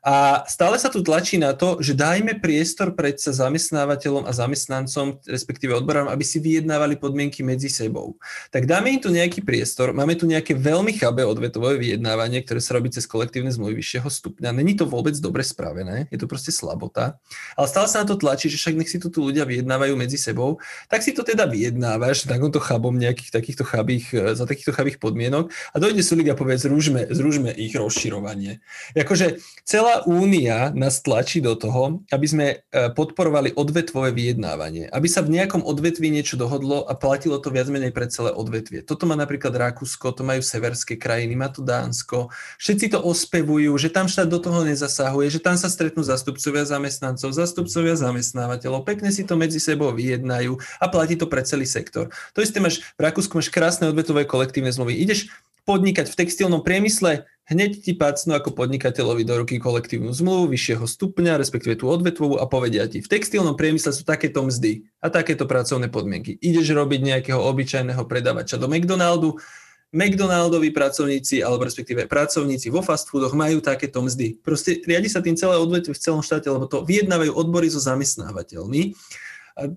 a 0.00 0.44
stále 0.48 0.80
sa 0.80 0.88
tu 0.88 1.04
tlačí 1.04 1.36
na 1.36 1.52
to, 1.52 1.76
že 1.84 1.92
dajme 1.92 2.40
priestor 2.40 2.96
predsa 2.96 3.36
zamestnávateľom 3.36 4.24
a 4.24 4.32
zamestnancom, 4.32 5.20
respektíve 5.28 5.76
odborom, 5.76 6.08
aby 6.08 6.24
si 6.24 6.40
vyjednávali 6.40 6.96
podmienky 6.96 7.44
medzi 7.44 7.68
sebou. 7.68 8.16
Tak 8.48 8.64
dáme 8.64 8.96
im 8.96 9.00
tu 9.00 9.12
nejaký 9.12 9.44
priestor, 9.44 9.92
máme 9.92 10.16
tu 10.16 10.24
nejaké 10.24 10.56
veľmi 10.56 10.96
chabé 10.96 11.28
odvetové 11.28 11.76
vyjednávanie, 11.76 12.40
ktoré 12.44 12.64
sa 12.64 12.80
robí 12.80 12.88
cez 12.88 13.04
kolektívne 13.04 13.52
zmluvy 13.52 13.76
vyššieho 13.76 14.08
stupňa. 14.08 14.56
Není 14.56 14.80
to 14.80 14.88
vôbec 14.88 15.12
dobre 15.20 15.44
spravené, 15.44 16.08
je 16.08 16.16
to 16.16 16.24
proste 16.24 16.52
slabota, 16.52 17.20
ale 17.56 17.66
stále 17.68 17.88
sa 17.88 18.00
na 18.00 18.08
to 18.08 18.16
tlačí, 18.16 18.48
že 18.48 18.56
však 18.56 18.76
nech 18.80 18.88
si 18.88 18.96
tu 18.96 19.08
ľudia 19.20 19.44
vyjednávajú 19.44 19.94
medzi 20.00 20.16
sebou, 20.16 20.56
tak 20.88 21.04
si 21.04 21.12
to 21.12 21.20
teda 21.20 21.44
vyjednávaš 21.44 22.24
takomto 22.24 22.56
chabom 22.56 22.96
nejakých 22.96 23.30
takýchto 23.34 23.64
chabých, 23.68 24.06
e, 24.16 24.32
za 24.32 24.48
takýchto 24.48 24.72
chabých 24.72 24.96
podmienok 24.96 25.52
a 25.72 25.76
dojde 25.76 26.00
Sulik 26.00 26.32
a 26.32 26.38
povie, 26.38 26.56
zružme, 26.56 27.10
zružme 27.10 27.50
ich 27.52 27.74
rozširovanie. 27.74 28.62
Akože 28.94 29.42
celá 29.66 29.89
celá 29.90 30.06
únia 30.06 30.70
nás 30.70 31.02
tlačí 31.02 31.42
do 31.42 31.58
toho, 31.58 32.06
aby 32.14 32.26
sme 32.26 32.46
e, 32.46 32.56
podporovali 32.94 33.58
odvetvové 33.58 34.14
vyjednávanie. 34.14 34.86
Aby 34.86 35.10
sa 35.10 35.18
v 35.26 35.34
nejakom 35.34 35.66
odvetví 35.66 36.14
niečo 36.14 36.38
dohodlo 36.38 36.86
a 36.86 36.94
platilo 36.94 37.42
to 37.42 37.50
viac 37.50 37.66
menej 37.66 37.90
pre 37.90 38.06
celé 38.06 38.30
odvetvie. 38.30 38.86
Toto 38.86 39.10
má 39.10 39.18
napríklad 39.18 39.50
Rakúsko, 39.50 40.14
to 40.14 40.22
majú 40.22 40.46
severské 40.46 40.94
krajiny, 40.94 41.34
má 41.34 41.50
tu 41.50 41.66
Dánsko. 41.66 42.30
Všetci 42.62 42.94
to 42.94 43.02
ospevujú, 43.02 43.74
že 43.82 43.90
tam 43.90 44.06
štát 44.06 44.30
do 44.30 44.38
toho 44.38 44.62
nezasahuje, 44.62 45.26
že 45.26 45.42
tam 45.42 45.58
sa 45.58 45.66
stretnú 45.66 46.06
zastupcovia 46.06 46.62
zamestnancov, 46.62 47.34
zastupcovia 47.34 47.98
zamestnávateľov, 47.98 48.86
pekne 48.86 49.10
si 49.10 49.26
to 49.26 49.34
medzi 49.34 49.58
sebou 49.58 49.90
vyjednajú 49.90 50.54
a 50.78 50.86
platí 50.86 51.18
to 51.18 51.26
pre 51.26 51.42
celý 51.42 51.66
sektor. 51.66 52.14
To 52.38 52.38
isté 52.38 52.62
máš, 52.62 52.86
v 52.94 53.10
Rakúsku 53.10 53.34
máš 53.34 53.50
krásne 53.50 53.90
odvetové 53.90 54.22
kolektívne 54.22 54.70
zmluvy. 54.70 55.02
Ideš 55.02 55.34
podnikať 55.70 56.10
v 56.10 56.18
textilnom 56.18 56.66
priemysle, 56.66 57.30
hneď 57.46 57.78
ti 57.78 57.94
pacnú 57.94 58.34
ako 58.34 58.58
podnikateľovi 58.58 59.22
do 59.22 59.38
ruky 59.38 59.62
kolektívnu 59.62 60.10
zmluvu 60.10 60.50
vyššieho 60.50 60.82
stupňa, 60.82 61.38
respektíve 61.38 61.78
tú 61.78 61.86
odvetvovú 61.86 62.42
a 62.42 62.50
povedia 62.50 62.90
ti, 62.90 62.98
v 62.98 63.06
textilnom 63.06 63.54
priemysle 63.54 63.94
sú 63.94 64.02
takéto 64.02 64.42
mzdy 64.42 64.90
a 64.98 65.06
takéto 65.14 65.46
pracovné 65.46 65.86
podmienky. 65.86 66.34
Ideš 66.42 66.74
robiť 66.74 67.00
nejakého 67.06 67.38
obyčajného 67.38 68.02
predávača 68.10 68.58
do 68.58 68.66
McDonaldu, 68.66 69.38
McDonaldoví 69.90 70.70
pracovníci, 70.70 71.42
alebo 71.42 71.66
respektíve 71.66 72.06
pracovníci 72.06 72.70
vo 72.70 72.78
fast 72.78 73.10
foodoch 73.10 73.34
majú 73.34 73.58
takéto 73.58 73.98
mzdy. 74.02 74.38
Proste 74.38 74.78
riadi 74.86 75.10
sa 75.10 75.18
tým 75.18 75.34
celé 75.34 75.58
odvetvie 75.58 75.94
v 75.94 76.02
celom 76.02 76.22
štáte, 76.22 76.46
lebo 76.46 76.70
to 76.70 76.86
vyjednávajú 76.86 77.34
odbory 77.34 77.66
so 77.66 77.82
zamestnávateľmi. 77.82 78.94
A 79.58 79.74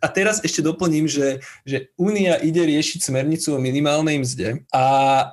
a 0.00 0.08
teraz 0.08 0.40
ešte 0.40 0.64
doplním, 0.64 1.04
že, 1.04 1.44
že 1.68 1.92
Únia 2.00 2.40
ide 2.40 2.64
riešiť 2.64 3.04
smernicu 3.04 3.52
o 3.52 3.60
minimálnej 3.60 4.16
mzde 4.24 4.64
a, 4.72 4.86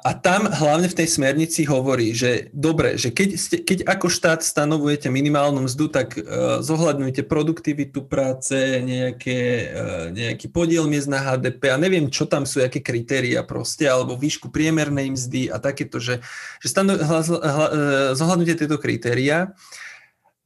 a 0.04 0.12
tam 0.20 0.52
hlavne 0.52 0.92
v 0.92 0.98
tej 1.00 1.08
smernici 1.08 1.64
hovorí, 1.64 2.12
že 2.12 2.52
dobre, 2.52 3.00
že 3.00 3.16
keď, 3.16 3.30
ste, 3.40 3.58
keď 3.64 3.88
ako 3.88 4.12
štát 4.12 4.44
stanovujete 4.44 5.08
minimálnu 5.08 5.64
mzdu, 5.64 5.88
tak 5.88 6.20
uh, 6.20 6.60
zohľadňujte 6.60 7.24
produktivitu 7.24 8.04
práce, 8.04 8.84
nejaké, 8.84 9.40
uh, 9.72 10.06
nejaký 10.12 10.52
podiel 10.52 10.92
miest 10.92 11.08
na 11.08 11.24
HDP 11.24 11.72
a 11.72 11.80
neviem, 11.80 12.12
čo 12.12 12.28
tam 12.28 12.44
sú, 12.44 12.60
aké 12.60 12.84
kritéria 12.84 13.48
proste, 13.48 13.88
alebo 13.88 14.20
výšku 14.20 14.52
priemernej 14.52 15.16
mzdy 15.16 15.56
a 15.56 15.56
takéto, 15.56 16.04
že, 16.04 16.20
že 16.60 16.68
stano, 16.68 17.00
hla, 17.00 17.24
hla, 17.24 17.40
hla, 17.40 17.68
zohľadňujte 18.12 18.60
tieto 18.60 18.76
kritéria, 18.76 19.56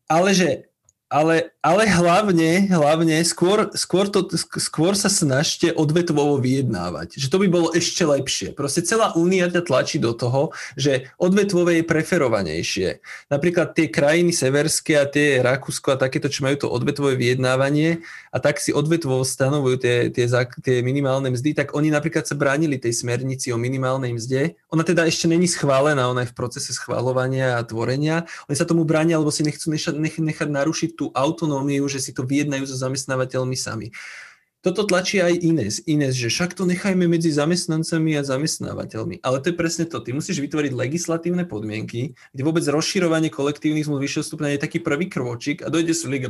ale 0.06 0.38
že 0.38 0.71
ale, 1.12 1.52
ale 1.60 1.84
hlavne, 1.92 2.72
hlavne 2.72 3.20
skôr, 3.28 3.68
skôr, 3.76 4.08
to, 4.08 4.24
skôr 4.56 4.96
sa 4.96 5.12
snažte 5.12 5.68
odvetvovo 5.76 6.40
vyjednávať. 6.40 7.20
Že 7.20 7.28
to 7.28 7.38
by 7.44 7.48
bolo 7.52 7.68
ešte 7.76 8.08
lepšie. 8.08 8.56
Proste 8.56 8.80
celá 8.88 9.12
únia 9.20 9.52
ťa 9.52 9.68
tlačí 9.68 10.00
do 10.00 10.16
toho, 10.16 10.56
že 10.80 11.12
odvetvové 11.20 11.84
je 11.84 11.90
preferovanejšie. 11.92 12.90
Napríklad 13.28 13.76
tie 13.76 13.92
krajiny 13.92 14.32
severské 14.32 14.96
a 14.96 15.06
tie 15.06 15.44
Rakúsko 15.44 16.00
a 16.00 16.00
takéto, 16.00 16.32
čo 16.32 16.48
majú 16.48 16.64
to 16.64 16.72
odvetvové 16.72 17.20
vyjednávanie 17.20 18.00
a 18.32 18.40
tak 18.40 18.64
si 18.64 18.72
odvetvovo 18.72 19.28
stanovujú 19.28 19.76
tie, 19.76 19.96
tie, 20.08 20.26
tie 20.64 20.78
minimálne 20.80 21.28
mzdy, 21.36 21.52
tak 21.52 21.76
oni 21.76 21.92
napríklad 21.92 22.24
sa 22.24 22.40
bránili 22.40 22.80
tej 22.80 22.96
smernici 22.96 23.52
o 23.52 23.60
minimálnej 23.60 24.16
mzde. 24.16 24.56
Ona 24.72 24.88
teda 24.88 25.04
ešte 25.04 25.28
není 25.28 25.52
schválená, 25.52 26.08
ona 26.08 26.24
je 26.24 26.32
v 26.32 26.38
procese 26.40 26.72
schváľovania 26.72 27.60
a 27.60 27.68
tvorenia. 27.68 28.24
Oni 28.48 28.56
sa 28.56 28.64
tomu 28.64 28.88
bránia, 28.88 29.20
alebo 29.20 29.36
si 29.36 29.44
nechcú 29.44 29.68
nechať, 29.68 30.00
nechať, 30.00 30.24
nechať 30.24 30.48
narušiť 30.48 30.90
tú 30.96 31.12
autonómiu, 31.12 31.84
že 31.92 32.00
si 32.00 32.16
to 32.16 32.24
vyjednajú 32.24 32.64
so 32.64 32.80
zamestnávateľmi 32.80 33.60
sami. 33.60 33.92
Toto 34.62 34.86
tlačí 34.86 35.18
aj 35.18 35.42
Ines. 35.42 35.82
Ines, 35.90 36.14
že 36.14 36.30
však 36.30 36.54
to 36.54 36.70
nechajme 36.70 37.10
medzi 37.10 37.34
zamestnancami 37.34 38.14
a 38.14 38.22
zamestnávateľmi. 38.22 39.26
Ale 39.26 39.42
to 39.42 39.50
je 39.50 39.58
presne 39.58 39.90
to. 39.90 39.98
Ty 39.98 40.14
musíš 40.14 40.38
vytvoriť 40.38 40.70
legislatívne 40.70 41.50
podmienky, 41.50 42.14
kde 42.30 42.42
vôbec 42.46 42.62
rozširovanie 42.70 43.34
kolektívnych 43.34 43.90
zmluv 43.90 44.06
vyššieho 44.06 44.22
stupňa 44.22 44.54
je 44.54 44.62
taký 44.62 44.78
prvý 44.86 45.10
krvočik 45.10 45.66
a 45.66 45.74
dojde 45.74 45.98
sú 45.98 46.14
liga 46.14 46.30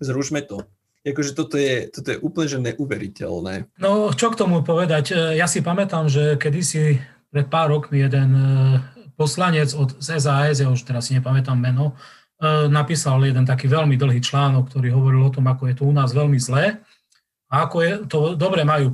zrušme 0.00 0.40
to. 0.48 0.64
Jakože 1.06 1.38
toto 1.38 1.54
je, 1.54 1.86
toto 1.86 2.08
je 2.10 2.18
úplne 2.18 2.48
že 2.50 2.58
neuveriteľné. 2.58 3.70
No, 3.78 4.10
čo 4.10 4.34
k 4.34 4.38
tomu 4.42 4.66
povedať? 4.66 5.14
Ja 5.38 5.46
si 5.46 5.62
pamätám, 5.62 6.10
že 6.10 6.34
kedysi 6.34 6.98
pred 7.30 7.46
pár 7.46 7.70
rokmi 7.70 8.02
jeden 8.02 8.30
eh, 8.34 8.82
poslanec 9.14 9.70
od 9.78 10.02
SAS, 10.02 10.58
ja 10.58 10.66
už 10.66 10.82
teraz 10.82 11.06
si 11.06 11.14
nepamätám 11.14 11.54
meno, 11.54 11.94
E, 12.36 12.68
napísal 12.68 13.24
jeden 13.24 13.48
taký 13.48 13.64
veľmi 13.64 13.96
dlhý 13.96 14.20
článok, 14.20 14.68
ktorý 14.68 14.92
hovoril 14.92 15.24
o 15.24 15.32
tom, 15.32 15.48
ako 15.48 15.72
je 15.72 15.74
to 15.80 15.88
u 15.88 15.92
nás 15.96 16.12
veľmi 16.12 16.36
zlé 16.36 16.84
a 17.48 17.64
ako 17.64 17.76
je 17.80 17.92
to 18.04 18.18
dobre 18.36 18.60
majú 18.60 18.92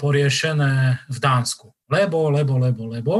poriešené 0.00 1.04
v 1.04 1.18
Dánsku. 1.20 1.68
Lebo, 1.92 2.32
lebo, 2.32 2.56
lebo, 2.56 2.88
lebo, 2.88 3.14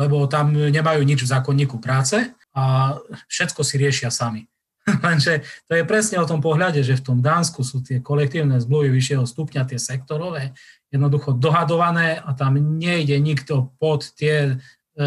lebo 0.00 0.16
tam 0.32 0.56
nemajú 0.56 1.04
nič 1.04 1.28
v 1.28 1.32
zákonníku 1.32 1.76
práce 1.76 2.32
a 2.56 2.96
všetko 3.28 3.60
si 3.60 3.76
riešia 3.76 4.08
sami. 4.08 4.48
Lenže 5.06 5.46
to 5.70 5.78
je 5.78 5.84
presne 5.86 6.18
o 6.18 6.26
tom 6.26 6.42
pohľade, 6.42 6.82
že 6.82 6.98
v 6.98 7.06
tom 7.12 7.18
Dánsku 7.22 7.62
sú 7.62 7.82
tie 7.82 8.02
kolektívne 8.02 8.58
zmluvy 8.58 8.90
vyššieho 8.90 9.24
stupňa, 9.26 9.68
tie 9.68 9.78
sektorové, 9.78 10.54
jednoducho 10.90 11.38
dohadované 11.38 12.18
a 12.18 12.34
tam 12.34 12.58
nejde 12.58 13.16
nikto 13.22 13.72
pod 13.78 14.10
tie 14.18 14.58
e, 14.98 15.04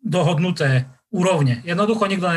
dohodnuté 0.00 0.88
úrovne. 1.12 1.60
Jednoducho 1.64 2.04
nikto 2.08 2.28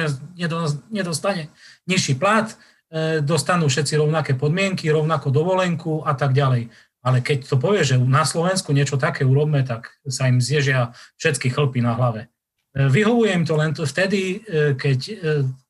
nedostane 0.91 1.51
nižší 1.87 2.19
plat, 2.19 2.51
e, 2.91 3.19
dostanú 3.23 3.67
všetci 3.67 3.99
rovnaké 3.99 4.35
podmienky, 4.35 4.87
rovnako 4.91 5.31
dovolenku 5.31 6.03
a 6.07 6.15
tak 6.15 6.31
ďalej. 6.31 6.71
Ale 7.01 7.17
keď 7.19 7.49
to 7.49 7.57
povie, 7.57 7.81
že 7.81 7.97
na 7.97 8.23
Slovensku 8.23 8.69
niečo 8.77 8.95
také 8.95 9.25
urobme, 9.25 9.65
tak 9.65 9.97
sa 10.05 10.29
im 10.29 10.37
zježia 10.37 10.93
všetky 11.17 11.49
chlpy 11.49 11.81
na 11.81 11.97
hlave. 11.97 12.30
E, 12.71 12.87
vyhovuje 12.87 13.31
im 13.35 13.45
to 13.45 13.55
len 13.59 13.71
to 13.75 13.83
vtedy, 13.83 14.41
e, 14.43 14.77
keď 14.77 14.99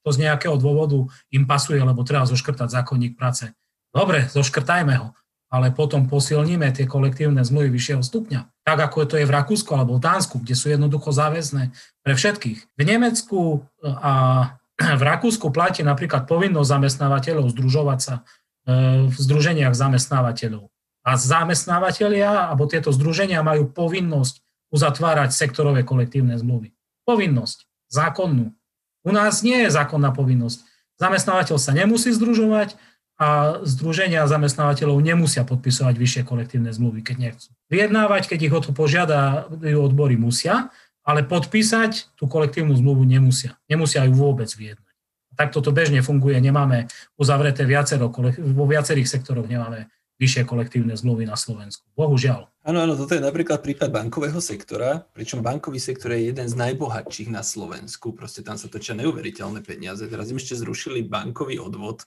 to 0.01 0.09
z 0.09 0.17
nejakého 0.25 0.57
dôvodu 0.57 0.97
im 1.29 1.45
pasuje, 1.45 1.77
lebo 1.77 2.01
treba 2.01 2.25
zoškrtať 2.25 2.73
zákonník 2.73 3.13
práce. 3.17 3.49
Dobre, 3.93 4.25
zoškrtajme 4.31 4.95
ho 4.97 5.13
ale 5.51 5.75
potom 5.75 6.07
posilníme 6.07 6.71
tie 6.71 6.87
kolektívne 6.87 7.43
zmluvy 7.43 7.75
vyššieho 7.75 7.99
stupňa. 7.99 8.63
Tak 8.63 8.79
ako 8.87 9.03
to 9.03 9.19
je 9.19 9.27
v 9.27 9.35
Rakúsku 9.35 9.67
alebo 9.75 9.99
v 9.99 10.03
Dánsku, 10.07 10.39
kde 10.39 10.55
sú 10.55 10.71
jednoducho 10.71 11.11
záväzné 11.11 11.75
pre 12.07 12.15
všetkých. 12.15 12.59
V 12.79 12.81
Nemecku 12.87 13.39
e, 13.83 13.91
a 13.91 14.13
v 14.99 15.03
Rakúsku 15.03 15.51
platí 15.51 15.83
napríklad 15.83 16.23
povinnosť 16.23 16.71
zamestnávateľov 16.71 17.51
združovať 17.51 17.99
sa 17.99 18.15
e, 18.15 18.21
v 19.11 19.15
združeniach 19.19 19.75
zamestnávateľov. 19.75 20.71
A 21.03 21.19
zamestnávateľia 21.19 22.47
alebo 22.47 22.71
tieto 22.71 22.95
združenia 22.95 23.43
majú 23.43 23.67
povinnosť 23.67 24.39
uzatvárať 24.71 25.35
sektorové 25.35 25.83
kolektívne 25.83 26.39
zmluvy. 26.39 26.71
Povinnosť, 27.03 27.65
zákonnú. 27.89 28.53
U 29.01 29.11
nás 29.11 29.41
nie 29.41 29.65
je 29.65 29.73
zákonná 29.73 30.13
povinnosť. 30.13 30.61
Zamestnávateľ 31.01 31.57
sa 31.57 31.73
nemusí 31.73 32.13
združovať, 32.13 32.77
a 33.21 33.61
združenia 33.61 34.25
zamestnávateľov 34.25 34.97
nemusia 34.97 35.45
podpisovať 35.45 35.93
vyššie 35.93 36.21
kolektívne 36.25 36.73
zmluvy, 36.73 37.05
keď 37.05 37.15
nechcú. 37.21 37.53
Vyjednávať, 37.69 38.33
keď 38.33 38.39
ich 38.49 38.55
o 38.57 38.61
to 38.65 38.73
požiadajú 38.73 39.77
odbory, 39.77 40.17
musia, 40.17 40.73
ale 41.05 41.21
podpísať 41.21 42.17
tú 42.17 42.25
kolektívnu 42.25 42.73
zmluvu 42.73 43.05
nemusia. 43.05 43.61
Nemusia 43.69 44.09
ju 44.09 44.17
vôbec 44.17 44.49
vyjednať. 44.49 44.89
Takto 45.37 45.61
to 45.61 45.69
bežne 45.69 46.01
funguje, 46.01 46.33
nemáme 46.41 46.89
uzavreté 47.13 47.61
viacero, 47.61 48.09
vo 48.41 48.65
viacerých 48.65 49.05
sektoroch 49.05 49.45
nemáme 49.45 49.85
vyššie 50.21 50.45
kolektívne 50.45 50.93
zmluvy 50.93 51.25
na 51.25 51.34
Slovensku. 51.34 51.81
Bohužiaľ. 51.97 52.45
Áno, 52.62 52.77
áno, 52.86 52.93
toto 52.93 53.17
je 53.17 53.25
napríklad 53.25 53.65
prípad 53.65 53.89
bankového 53.89 54.38
sektora, 54.38 55.01
pričom 55.17 55.41
bankový 55.41 55.81
sektor 55.81 56.13
je 56.13 56.29
jeden 56.29 56.45
z 56.45 56.53
najbohatších 56.53 57.34
na 57.34 57.41
Slovensku. 57.41 58.13
Proste 58.13 58.45
tam 58.45 58.53
sa 58.53 58.69
točia 58.69 58.93
neuveriteľné 58.93 59.65
peniaze. 59.65 60.05
Teraz 60.05 60.29
im 60.29 60.38
ešte 60.38 60.62
zrušili 60.62 61.01
bankový 61.01 61.57
odvod, 61.57 62.05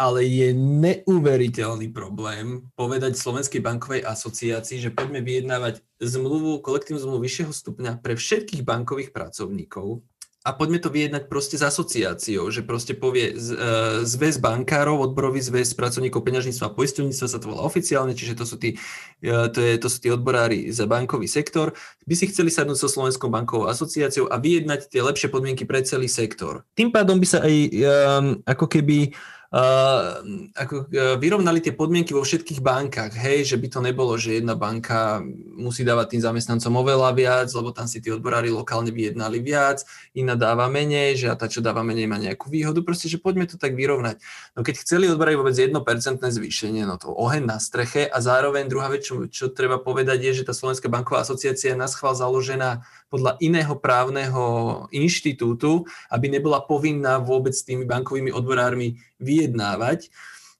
ale 0.00 0.24
je 0.26 0.56
neuveriteľný 0.56 1.92
problém 1.92 2.66
povedať 2.74 3.20
Slovenskej 3.20 3.60
bankovej 3.60 4.02
asociácii, 4.02 4.82
že 4.82 4.90
poďme 4.90 5.20
vyjednávať 5.20 5.84
zmluvu, 6.00 6.64
kolektívnu 6.64 6.98
zmluvu 6.98 7.22
vyššieho 7.22 7.52
stupňa 7.52 8.02
pre 8.02 8.18
všetkých 8.18 8.66
bankových 8.66 9.12
pracovníkov 9.12 10.02
a 10.44 10.52
poďme 10.52 10.76
to 10.76 10.92
vyjednať 10.92 11.24
proste 11.32 11.56
s 11.56 11.64
asociáciou, 11.64 12.52
že 12.52 12.60
proste 12.60 12.92
povie 12.92 13.32
z, 13.32 13.56
uh, 13.56 14.04
zväz 14.04 14.36
bankárov, 14.36 15.00
odborový 15.00 15.40
zväz 15.40 15.72
pracovníkov 15.72 16.20
peňažníctva 16.20 16.68
a 16.68 16.76
poisťovníctva 16.76 17.26
sa 17.32 17.40
to 17.40 17.48
volá 17.48 17.64
oficiálne, 17.64 18.12
čiže 18.12 18.36
to 18.36 18.44
sú, 18.44 18.60
tí, 18.60 18.76
uh, 19.24 19.48
to, 19.48 19.64
je, 19.64 19.80
to 19.80 19.88
sú 19.88 19.98
tí 20.04 20.08
odborári 20.12 20.68
za 20.68 20.84
bankový 20.84 21.24
sektor, 21.24 21.72
by 22.04 22.12
si 22.12 22.28
chceli 22.28 22.52
sadnúť 22.52 22.76
so 22.76 22.92
Slovenskou 22.92 23.32
bankovou 23.32 23.72
asociáciou 23.72 24.28
a 24.28 24.36
vyjednať 24.36 24.92
tie 24.92 25.00
lepšie 25.00 25.32
podmienky 25.32 25.64
pre 25.64 25.80
celý 25.80 26.12
sektor. 26.12 26.68
Tým 26.76 26.92
pádom 26.92 27.16
by 27.16 27.26
sa 27.26 27.40
aj 27.40 27.54
um, 27.56 28.24
ako 28.44 28.68
keby 28.68 29.16
ako 29.54 30.90
vyrovnali 31.22 31.62
tie 31.62 31.70
podmienky 31.70 32.10
vo 32.10 32.26
všetkých 32.26 32.58
bankách, 32.58 33.14
hej, 33.14 33.54
že 33.54 33.56
by 33.60 33.66
to 33.70 33.78
nebolo, 33.86 34.18
že 34.18 34.42
jedna 34.42 34.58
banka 34.58 35.22
musí 35.54 35.86
dávať 35.86 36.18
tým 36.18 36.22
zamestnancom 36.26 36.74
oveľa 36.74 37.14
viac, 37.14 37.48
lebo 37.54 37.70
tam 37.70 37.86
si 37.86 38.02
tí 38.02 38.10
odborári 38.10 38.50
lokálne 38.50 38.90
vyjednali 38.90 39.38
viac, 39.38 39.86
iná 40.10 40.34
dáva 40.34 40.66
menej, 40.66 41.22
že 41.22 41.26
a 41.30 41.38
tá, 41.38 41.46
čo 41.46 41.62
dáva 41.62 41.86
menej, 41.86 42.10
má 42.10 42.18
nejakú 42.18 42.50
výhodu, 42.50 42.82
proste, 42.82 43.06
že 43.06 43.22
poďme 43.22 43.46
to 43.46 43.54
tak 43.54 43.78
vyrovnať. 43.78 44.18
No 44.58 44.66
keď 44.66 44.82
chceli 44.82 45.06
odborári 45.06 45.38
vôbec 45.38 45.54
1% 45.54 45.70
zvýšenie, 46.18 46.82
no 46.82 46.98
to 46.98 47.14
oheň 47.14 47.46
na 47.46 47.62
streche 47.62 48.10
a 48.10 48.18
zároveň 48.18 48.66
druhá 48.66 48.90
vec, 48.90 49.06
čo, 49.06 49.30
čo 49.30 49.54
treba 49.54 49.78
povedať 49.78 50.18
je, 50.18 50.42
že 50.42 50.50
tá 50.50 50.54
Slovenská 50.56 50.90
banková 50.90 51.22
asociácia 51.22 51.72
je 51.72 51.78
na 51.78 51.86
schvál 51.86 52.18
založená 52.18 52.82
podľa 53.14 53.38
iného 53.38 53.78
právneho 53.78 54.44
inštitútu, 54.90 55.86
aby 56.10 56.26
nebola 56.26 56.66
povinná 56.66 57.22
vôbec 57.22 57.54
s 57.54 57.62
tými 57.62 57.86
bankovými 57.86 58.34
odborármi 58.34 58.98
vyjednávať. 59.22 60.10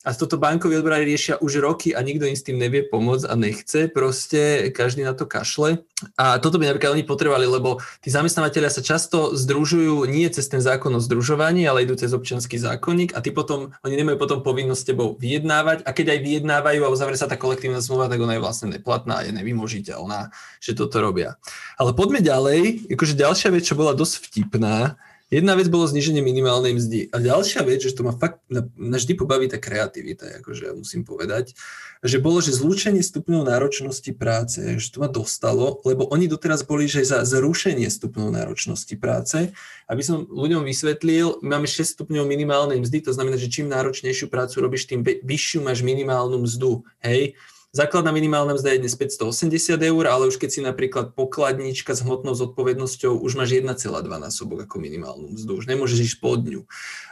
A 0.04 0.12
toto 0.12 0.36
bankoví 0.36 0.76
odborári 0.76 1.08
riešia 1.08 1.40
už 1.40 1.64
roky 1.64 1.96
a 1.96 2.04
nikto 2.04 2.28
im 2.28 2.36
s 2.36 2.44
tým 2.44 2.60
nevie 2.60 2.84
pomôcť 2.84 3.24
a 3.24 3.34
nechce, 3.34 3.88
proste 3.88 4.68
každý 4.70 5.00
na 5.00 5.16
to 5.16 5.24
kašle. 5.24 5.80
A 6.20 6.36
toto 6.36 6.60
by 6.60 6.68
napríklad 6.68 6.92
oni 6.92 7.08
potrebovali, 7.08 7.48
lebo 7.48 7.80
tí 8.04 8.12
zamestnávateľia 8.12 8.68
sa 8.68 8.84
často 8.84 9.32
združujú 9.32 10.04
nie 10.04 10.28
cez 10.28 10.44
ten 10.52 10.60
zákon 10.60 10.92
o 10.92 11.00
združovaní, 11.00 11.64
ale 11.64 11.88
idú 11.88 11.96
cez 11.96 12.12
občianský 12.12 12.60
zákonník 12.60 13.16
a 13.16 13.24
tí 13.24 13.32
potom, 13.32 13.72
oni 13.80 13.94
nemajú 13.96 14.20
potom 14.20 14.44
povinnosť 14.44 14.80
s 14.84 14.88
tebou 14.92 15.16
vyjednávať 15.16 15.88
a 15.88 15.90
keď 15.96 16.14
aj 16.14 16.20
vyjednávajú 16.20 16.80
a 16.84 16.92
uzavrie 16.92 17.16
sa 17.16 17.24
tá 17.24 17.40
kolektívna 17.40 17.80
zmluva, 17.80 18.12
tak 18.12 18.20
ona 18.20 18.36
je 18.36 18.44
vlastne 18.44 18.68
neplatná 18.68 19.24
a 19.24 19.24
je 19.24 19.32
nevymožiteľná, 19.32 20.28
že 20.60 20.76
toto 20.76 21.00
robia. 21.00 21.40
Ale 21.80 21.96
poďme 21.96 22.20
ďalej, 22.20 22.92
akože 22.92 23.16
ďalšia 23.16 23.48
vec, 23.56 23.64
čo 23.64 23.78
bola 23.78 23.96
dosť 23.96 24.28
vtipná, 24.28 25.00
Jedna 25.34 25.58
vec 25.58 25.66
bolo 25.66 25.90
zniženie 25.90 26.22
minimálnej 26.22 26.78
mzdy. 26.78 27.10
A 27.10 27.18
ďalšia 27.18 27.66
vec, 27.66 27.82
že 27.82 27.90
to 27.90 28.06
ma 28.06 28.14
fakt 28.14 28.38
vždy 28.78 29.18
pobaví 29.18 29.50
tá 29.50 29.58
kreativita, 29.58 30.38
akože 30.38 30.70
ja 30.70 30.72
musím 30.78 31.02
povedať, 31.02 31.58
že 32.06 32.22
bolo, 32.22 32.38
že 32.38 32.54
zlúčenie 32.54 33.02
stupňov 33.02 33.50
náročnosti 33.50 34.14
práce, 34.14 34.62
že 34.62 34.88
to 34.94 35.02
ma 35.02 35.10
dostalo, 35.10 35.82
lebo 35.82 36.06
oni 36.14 36.30
doteraz 36.30 36.62
boli, 36.62 36.86
že 36.86 37.02
za 37.02 37.26
zrušenie 37.26 37.90
stupňov 37.90 38.30
náročnosti 38.30 38.94
práce. 38.94 39.50
Aby 39.90 40.02
som 40.06 40.22
ľuďom 40.22 40.62
vysvetlil, 40.62 41.42
máme 41.42 41.66
6 41.66 41.98
stupňov 41.98 42.30
minimálnej 42.30 42.78
mzdy, 42.78 43.02
to 43.02 43.10
znamená, 43.10 43.34
že 43.34 43.50
čím 43.50 43.66
náročnejšiu 43.72 44.30
prácu 44.30 44.62
robíš, 44.62 44.86
tým 44.86 45.02
vyššiu 45.02 45.66
máš 45.66 45.82
minimálnu 45.82 46.46
mzdu. 46.46 46.86
Hej, 47.02 47.34
Základná 47.74 48.14
minimálna 48.14 48.54
mzda 48.54 48.78
je 48.78 48.86
dnes 48.86 48.94
580 48.94 49.82
eur, 49.82 50.04
ale 50.06 50.30
už 50.30 50.38
keď 50.38 50.50
si 50.54 50.62
napríklad 50.62 51.10
pokladnička 51.18 51.90
s 51.90 52.06
hmotnou 52.06 52.30
zodpovednosťou, 52.30 53.18
už 53.18 53.34
máš 53.34 53.58
1,2 53.58 53.90
násobok 54.06 54.62
ako 54.62 54.78
minimálnu 54.78 55.34
mzdu, 55.34 55.58
už 55.58 55.66
nemôžeš 55.66 55.98
ísť 56.14 56.16
pod 56.22 56.46
ňu. 56.46 56.62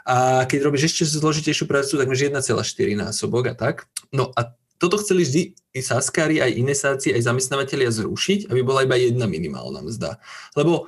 A 0.06 0.46
keď 0.46 0.70
robíš 0.70 0.94
ešte 0.94 1.18
zložitejšiu 1.18 1.66
prácu, 1.66 1.98
tak 1.98 2.06
máš 2.06 2.30
1,4 2.30 2.62
násobok 2.94 3.50
a 3.50 3.54
tak. 3.58 3.90
No 4.14 4.30
a 4.38 4.54
toto 4.78 5.02
chceli 5.02 5.26
vždy 5.26 5.42
i 5.74 5.80
Saskari, 5.82 6.38
aj 6.38 6.54
Inesáci, 6.54 7.10
aj 7.10 7.26
zamestnávateľia 7.26 7.90
zrušiť, 7.90 8.46
aby 8.46 8.62
bola 8.62 8.86
iba 8.86 8.94
jedna 8.94 9.26
minimálna 9.26 9.82
mzda. 9.82 10.22
Lebo 10.54 10.86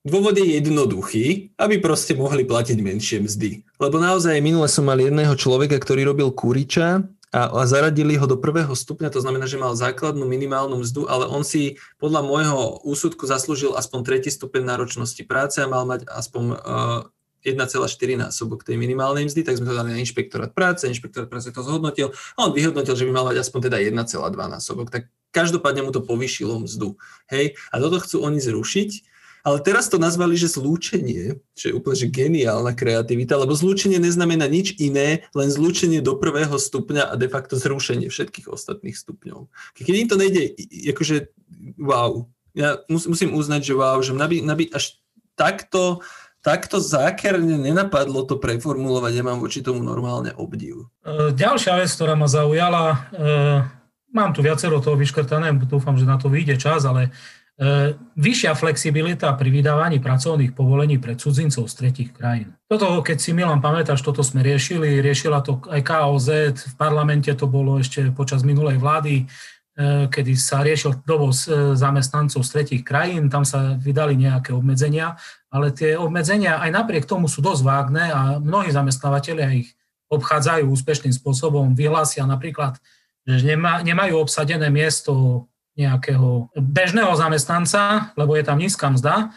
Dôvod 0.00 0.32
je 0.32 0.56
jednoduchý, 0.56 1.52
aby 1.60 1.76
proste 1.76 2.16
mohli 2.16 2.48
platiť 2.48 2.80
menšie 2.80 3.20
mzdy. 3.20 3.68
Lebo 3.76 4.00
naozaj 4.00 4.40
minule 4.40 4.64
som 4.64 4.88
mal 4.88 4.96
jedného 4.96 5.36
človeka, 5.36 5.76
ktorý 5.76 6.08
robil 6.08 6.32
kuriča 6.32 7.04
a, 7.30 7.46
a 7.46 7.62
zaradili 7.62 8.18
ho 8.18 8.26
do 8.26 8.34
prvého 8.34 8.74
stupňa, 8.74 9.14
to 9.14 9.22
znamená, 9.22 9.46
že 9.46 9.54
mal 9.54 9.78
základnú 9.78 10.26
minimálnu 10.26 10.82
mzdu, 10.82 11.06
ale 11.06 11.30
on 11.30 11.46
si 11.46 11.78
podľa 12.02 12.26
môjho 12.26 12.82
úsudku 12.82 13.22
zaslúžil 13.22 13.78
aspoň 13.78 14.00
tretí 14.02 14.30
stupeň 14.34 14.66
náročnosti 14.66 15.22
práce 15.22 15.62
a 15.62 15.70
mal 15.70 15.86
mať 15.86 16.10
aspoň 16.10 16.44
uh, 16.58 17.00
1,4 17.46 18.20
násobok 18.20 18.66
tej 18.66 18.76
minimálnej 18.76 19.24
mzdy, 19.24 19.46
tak 19.46 19.56
sme 19.56 19.70
to 19.70 19.78
dali 19.78 19.96
na 19.96 20.02
inšpektorát 20.02 20.52
práce, 20.52 20.84
inšpektorát 20.84 21.30
práce 21.30 21.48
to 21.48 21.62
zhodnotil 21.64 22.12
a 22.36 22.38
on 22.44 22.52
vyhodnotil, 22.52 22.92
že 22.92 23.06
by 23.08 23.12
mal 23.14 23.24
mať 23.30 23.40
aspoň 23.40 23.60
teda 23.72 23.78
1,2 23.80 23.96
násobok. 24.36 24.92
Tak 24.92 25.08
každopádne 25.32 25.88
mu 25.88 25.90
to 25.94 26.04
povýšilo 26.04 26.60
mzdu. 26.60 27.00
Hej? 27.32 27.56
A 27.72 27.80
toto 27.80 28.02
chcú 28.02 28.26
oni 28.26 28.42
zrušiť 28.42 28.90
ale 29.46 29.58
teraz 29.64 29.88
to 29.88 29.96
nazvali, 29.96 30.36
že 30.36 30.52
zlúčenie, 30.52 31.40
čo 31.56 31.72
je 31.72 31.76
úplne 31.76 31.96
že 31.96 32.08
geniálna 32.12 32.72
kreativita, 32.76 33.40
lebo 33.40 33.56
zlúčenie 33.56 33.96
neznamená 33.96 34.46
nič 34.46 34.76
iné, 34.76 35.24
len 35.32 35.48
zlúčenie 35.48 36.04
do 36.04 36.16
prvého 36.16 36.56
stupňa 36.56 37.12
a 37.12 37.14
de 37.16 37.28
facto 37.28 37.56
zrušenie 37.56 38.12
všetkých 38.12 38.48
ostatných 38.52 38.96
stupňov. 38.96 39.48
Keď 39.76 39.94
im 39.96 40.08
to 40.08 40.16
nejde, 40.20 40.42
akože 40.92 41.32
wow. 41.80 42.28
Ja 42.52 42.82
musím 42.90 43.38
uznať, 43.38 43.62
že 43.62 43.74
wow, 43.78 43.98
že 44.02 44.12
mňa 44.12 44.54
by, 44.58 44.64
až 44.74 44.98
takto, 45.38 46.02
takto 46.44 46.82
zákerne 46.82 47.56
nenapadlo 47.56 48.26
to 48.28 48.36
preformulovať, 48.36 49.12
ja 49.16 49.24
mám 49.24 49.40
voči 49.40 49.64
tomu 49.64 49.80
normálne 49.80 50.36
obdiv. 50.36 50.88
E, 51.04 51.32
ďalšia 51.32 51.80
vec, 51.80 51.88
ktorá 51.94 52.18
ma 52.18 52.28
zaujala, 52.28 52.84
e, 52.92 52.96
mám 54.10 54.34
tu 54.34 54.42
viacero 54.42 54.82
toho 54.82 54.98
vyškrtané, 54.98 55.54
dúfam, 55.64 55.94
že 55.94 56.08
na 56.08 56.18
to 56.18 56.26
vyjde 56.28 56.58
čas, 56.58 56.84
ale 56.84 57.14
vyššia 58.16 58.56
flexibilita 58.56 59.28
pri 59.36 59.52
vydávaní 59.52 60.00
pracovných 60.00 60.56
povolení 60.56 60.96
pre 60.96 61.12
cudzincov 61.12 61.68
z 61.68 61.74
tretich 61.76 62.08
krajín. 62.16 62.56
Toto, 62.64 63.04
keď 63.04 63.20
si 63.20 63.36
Milan 63.36 63.60
pamätáš, 63.60 64.00
toto 64.00 64.24
sme 64.24 64.40
riešili, 64.40 65.04
riešila 65.04 65.44
to 65.44 65.60
aj 65.68 65.84
KOZ, 65.84 66.28
v 66.56 66.74
parlamente 66.80 67.28
to 67.36 67.44
bolo 67.44 67.76
ešte 67.76 68.16
počas 68.16 68.48
minulej 68.48 68.80
vlády, 68.80 69.14
e, 69.20 69.24
kedy 70.08 70.32
sa 70.40 70.64
riešil 70.64 71.04
dovoz 71.04 71.52
e, 71.52 71.76
zamestnancov 71.76 72.40
z 72.40 72.48
tretich 72.48 72.80
krajín, 72.80 73.28
tam 73.28 73.44
sa 73.44 73.76
vydali 73.76 74.16
nejaké 74.16 74.56
obmedzenia, 74.56 75.20
ale 75.52 75.76
tie 75.76 76.00
obmedzenia 76.00 76.64
aj 76.64 76.70
napriek 76.72 77.04
tomu 77.04 77.28
sú 77.28 77.44
dosť 77.44 77.60
vágne 77.60 78.08
a 78.08 78.40
mnohí 78.40 78.72
zamestnávateľia 78.72 79.52
ich 79.52 79.76
obchádzajú 80.08 80.64
úspešným 80.64 81.12
spôsobom, 81.12 81.76
vyhlásia 81.76 82.24
napríklad, 82.24 82.80
že 83.28 83.44
nemajú 83.84 84.16
obsadené 84.16 84.72
miesto 84.72 85.44
nejakého 85.80 86.52
bežného 86.52 87.12
zamestnanca, 87.16 88.12
lebo 88.14 88.36
je 88.36 88.44
tam 88.44 88.60
nízka 88.60 88.92
mzda, 88.92 89.32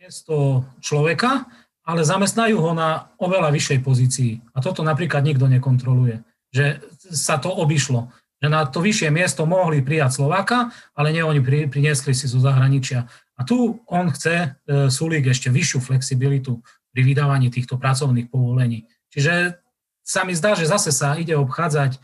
miesto 0.00 0.64
človeka, 0.80 1.46
ale 1.84 2.02
zamestnajú 2.02 2.56
ho 2.58 2.72
na 2.72 3.12
oveľa 3.20 3.52
vyššej 3.52 3.78
pozícii. 3.84 4.32
A 4.56 4.64
toto 4.64 4.80
napríklad 4.80 5.22
nikto 5.22 5.46
nekontroluje. 5.46 6.24
Že 6.50 6.82
sa 7.12 7.38
to 7.38 7.52
obišlo. 7.52 8.10
Že 8.40 8.48
na 8.48 8.64
to 8.66 8.80
vyššie 8.80 9.12
miesto 9.12 9.44
mohli 9.44 9.84
prijať 9.84 10.22
Slováka, 10.22 10.72
ale 10.96 11.12
nie 11.12 11.20
oni 11.20 11.38
priniesli 11.68 12.16
si 12.16 12.26
zo 12.26 12.40
zahraničia. 12.40 13.06
A 13.36 13.40
tu 13.44 13.80
on 13.86 14.10
chce, 14.10 14.56
e, 14.66 14.88
Sulík, 14.88 15.28
ešte 15.28 15.52
vyššiu 15.52 15.78
flexibilitu 15.80 16.58
pri 16.90 17.00
vydávaní 17.06 17.52
týchto 17.52 17.78
pracovných 17.78 18.28
povolení. 18.32 18.90
Čiže 19.14 19.60
sa 20.02 20.26
mi 20.26 20.34
zdá, 20.34 20.58
že 20.58 20.66
zase 20.66 20.90
sa 20.90 21.14
ide 21.14 21.38
obchádzať 21.38 22.02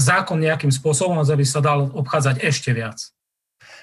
zákon 0.00 0.40
nejakým 0.40 0.72
spôsobom, 0.72 1.20
aby 1.20 1.44
sa 1.44 1.60
dal 1.60 1.92
obchádzať 1.92 2.40
ešte 2.40 2.72
viac. 2.72 2.98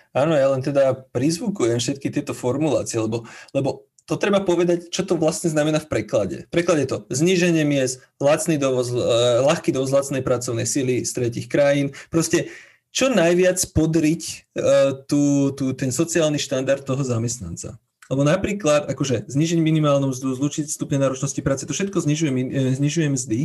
Áno, 0.10 0.34
ja 0.34 0.50
len 0.50 0.66
teda 0.66 0.98
prizvukujem 1.14 1.78
všetky 1.78 2.10
tieto 2.10 2.34
formulácie, 2.34 2.98
lebo, 2.98 3.30
lebo 3.54 3.86
to 4.10 4.18
treba 4.18 4.42
povedať, 4.42 4.90
čo 4.90 5.06
to 5.06 5.14
vlastne 5.14 5.54
znamená 5.54 5.78
v 5.78 5.86
preklade. 5.86 6.38
V 6.50 6.52
preklade 6.52 6.90
to 6.90 7.06
zníženie 7.14 7.62
miest, 7.62 8.02
lacný 8.18 8.58
dovoz, 8.58 8.90
eh, 8.90 8.98
ľahký 9.46 9.70
dovoz 9.70 9.94
lacnej 9.94 10.26
pracovnej 10.26 10.66
síly 10.66 11.06
z 11.06 11.12
tretich 11.14 11.46
krajín, 11.46 11.94
proste 12.10 12.50
čo 12.90 13.14
najviac 13.14 13.62
podriť 13.70 14.24
uh, 14.58 15.06
tú, 15.06 15.54
tú, 15.54 15.78
ten 15.78 15.94
sociálny 15.94 16.42
štandard 16.42 16.82
toho 16.82 17.06
zamestnanca. 17.06 17.78
Lebo 18.10 18.26
napríklad, 18.26 18.90
akože 18.90 19.30
znižiť 19.30 19.62
minimálnu 19.62 20.10
mzdu, 20.10 20.34
zlučiť 20.34 20.66
stupne 20.66 20.98
náročnosti 20.98 21.38
práce, 21.46 21.70
to 21.70 21.78
všetko 21.78 22.02
znižuje, 22.02 22.32
e, 22.34 22.74
znižuje 22.74 23.08
mzdy, 23.14 23.40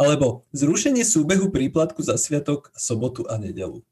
alebo 0.00 0.48
zrušenie 0.56 1.04
súbehu 1.04 1.52
príplatku 1.52 2.00
za 2.00 2.16
sviatok, 2.16 2.72
sobotu 2.72 3.28
a 3.28 3.36
nedelu. 3.36 3.84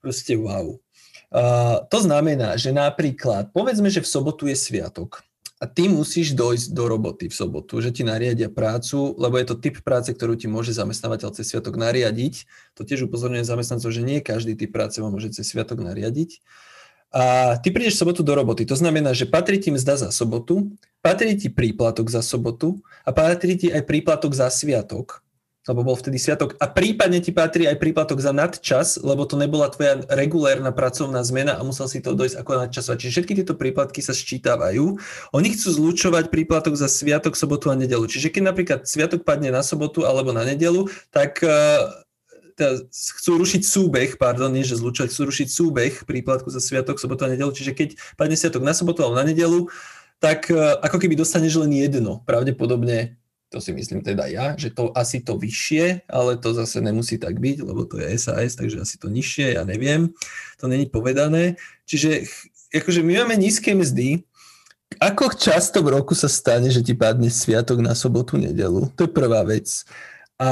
Proste 0.00 0.40
wow. 0.40 0.80
Uh, 1.28 1.84
to 1.92 2.00
znamená, 2.00 2.56
že 2.56 2.72
napríklad, 2.72 3.52
povedzme, 3.52 3.92
že 3.92 4.00
v 4.00 4.08
sobotu 4.08 4.48
je 4.48 4.56
sviatok 4.56 5.20
a 5.60 5.68
ty 5.68 5.84
musíš 5.90 6.32
dojsť 6.32 6.72
do 6.72 6.88
roboty 6.88 7.28
v 7.28 7.36
sobotu, 7.36 7.84
že 7.84 7.92
ti 7.92 8.06
nariadia 8.06 8.48
prácu, 8.48 9.12
lebo 9.20 9.36
je 9.36 9.46
to 9.52 9.60
typ 9.60 9.76
práce, 9.84 10.08
ktorú 10.08 10.40
ti 10.40 10.48
môže 10.48 10.72
zamestnávateľ 10.72 11.36
cez 11.36 11.52
sviatok 11.52 11.76
nariadiť. 11.76 12.48
To 12.80 12.86
tiež 12.86 13.04
upozorňujem 13.10 13.44
zamestnancov, 13.44 13.92
že 13.92 14.00
nie 14.00 14.24
každý 14.24 14.56
typ 14.56 14.72
práce 14.72 15.02
vám 15.02 15.12
môže 15.12 15.34
cez 15.36 15.44
sviatok 15.44 15.84
nariadiť 15.84 16.40
a 17.08 17.56
ty 17.64 17.72
prídeš 17.72 17.96
v 17.96 18.00
sobotu 18.04 18.20
do 18.20 18.36
roboty. 18.36 18.68
To 18.68 18.76
znamená, 18.76 19.16
že 19.16 19.24
patrí 19.24 19.56
ti 19.56 19.72
mzda 19.72 19.96
za 19.96 20.08
sobotu, 20.12 20.68
patrí 21.00 21.32
ti 21.40 21.48
príplatok 21.48 22.12
za 22.12 22.20
sobotu 22.20 22.84
a 23.08 23.16
patrí 23.16 23.56
ti 23.56 23.72
aj 23.72 23.88
príplatok 23.88 24.36
za 24.36 24.52
sviatok, 24.52 25.24
lebo 25.64 25.88
bol 25.88 25.96
vtedy 25.96 26.20
sviatok. 26.20 26.60
A 26.60 26.68
prípadne 26.68 27.24
ti 27.24 27.32
patrí 27.32 27.64
aj 27.64 27.80
príplatok 27.80 28.20
za 28.20 28.36
nadčas, 28.36 29.00
lebo 29.00 29.24
to 29.24 29.40
nebola 29.40 29.72
tvoja 29.72 30.04
regulérna 30.12 30.68
pracovná 30.68 31.24
zmena 31.24 31.56
a 31.56 31.64
musel 31.64 31.88
si 31.88 32.04
to 32.04 32.12
dojsť 32.12 32.44
ako 32.44 32.50
nadčasovať. 32.68 32.96
Čiže 33.00 33.12
všetky 33.16 33.32
tieto 33.40 33.56
príplatky 33.56 34.04
sa 34.04 34.12
sčítavajú. 34.12 35.00
Oni 35.32 35.48
chcú 35.52 35.68
zlučovať 35.72 36.28
príplatok 36.28 36.76
za 36.76 36.92
sviatok, 36.92 37.40
sobotu 37.40 37.72
a 37.72 37.76
nedelu. 37.76 38.04
Čiže 38.04 38.28
keď 38.28 38.42
napríklad 38.52 38.80
sviatok 38.84 39.24
padne 39.24 39.48
na 39.48 39.64
sobotu 39.64 40.04
alebo 40.04 40.36
na 40.36 40.44
nedelu, 40.44 40.88
tak 41.08 41.40
teda 42.58 42.82
chcú 42.90 43.38
rušiť 43.38 43.62
súbeh, 43.62 44.10
pardon, 44.18 44.50
nie 44.50 44.66
že 44.66 44.74
zlučať, 44.74 45.14
chcú 45.14 45.30
rušiť 45.30 45.48
súbeh 45.48 45.92
príplatku 46.02 46.50
za 46.50 46.58
sviatok, 46.58 46.98
sobotu 46.98 47.24
a 47.24 47.32
nedelu, 47.32 47.54
čiže 47.54 47.72
keď 47.72 47.88
padne 48.18 48.34
sviatok 48.34 48.66
na 48.66 48.74
sobotu 48.74 49.06
alebo 49.06 49.16
na 49.16 49.26
nedelu, 49.30 49.70
tak 50.18 50.50
e, 50.50 50.58
ako 50.58 50.98
keby 50.98 51.14
dostaneš 51.14 51.62
len 51.62 51.70
jedno. 51.70 52.26
Pravdepodobne, 52.26 53.14
to 53.48 53.62
si 53.62 53.70
myslím 53.70 54.02
teda 54.02 54.26
ja, 54.26 54.58
že 54.58 54.74
to 54.74 54.90
asi 54.92 55.22
to 55.22 55.38
vyššie, 55.38 56.10
ale 56.10 56.36
to 56.36 56.50
zase 56.52 56.82
nemusí 56.82 57.16
tak 57.16 57.38
byť, 57.38 57.62
lebo 57.62 57.86
to 57.86 58.02
je 58.02 58.18
SAS, 58.18 58.58
takže 58.58 58.82
asi 58.82 58.98
to 58.98 59.06
nižšie, 59.06 59.56
ja 59.56 59.62
neviem. 59.62 60.12
To 60.58 60.66
není 60.66 60.90
povedané. 60.90 61.56
Čiže 61.86 62.26
akože 62.74 63.00
my 63.06 63.24
máme 63.24 63.38
nízke 63.38 63.72
mzdy, 63.72 64.26
ako 64.96 65.36
často 65.36 65.84
v 65.84 66.00
roku 66.00 66.16
sa 66.16 66.26
stane, 66.26 66.72
že 66.72 66.80
ti 66.80 66.96
padne 66.96 67.28
sviatok 67.28 67.84
na 67.84 67.92
sobotu, 67.92 68.40
nedelu? 68.40 68.88
To 68.96 69.04
je 69.04 69.10
prvá 69.12 69.44
vec. 69.44 69.84
A, 70.38 70.50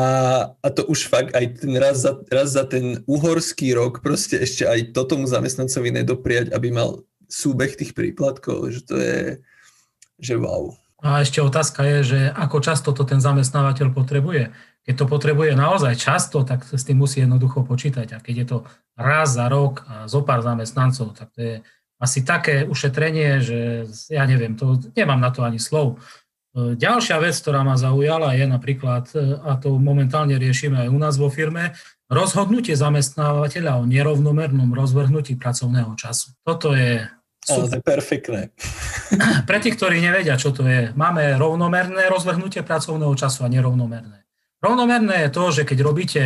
a 0.51 0.68
to 0.74 0.82
už 0.91 1.07
fakt 1.07 1.30
aj 1.39 1.62
ten 1.62 1.78
raz 1.78 2.03
za, 2.03 2.18
raz 2.26 2.59
za 2.59 2.66
ten 2.66 3.07
uhorský 3.07 3.70
rok 3.78 4.03
proste 4.03 4.43
ešte 4.43 4.66
aj 4.66 4.91
to 4.91 5.07
tomu 5.07 5.30
zamestnancovi 5.30 5.95
nedopriať, 5.95 6.51
aby 6.51 6.74
mal 6.74 7.07
súbeh 7.30 7.70
tých 7.78 7.95
príplatkov, 7.95 8.74
že 8.74 8.82
to 8.82 8.99
je, 8.99 9.18
že 10.18 10.34
wow. 10.34 10.74
A 11.07 11.22
ešte 11.22 11.39
otázka 11.39 11.87
je, 11.87 11.99
že 12.03 12.20
ako 12.34 12.59
často 12.59 12.91
to 12.91 13.07
ten 13.07 13.22
zamestnávateľ 13.22 13.95
potrebuje. 13.95 14.51
Keď 14.82 14.95
to 14.99 15.07
potrebuje 15.07 15.55
naozaj 15.55 15.95
často, 15.99 16.43
tak 16.43 16.66
s 16.66 16.82
tým 16.82 16.99
musí 16.99 17.22
jednoducho 17.22 17.62
počítať. 17.62 18.16
A 18.16 18.22
keď 18.22 18.34
je 18.43 18.47
to 18.47 18.59
raz 18.99 19.39
za 19.39 19.47
rok 19.47 19.87
a 19.87 20.11
zo 20.11 20.26
pár 20.26 20.43
zamestnancov, 20.43 21.14
tak 21.14 21.30
to 21.30 21.41
je 21.43 21.55
asi 22.03 22.26
také 22.26 22.64
ušetrenie, 22.66 23.41
že 23.41 23.59
ja 24.11 24.24
neviem, 24.26 24.59
to, 24.59 24.82
nemám 24.99 25.20
na 25.20 25.30
to 25.30 25.45
ani 25.45 25.61
slov. 25.61 26.01
Ďalšia 26.57 27.20
vec, 27.20 27.36
ktorá 27.36 27.61
ma 27.61 27.76
zaujala, 27.76 28.32
je 28.32 28.48
napríklad, 28.48 29.12
e, 29.12 29.36
a 29.44 29.61
to 29.61 29.76
momentálne 29.76 30.40
riešime 30.40 30.80
aj 30.80 30.88
u 30.88 30.96
nás 30.96 31.20
vo 31.20 31.28
firme, 31.28 31.76
rozhodnutie 32.09 32.72
zamestnávateľa 32.72 33.76
o 33.76 33.84
nerovnomernom 33.84 34.72
rozvrhnutí 34.72 35.36
pracovného 35.36 35.92
času. 36.00 36.32
Toto 36.40 36.72
je 36.72 37.04
super. 37.44 37.76
Ale 37.76 37.84
perfektné. 37.84 38.40
Pre 39.48 39.59
tých, 39.61 39.76
ktorí 39.76 40.00
nevedia, 40.00 40.40
čo 40.40 40.48
to 40.48 40.64
je, 40.64 40.96
máme 40.96 41.36
rovnomerné 41.36 42.09
rozvrhnutie 42.09 42.64
pracovného 42.64 43.12
času 43.12 43.44
a 43.44 43.52
nerovnomerné. 43.52 44.24
Rovnomerné 44.64 45.28
je 45.28 45.30
to, 45.36 45.44
že 45.52 45.62
keď 45.68 45.78
robíte 45.84 46.22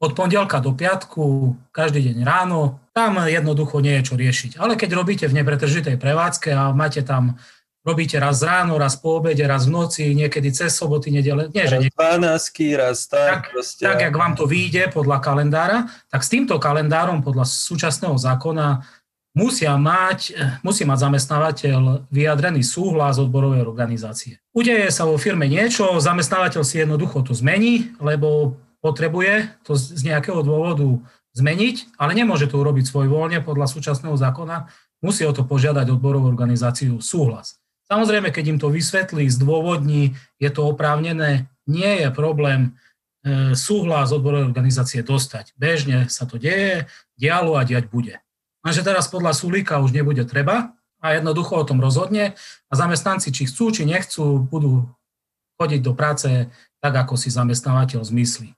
od 0.00 0.12
pondelka 0.12 0.60
do 0.60 0.76
piatku, 0.76 1.56
každý 1.72 2.12
deň 2.12 2.24
ráno, 2.24 2.84
tam 2.92 3.20
jednoducho 3.24 3.80
nie 3.80 4.00
je 4.00 4.12
čo 4.12 4.14
riešiť. 4.16 4.60
Ale 4.60 4.76
keď 4.76 4.96
robíte 4.96 5.24
v 5.28 5.40
nepretržitej 5.40 5.96
prevádzke 6.00 6.52
a 6.52 6.72
máte 6.72 7.04
tam, 7.04 7.40
robíte 7.80 8.20
raz 8.20 8.44
ráno, 8.44 8.76
raz 8.76 8.96
po 8.96 9.20
obede, 9.20 9.40
raz 9.48 9.64
v 9.64 9.72
noci, 9.72 10.04
niekedy 10.12 10.52
cez 10.52 10.76
soboty, 10.76 11.08
nedele, 11.08 11.48
nie, 11.52 11.64
že 11.64 11.80
nie. 11.80 11.90
12, 11.96 12.76
raz 12.76 13.08
tak. 13.08 13.28
Tak, 13.28 13.44
proste, 13.56 13.82
tak, 13.84 14.00
jak 14.04 14.14
vám 14.16 14.36
to 14.36 14.44
vyjde 14.44 14.92
podľa 14.92 15.18
kalendára, 15.24 15.88
tak 16.12 16.20
s 16.20 16.28
týmto 16.28 16.60
kalendárom 16.60 17.24
podľa 17.24 17.48
súčasného 17.48 18.20
zákona 18.20 18.84
musia 19.32 19.78
mať, 19.78 20.34
musí 20.66 20.82
mať 20.82 20.98
zamestnávateľ 21.06 22.10
vyjadrený 22.10 22.66
súhlas 22.66 23.16
odborovej 23.16 23.62
organizácie. 23.62 24.42
Udeje 24.50 24.90
sa 24.90 25.06
vo 25.06 25.16
firme 25.16 25.46
niečo, 25.46 26.02
zamestnávateľ 26.02 26.62
si 26.66 26.82
jednoducho 26.82 27.22
to 27.22 27.32
zmení, 27.32 27.94
lebo 28.02 28.58
potrebuje 28.82 29.60
to 29.62 29.78
z 29.78 30.02
nejakého 30.02 30.42
dôvodu 30.42 30.98
zmeniť, 31.36 31.94
ale 31.94 32.12
nemôže 32.18 32.50
to 32.50 32.58
urobiť 32.58 32.90
svojvoľne 32.90 33.38
podľa 33.46 33.70
súčasného 33.70 34.18
zákona, 34.18 34.66
musí 34.98 35.22
o 35.22 35.32
to 35.32 35.46
požiadať 35.46 35.94
odborovú 35.94 36.26
organizáciu 36.26 36.98
súhlas. 36.98 37.59
Samozrejme, 37.90 38.30
keď 38.30 38.44
im 38.54 38.58
to 38.62 38.70
vysvetlí, 38.70 39.26
zdôvodní, 39.26 40.14
je 40.38 40.50
to 40.54 40.62
oprávnené, 40.62 41.50
nie 41.66 42.06
je 42.06 42.08
problém 42.14 42.70
e, 43.26 43.58
súhlas 43.58 44.14
odborovej 44.14 44.46
organizácie 44.46 45.02
dostať. 45.02 45.58
Bežne 45.58 46.06
sa 46.06 46.22
to 46.22 46.38
deje, 46.38 46.86
dialo 47.18 47.58
a 47.58 47.66
diať 47.66 47.90
bude. 47.90 48.22
Lenže 48.62 48.86
teraz 48.86 49.10
podľa 49.10 49.34
Sulíka 49.34 49.82
už 49.82 49.90
nebude 49.90 50.22
treba 50.22 50.78
a 51.02 51.18
jednoducho 51.18 51.58
o 51.58 51.66
tom 51.66 51.82
rozhodne 51.82 52.38
a 52.70 52.72
zamestnanci, 52.78 53.34
či 53.34 53.50
chcú, 53.50 53.74
či 53.74 53.82
nechcú, 53.82 54.38
budú 54.46 54.86
chodiť 55.58 55.80
do 55.82 55.92
práce 55.96 56.46
tak, 56.78 56.94
ako 56.94 57.18
si 57.18 57.28
zamestnávateľ 57.34 58.06
zmyslí. 58.06 58.54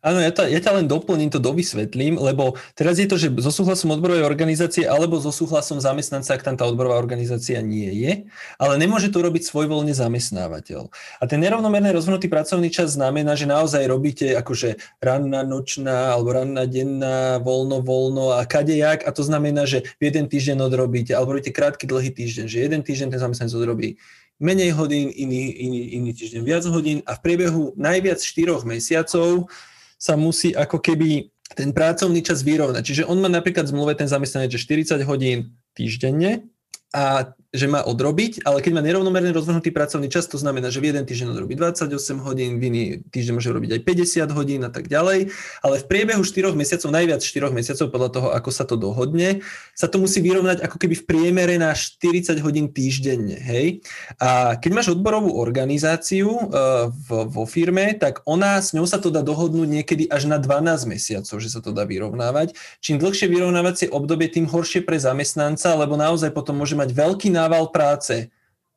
Áno, 0.00 0.24
ja, 0.24 0.32
ja 0.32 0.60
ťa 0.64 0.80
len 0.80 0.86
doplním, 0.88 1.28
to 1.28 1.36
dovysvetlím, 1.36 2.16
lebo 2.16 2.56
teraz 2.72 2.96
je 2.96 3.04
to, 3.04 3.20
že 3.20 3.28
so 3.44 3.52
súhlasom 3.52 3.92
odborovej 3.92 4.24
organizácie 4.24 4.88
alebo 4.88 5.20
so 5.20 5.28
súhlasom 5.28 5.76
zamestnanca, 5.76 6.34
ak 6.34 6.42
tam 6.46 6.56
tá 6.56 6.64
odborová 6.64 6.96
organizácia 6.96 7.60
nie 7.60 7.92
je, 7.92 8.12
ale 8.56 8.80
nemôže 8.80 9.12
to 9.12 9.20
robiť 9.20 9.44
svojvoľne 9.44 9.92
zamestnávateľ. 9.92 10.88
A 11.20 11.24
ten 11.28 11.44
nerovnomerný 11.44 11.92
rozhodnutý 11.92 12.32
pracovný 12.32 12.72
čas 12.72 12.96
znamená, 12.96 13.36
že 13.36 13.44
naozaj 13.44 13.84
robíte 13.84 14.32
akože 14.32 14.80
ranná, 15.04 15.44
nočná 15.44 16.16
alebo 16.16 16.32
ranná, 16.32 16.64
denná, 16.64 17.36
voľno, 17.36 17.84
voľno 17.84 18.40
a 18.40 18.48
kadejak 18.48 19.04
a 19.04 19.12
to 19.12 19.20
znamená, 19.20 19.68
že 19.68 19.84
jeden 20.00 20.32
týždeň 20.32 20.64
odrobíte 20.64 21.12
alebo 21.12 21.36
robíte 21.36 21.52
krátky, 21.52 21.84
dlhý 21.84 22.08
týždeň, 22.16 22.46
že 22.48 22.58
jeden 22.64 22.80
týždeň 22.80 23.12
ten 23.12 23.20
zamestnanec 23.20 23.52
odrobí 23.52 24.00
menej 24.38 24.70
hodín, 24.74 25.10
iný, 25.10 25.50
iný, 25.50 25.80
iný 25.98 26.10
týždeň 26.14 26.42
viac 26.46 26.64
hodín 26.70 27.02
a 27.04 27.18
v 27.18 27.22
priebehu 27.22 27.74
najviac 27.74 28.22
4 28.22 28.62
mesiacov 28.62 29.50
sa 29.98 30.14
musí 30.14 30.54
ako 30.54 30.78
keby 30.78 31.30
ten 31.58 31.74
pracovný 31.74 32.22
čas 32.22 32.46
vyrovnať. 32.46 32.82
Čiže 32.84 33.02
on 33.08 33.18
má 33.18 33.26
napríklad 33.26 33.66
v 33.66 33.72
zmluve 33.74 33.92
ten 33.98 34.06
zamestnanec, 34.06 34.54
že 34.54 34.62
40 34.62 35.02
hodín 35.08 35.58
týždenne 35.74 36.46
a 36.94 37.34
že 37.48 37.64
má 37.64 37.80
odrobiť, 37.80 38.44
ale 38.44 38.60
keď 38.60 38.72
má 38.76 38.82
nerovnomerne 38.84 39.32
rozvrhnutý 39.32 39.72
pracovný 39.72 40.12
čas, 40.12 40.28
to 40.28 40.36
znamená, 40.36 40.68
že 40.68 40.84
v 40.84 40.92
jeden 40.92 41.08
týždeň 41.08 41.32
odrobí 41.32 41.56
28 41.56 42.20
hodín, 42.20 42.60
v 42.60 42.62
iný 42.68 42.84
týždeň 43.08 43.32
môže 43.40 43.48
robiť 43.48 43.70
aj 43.72 43.80
50 44.28 44.36
hodín 44.36 44.60
a 44.68 44.70
tak 44.70 44.84
ďalej, 44.92 45.32
ale 45.64 45.74
v 45.80 45.84
priebehu 45.88 46.20
4 46.20 46.52
mesiacov, 46.52 46.92
najviac 46.92 47.24
4 47.24 47.48
mesiacov 47.48 47.86
podľa 47.88 48.10
toho, 48.12 48.28
ako 48.36 48.50
sa 48.52 48.68
to 48.68 48.76
dohodne, 48.76 49.40
sa 49.72 49.88
to 49.88 49.96
musí 49.96 50.20
vyrovnať 50.20 50.60
ako 50.60 50.76
keby 50.76 50.94
v 51.00 51.04
priemere 51.08 51.56
na 51.56 51.72
40 51.72 52.36
hodín 52.44 52.68
týždenne, 52.68 53.40
hej? 53.40 53.80
A 54.20 54.60
keď 54.60 54.70
máš 54.76 54.92
odborovú 54.92 55.32
organizáciu 55.40 56.28
uh, 56.28 56.92
vo 57.08 57.48
firme, 57.48 57.96
tak 57.96 58.20
ona, 58.28 58.60
s 58.60 58.76
ňou 58.76 58.84
sa 58.84 59.00
to 59.00 59.08
dá 59.08 59.24
dohodnúť 59.24 59.68
niekedy 59.72 60.04
až 60.12 60.28
na 60.28 60.36
12 60.36 60.84
mesiacov, 60.84 61.40
že 61.40 61.48
sa 61.48 61.64
to 61.64 61.72
dá 61.72 61.88
vyrovnávať. 61.88 62.52
Čím 62.84 63.00
dlhšie 63.00 63.24
vyrovnávacie 63.32 63.88
obdobie, 63.88 64.28
tým 64.28 64.44
horšie 64.44 64.84
pre 64.84 65.00
zamestnanca, 65.00 65.72
lebo 65.80 65.96
naozaj 65.96 66.28
potom 66.36 66.60
môže 66.60 66.76
mať 66.76 66.92
veľký 66.92 67.38
nával 67.48 67.72
práce 67.72 68.28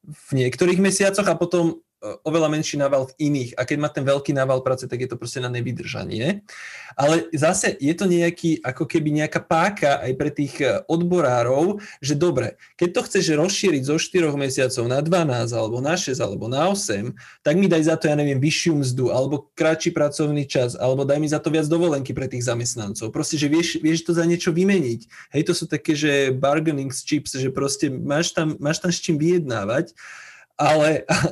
v 0.02 0.30
niektorých 0.32 0.80
mesiacoch 0.80 1.28
a 1.28 1.36
potom 1.36 1.84
oveľa 2.02 2.50
menší 2.50 2.82
nával 2.82 3.06
v 3.14 3.30
iných. 3.30 3.52
A 3.56 3.62
keď 3.62 3.78
má 3.78 3.90
ten 3.94 4.02
veľký 4.02 4.34
nával 4.34 4.66
práce, 4.66 4.90
tak 4.90 4.98
je 4.98 5.10
to 5.10 5.22
proste 5.22 5.38
na 5.38 5.54
nevydržanie. 5.54 6.42
Ale 6.98 7.30
zase 7.30 7.78
je 7.78 7.94
to 7.94 8.10
nejaký, 8.10 8.58
ako 8.66 8.90
keby 8.90 9.14
nejaká 9.22 9.40
páka 9.46 10.02
aj 10.02 10.12
pre 10.18 10.34
tých 10.34 10.54
e, 10.60 10.82
odborárov, 10.90 11.78
že 12.02 12.18
dobre, 12.18 12.58
keď 12.76 12.90
to 12.92 13.02
chceš 13.06 13.26
rozšíriť 13.38 13.84
zo 13.86 13.96
4 14.02 14.34
mesiacov 14.34 14.84
na 14.90 15.00
12, 15.00 15.54
alebo 15.54 15.78
na 15.78 15.94
6, 15.94 16.18
alebo 16.18 16.46
na 16.50 16.74
8, 16.74 17.14
tak 17.46 17.54
mi 17.56 17.70
daj 17.70 17.86
za 17.86 17.96
to, 17.96 18.10
ja 18.10 18.18
neviem, 18.18 18.42
vyššiu 18.42 18.82
mzdu, 18.82 19.14
alebo 19.14 19.54
kratší 19.54 19.94
pracovný 19.94 20.50
čas, 20.50 20.74
alebo 20.74 21.06
daj 21.06 21.22
mi 21.22 21.30
za 21.30 21.38
to 21.38 21.54
viac 21.54 21.70
dovolenky 21.70 22.18
pre 22.18 22.26
tých 22.26 22.50
zamestnancov. 22.50 23.14
Proste, 23.14 23.38
že 23.38 23.46
vieš, 23.46 23.78
vieš 23.78 24.10
to 24.10 24.18
za 24.18 24.26
niečo 24.26 24.50
vymeniť. 24.50 25.32
Hej, 25.38 25.44
to 25.48 25.54
sú 25.54 25.70
také, 25.70 25.94
že 25.94 26.34
bargaining 26.34 26.90
chips, 26.90 27.38
že 27.38 27.54
proste 27.54 27.94
máš 27.94 28.34
tam, 28.34 28.58
máš 28.58 28.82
tam 28.82 28.90
s 28.90 29.00
čím 29.00 29.22
vyjednávať 29.22 29.94
ale, 30.62 30.90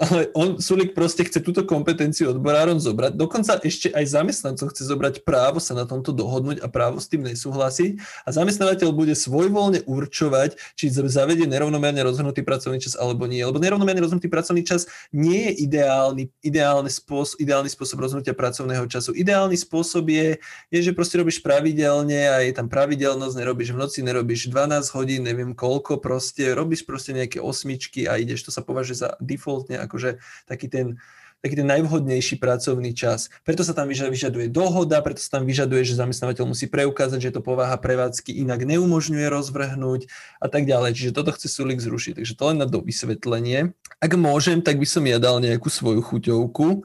ale 0.10 0.22
on, 0.34 0.58
Sulik 0.58 0.98
proste 0.98 1.22
chce 1.22 1.38
túto 1.46 1.62
kompetenciu 1.62 2.34
odborárom 2.34 2.82
zobrať. 2.82 3.14
Dokonca 3.14 3.62
ešte 3.62 3.94
aj 3.94 4.06
zamestnancov 4.10 4.74
chce 4.74 4.90
zobrať 4.90 5.22
právo 5.22 5.62
sa 5.62 5.78
na 5.78 5.86
tomto 5.86 6.10
dohodnúť 6.10 6.66
a 6.66 6.68
právo 6.68 6.98
s 6.98 7.06
tým 7.06 7.22
nesúhlasiť. 7.30 8.02
A 8.26 8.30
zamestnávateľ 8.34 8.90
bude 8.90 9.14
svojvoľne 9.14 9.86
určovať, 9.86 10.58
či 10.74 10.90
zavedie 10.90 11.46
nerovnomerne 11.46 12.02
rozhodnutý 12.02 12.42
pracovný 12.42 12.82
čas 12.82 12.98
alebo 12.98 13.30
nie. 13.30 13.46
Lebo 13.46 13.62
nerovnomerne 13.62 14.02
rozhodnutý 14.02 14.34
pracovný 14.34 14.66
čas 14.66 14.90
nie 15.14 15.54
je 15.54 15.70
ideálny, 15.70 16.34
ideálny, 16.42 16.90
spôsob, 16.90 17.38
ideálny 17.38 17.70
spôsob 17.70 18.02
rozhodnutia 18.02 18.34
pracovného 18.34 18.90
času. 18.90 19.14
Ideálny 19.14 19.54
spôsob 19.54 20.10
je, 20.10 20.42
je, 20.74 20.80
že 20.82 20.96
proste 20.98 21.22
robíš 21.22 21.46
pravidelne 21.46 22.34
a 22.34 22.42
je 22.42 22.54
tam 22.56 22.66
pravidelnosť, 22.66 23.36
nerobíš 23.38 23.78
v 23.78 23.78
noci, 23.78 24.00
nerobíš 24.02 24.50
12 24.50 24.96
hodín, 24.98 25.22
neviem 25.28 25.54
koľko, 25.54 26.02
proste 26.02 26.58
robíš 26.58 26.88
proste 26.88 27.14
nejaké 27.14 27.38
osmičky 27.38 28.10
a 28.10 28.18
ideš, 28.18 28.50
to 28.50 28.52
sa 28.56 28.66
považuje 28.66 29.06
za 29.06 29.19
defaultne 29.22 29.78
akože 29.80 30.20
taký 30.48 30.68
ten, 30.72 30.98
taký 31.40 31.56
ten 31.60 31.68
najvhodnejší 31.68 32.36
pracovný 32.40 32.92
čas. 32.92 33.32
Preto 33.48 33.64
sa 33.64 33.72
tam 33.72 33.88
vyžaduje 33.88 34.52
dohoda, 34.52 35.00
preto 35.00 35.24
sa 35.24 35.40
tam 35.40 35.48
vyžaduje, 35.48 35.88
že 35.88 36.00
zamestnávateľ 36.00 36.46
musí 36.52 36.68
preukázať, 36.68 37.20
že 37.20 37.34
to 37.36 37.46
povaha 37.46 37.80
prevádzky 37.80 38.36
inak 38.44 38.68
neumožňuje 38.68 39.28
rozvrhnúť 39.32 40.12
a 40.44 40.48
tak 40.52 40.68
ďalej. 40.68 40.96
Čiže 41.00 41.16
toto 41.16 41.32
chce 41.32 41.48
Sulik 41.48 41.80
zrušiť. 41.80 42.20
Takže 42.20 42.34
to 42.36 42.44
len 42.52 42.58
na 42.60 42.68
dovysvetlenie. 42.68 43.72
Ak 44.04 44.12
môžem, 44.20 44.60
tak 44.60 44.80
by 44.80 44.88
som 44.88 45.04
ja 45.08 45.20
dal 45.20 45.40
nejakú 45.40 45.72
svoju 45.72 46.04
chuťovku, 46.04 46.84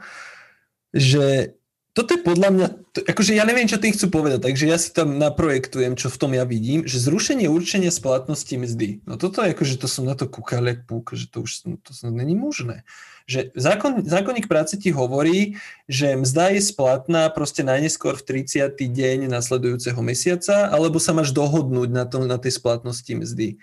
že 0.95 1.59
toto 1.95 2.11
je 2.19 2.27
podľa 2.27 2.51
mňa, 2.51 2.67
to, 2.91 2.99
akože 3.07 3.39
ja 3.39 3.47
neviem, 3.47 3.71
čo 3.71 3.79
tým 3.79 3.95
chcú 3.95 4.11
povedať, 4.11 4.43
takže 4.43 4.67
ja 4.67 4.83
si 4.83 4.91
tam 4.91 5.15
naprojektujem, 5.15 5.95
čo 5.95 6.11
v 6.11 6.19
tom 6.19 6.35
ja 6.35 6.43
vidím, 6.43 6.83
že 6.83 6.99
zrušenie 6.99 7.47
určenia 7.47 7.95
splatnosti 7.95 8.51
mzdy. 8.51 9.07
No 9.07 9.15
toto 9.15 9.47
je 9.47 9.55
akože 9.55 9.79
to 9.79 9.87
som 9.87 10.03
na 10.03 10.19
to 10.19 10.27
kúkal 10.27 10.67
jak 10.67 10.83
že 11.15 11.31
to 11.31 11.47
už 11.47 11.63
to 11.87 11.91
není 12.11 12.35
možné. 12.35 12.83
Že 13.31 13.55
zákon, 13.55 14.03
zákonník 14.03 14.51
práce 14.51 14.75
ti 14.75 14.91
hovorí, 14.91 15.55
že 15.87 16.19
mzda 16.19 16.59
je 16.59 16.67
splatná 16.67 17.31
proste 17.31 17.63
najneskôr 17.63 18.19
v 18.19 18.43
30. 18.43 18.75
deň 18.75 19.31
nasledujúceho 19.31 20.03
mesiaca, 20.03 20.75
alebo 20.75 20.99
sa 20.99 21.15
máš 21.15 21.31
dohodnúť 21.31 21.95
na, 21.95 22.05
tom, 22.11 22.27
na 22.27 22.43
tej 22.43 22.59
splatnosti 22.59 23.23
mzdy. 23.23 23.63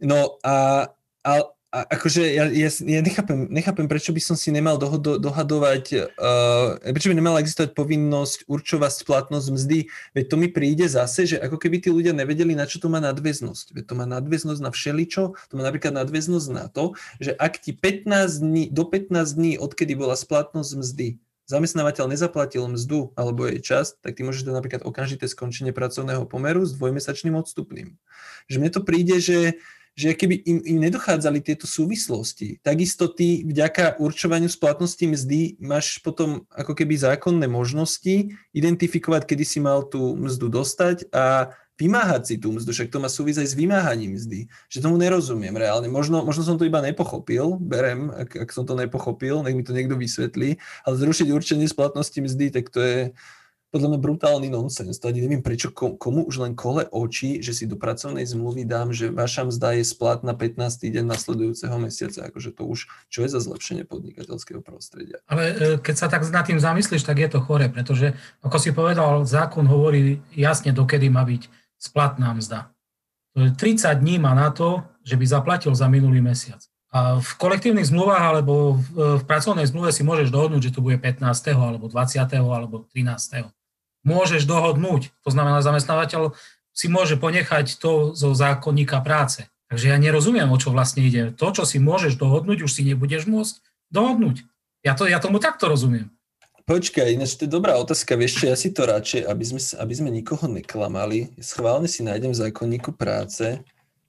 No 0.00 0.40
a, 0.40 0.88
a 1.22 1.32
akože 1.74 2.22
ja, 2.22 2.46
ja, 2.46 2.70
ja 2.70 3.00
nechápem, 3.02 3.50
nechápem, 3.50 3.90
prečo 3.90 4.14
by 4.14 4.22
som 4.22 4.38
si 4.38 4.54
nemal 4.54 4.78
dohodo, 4.78 5.18
dohadovať, 5.18 6.14
uh, 6.14 6.78
prečo 6.94 7.10
by 7.10 7.18
nemala 7.18 7.42
existovať 7.42 7.74
povinnosť 7.74 8.46
určovať 8.46 8.92
splatnosť 9.02 9.48
mzdy. 9.50 9.78
Veď 10.14 10.24
to 10.30 10.36
mi 10.38 10.46
príde 10.46 10.86
zase, 10.86 11.26
že 11.26 11.36
ako 11.42 11.58
keby 11.58 11.82
tí 11.82 11.90
ľudia 11.90 12.14
nevedeli, 12.14 12.54
na 12.54 12.70
čo 12.70 12.78
to 12.78 12.86
má 12.86 13.02
nadväznosť. 13.02 13.74
Veď 13.74 13.84
to 13.90 13.94
má 13.98 14.06
nadväznosť 14.06 14.60
na 14.62 14.70
všeličo, 14.70 15.34
to 15.34 15.52
má 15.58 15.66
napríklad 15.66 15.98
nadväznosť 15.98 16.48
na 16.54 16.70
to, 16.70 16.94
že 17.18 17.34
ak 17.34 17.58
ti 17.58 17.74
15 17.74 18.06
dní, 18.38 18.64
do 18.70 18.86
15 18.86 19.10
dní, 19.34 19.52
odkedy 19.58 19.98
bola 19.98 20.14
splatnosť 20.14 20.70
mzdy, 20.78 21.08
zamestnávateľ 21.44 22.08
nezaplatil 22.08 22.64
mzdu 22.72 23.12
alebo 23.18 23.44
jej 23.44 23.60
čas, 23.60 23.98
tak 24.00 24.16
ty 24.16 24.24
môžeš 24.24 24.48
dať 24.48 24.54
napríklad 24.56 24.82
okamžité 24.86 25.28
skončenie 25.28 25.76
pracovného 25.76 26.24
pomeru 26.24 26.64
s 26.64 26.72
dvojmesačným 26.72 27.36
odstupným. 27.36 28.00
Že 28.48 28.56
mne 28.60 28.70
to 28.72 28.80
príde, 28.80 29.16
že 29.20 29.60
že 29.94 30.10
keby 30.18 30.42
im, 30.42 30.58
im 30.66 30.78
nedochádzali 30.90 31.38
tieto 31.38 31.70
súvislosti, 31.70 32.58
takisto 32.66 33.06
ty 33.06 33.46
vďaka 33.46 34.02
určovaniu 34.02 34.50
splatnosti 34.50 35.06
mzdy 35.06 35.62
máš 35.62 36.02
potom 36.02 36.46
ako 36.50 36.74
keby 36.74 36.98
zákonné 36.98 37.46
možnosti 37.46 38.34
identifikovať, 38.50 39.22
kedy 39.22 39.44
si 39.46 39.62
mal 39.62 39.86
tú 39.86 40.18
mzdu 40.18 40.50
dostať 40.50 41.14
a 41.14 41.54
vymáhať 41.74 42.22
si 42.22 42.34
tú 42.38 42.54
mzdu, 42.54 42.70
však 42.70 42.90
to 42.90 43.02
má 43.02 43.10
súvisť 43.10 43.42
aj 43.42 43.48
s 43.50 43.58
vymáhaním 43.58 44.14
mzdy. 44.14 44.46
Že 44.70 44.82
tomu 44.86 44.94
nerozumiem 44.94 45.54
reálne. 45.58 45.90
Možno, 45.90 46.22
možno 46.22 46.46
som 46.46 46.54
to 46.54 46.66
iba 46.66 46.78
nepochopil, 46.78 47.58
berem, 47.58 48.14
ak, 48.14 48.46
ak 48.46 48.50
som 48.54 48.62
to 48.62 48.78
nepochopil, 48.78 49.42
nech 49.42 49.58
mi 49.58 49.66
to 49.66 49.74
niekto 49.74 49.98
vysvetlí, 49.98 50.54
ale 50.86 50.94
zrušiť 50.94 51.34
určenie 51.34 51.66
splatnosti 51.66 52.14
mzdy, 52.14 52.54
tak 52.54 52.70
to 52.70 52.78
je, 52.78 53.00
podľa 53.74 53.90
mňa 53.90 54.00
brutálny 54.06 54.48
nonsens. 54.54 55.02
To 55.02 55.10
ani 55.10 55.26
neviem, 55.26 55.42
prečo 55.42 55.74
komu 55.74 56.22
už 56.22 56.46
len 56.46 56.54
kole 56.54 56.86
oči, 56.94 57.42
že 57.42 57.50
si 57.50 57.66
do 57.66 57.74
pracovnej 57.74 58.22
zmluvy 58.22 58.62
dám, 58.62 58.94
že 58.94 59.10
vaša 59.10 59.50
mzda 59.50 59.74
je 59.74 59.82
splatná 59.82 60.30
15. 60.30 60.62
deň 60.78 61.02
nasledujúceho 61.02 61.74
mesiaca. 61.82 62.30
Akože 62.30 62.54
to 62.54 62.70
už, 62.70 62.86
čo 63.10 63.26
je 63.26 63.34
za 63.34 63.42
zlepšenie 63.42 63.82
podnikateľského 63.90 64.62
prostredia. 64.62 65.18
Ale 65.26 65.42
e, 65.50 65.54
keď 65.82 65.94
sa 65.98 66.06
tak 66.06 66.22
nad 66.30 66.46
tým 66.46 66.62
zamyslíš, 66.62 67.02
tak 67.02 67.18
je 67.18 67.26
to 67.34 67.42
chore, 67.42 67.66
pretože, 67.66 68.14
ako 68.46 68.62
si 68.62 68.70
povedal, 68.70 69.26
zákon 69.26 69.66
hovorí 69.66 70.22
jasne, 70.38 70.70
dokedy 70.70 71.10
má 71.10 71.26
byť 71.26 71.50
splatná 71.74 72.30
mzda. 72.30 72.70
30 73.34 73.58
dní 73.98 74.22
má 74.22 74.38
na 74.38 74.54
to, 74.54 74.86
že 75.02 75.18
by 75.18 75.26
zaplatil 75.26 75.74
za 75.74 75.90
minulý 75.90 76.22
mesiac. 76.22 76.62
A 76.94 77.18
v 77.18 77.30
kolektívnych 77.42 77.90
zmluvách 77.90 78.22
alebo 78.22 78.78
v, 78.78 79.18
v 79.18 79.22
pracovnej 79.26 79.66
zmluve 79.66 79.90
si 79.90 80.06
môžeš 80.06 80.30
dohodnúť, 80.30 80.70
že 80.70 80.74
to 80.78 80.80
bude 80.80 81.02
15. 81.02 81.26
alebo 81.58 81.90
20. 81.90 82.22
alebo 82.38 82.86
13 82.94 83.50
môžeš 84.04 84.44
dohodnúť. 84.44 85.10
To 85.24 85.30
znamená, 85.32 85.64
zamestnávateľ 85.64 86.36
si 86.70 86.86
môže 86.86 87.16
ponechať 87.16 87.80
to 87.80 88.12
zo 88.12 88.30
zákonníka 88.36 89.00
práce. 89.00 89.48
Takže 89.72 89.90
ja 89.90 89.98
nerozumiem, 89.98 90.46
o 90.52 90.60
čo 90.60 90.70
vlastne 90.70 91.02
ide. 91.02 91.32
To, 91.34 91.50
čo 91.50 91.64
si 91.64 91.80
môžeš 91.80 92.20
dohodnúť, 92.20 92.62
už 92.62 92.70
si 92.70 92.86
nebudeš 92.86 93.26
môcť 93.26 93.64
dohodnúť. 93.90 94.44
Ja, 94.84 94.92
to, 94.92 95.08
ja 95.08 95.18
tomu 95.18 95.40
takto 95.40 95.66
rozumiem. 95.66 96.12
Počkaj, 96.64 97.12
ináč 97.12 97.36
to 97.36 97.44
je 97.44 97.52
dobrá 97.52 97.76
otázka. 97.76 98.16
Vieš 98.16 98.40
čo, 98.40 98.44
ja 98.48 98.56
si 98.56 98.72
to 98.72 98.88
radšej, 98.88 99.28
aby 99.28 99.44
sme, 99.44 99.60
aby 99.60 99.94
sme 99.96 100.08
nikoho 100.08 100.48
neklamali, 100.48 101.36
schválne 101.40 101.88
si 101.88 102.00
nájdem 102.00 102.32
v 102.32 102.40
zákonníku 102.40 102.96
práce, 102.96 103.60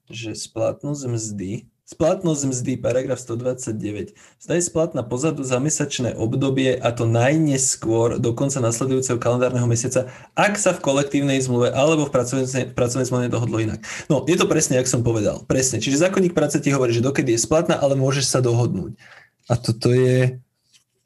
že 0.08 0.32
splatnosť 0.32 1.02
mzdy 1.04 1.52
Splatnosť 1.86 2.50
mzdy, 2.50 2.72
paragraf 2.82 3.22
129. 3.22 4.18
Zda 4.42 4.58
je 4.58 4.64
splatná 4.66 5.06
pozadu 5.06 5.46
za 5.46 5.62
mesačné 5.62 6.18
obdobie 6.18 6.74
a 6.74 6.90
to 6.90 7.06
najneskôr 7.06 8.18
do 8.18 8.34
konca 8.34 8.58
nasledujúceho 8.58 9.22
kalendárneho 9.22 9.70
mesiaca, 9.70 10.10
ak 10.34 10.58
sa 10.58 10.74
v 10.74 10.82
kolektívnej 10.82 11.38
zmluve 11.38 11.70
alebo 11.70 12.10
v 12.10 12.10
pracovnej, 12.10 12.74
pracovnej 12.74 13.06
zmluve 13.06 13.30
dohodlo 13.30 13.62
inak. 13.62 13.86
No, 14.10 14.26
je 14.26 14.34
to 14.34 14.50
presne, 14.50 14.82
jak 14.82 14.90
som 14.90 15.06
povedal. 15.06 15.46
Presne. 15.46 15.78
Čiže 15.78 16.02
zákonník 16.02 16.34
práce 16.34 16.58
ti 16.58 16.74
hovorí, 16.74 16.90
že 16.90 17.06
dokedy 17.06 17.38
je 17.38 17.46
splatná, 17.46 17.78
ale 17.78 17.94
môžeš 17.94 18.34
sa 18.34 18.42
dohodnúť. 18.42 18.98
A 19.46 19.54
toto 19.54 19.94
je 19.94 20.42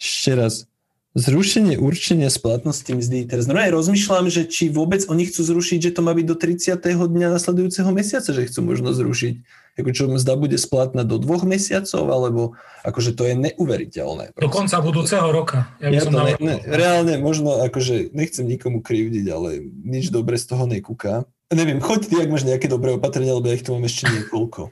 ešte 0.00 0.32
raz 0.32 0.64
Zrušenie 1.10 1.74
určenia 1.74 2.30
splatnosti 2.30 2.86
mzdy. 2.86 3.26
Teraz 3.26 3.50
normálne 3.50 3.74
rozmýšľam, 3.74 4.30
že 4.30 4.46
či 4.46 4.70
vôbec 4.70 5.02
oni 5.10 5.26
chcú 5.26 5.42
zrušiť, 5.42 5.90
že 5.90 5.94
to 5.98 6.06
má 6.06 6.14
byť 6.14 6.22
do 6.22 6.38
30. 6.38 6.78
dňa 6.86 7.34
nasledujúceho 7.34 7.90
mesiaca, 7.90 8.30
že 8.30 8.46
chcú 8.46 8.62
možno 8.62 8.94
zrušiť. 8.94 9.34
Ako 9.78 9.90
čo 9.94 10.04
mzda 10.10 10.34
bude 10.36 10.58
splatná 10.58 11.06
do 11.06 11.16
dvoch 11.16 11.46
mesiacov, 11.46 12.04
alebo 12.10 12.42
akože 12.82 13.14
to 13.16 13.28
je 13.28 13.34
neuveriteľné. 13.38 14.36
Do 14.36 14.50
konca 14.50 14.82
budúceho 14.82 15.28
roka. 15.30 15.70
Ja, 15.78 15.94
ja 15.94 16.02
to 16.04 16.10
ne, 16.10 16.34
ne, 16.40 16.56
reálne 16.64 17.16
možno, 17.22 17.60
akože 17.64 18.12
nechcem 18.12 18.44
nikomu 18.44 18.82
krivdiť, 18.84 19.26
ale 19.30 19.64
nič 19.64 20.10
dobre 20.12 20.36
z 20.36 20.52
toho 20.52 20.64
nekúka. 20.68 21.24
Neviem, 21.50 21.82
choď 21.82 22.00
ty, 22.06 22.14
ak 22.22 22.30
máš 22.30 22.46
nejaké 22.46 22.70
dobré 22.70 22.94
opatrenia, 22.94 23.34
lebo 23.34 23.50
ja 23.50 23.58
ich 23.58 23.66
tu 23.66 23.74
mám 23.74 23.82
ešte 23.82 24.06
niekoľko. 24.06 24.70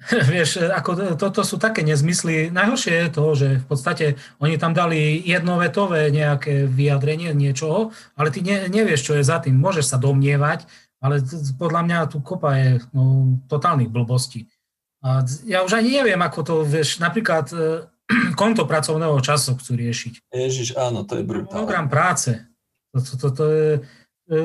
Vieš, 0.32 0.64
ako 0.72 1.16
toto 1.20 1.44
sú 1.44 1.60
také 1.60 1.84
nezmysly. 1.84 2.48
Najhoršie 2.48 2.94
je 3.04 3.10
to, 3.12 3.24
že 3.36 3.48
v 3.60 3.66
podstate 3.68 4.04
oni 4.40 4.56
tam 4.56 4.72
dali 4.72 5.20
jednovetové 5.20 6.08
nejaké 6.08 6.64
vyjadrenie 6.64 7.36
niečoho, 7.36 7.92
ale 8.16 8.32
ty 8.32 8.40
ne, 8.40 8.64
nevieš, 8.72 9.00
čo 9.04 9.12
je 9.20 9.24
za 9.26 9.44
tým. 9.44 9.60
Môžeš 9.60 9.92
sa 9.92 9.96
domnievať, 10.00 10.64
ale 11.00 11.24
podľa 11.56 11.82
mňa 11.88 11.98
tu 12.12 12.20
kopa 12.20 12.56
je 12.60 12.70
no, 12.92 13.36
totálnych 13.48 13.88
blbostí. 13.88 14.46
A 15.00 15.24
ja 15.48 15.64
už 15.64 15.80
ani 15.80 15.96
neviem, 15.96 16.20
ako 16.20 16.40
to, 16.44 16.54
vieš, 16.60 17.00
napríklad 17.00 17.48
e, 17.56 17.88
konto 18.40 18.68
pracovného 18.68 19.16
času 19.24 19.56
chcú 19.56 19.72
riešiť. 19.80 20.28
Ježiš, 20.28 20.76
áno, 20.76 21.08
to 21.08 21.16
je 21.16 21.24
brutálne. 21.24 21.56
Program 21.56 21.88
práce. 21.88 22.36
To, 22.92 23.00
to, 23.00 23.12
to, 23.16 23.28
to 23.32 23.44
je, 23.48 23.70
e, 24.28 24.38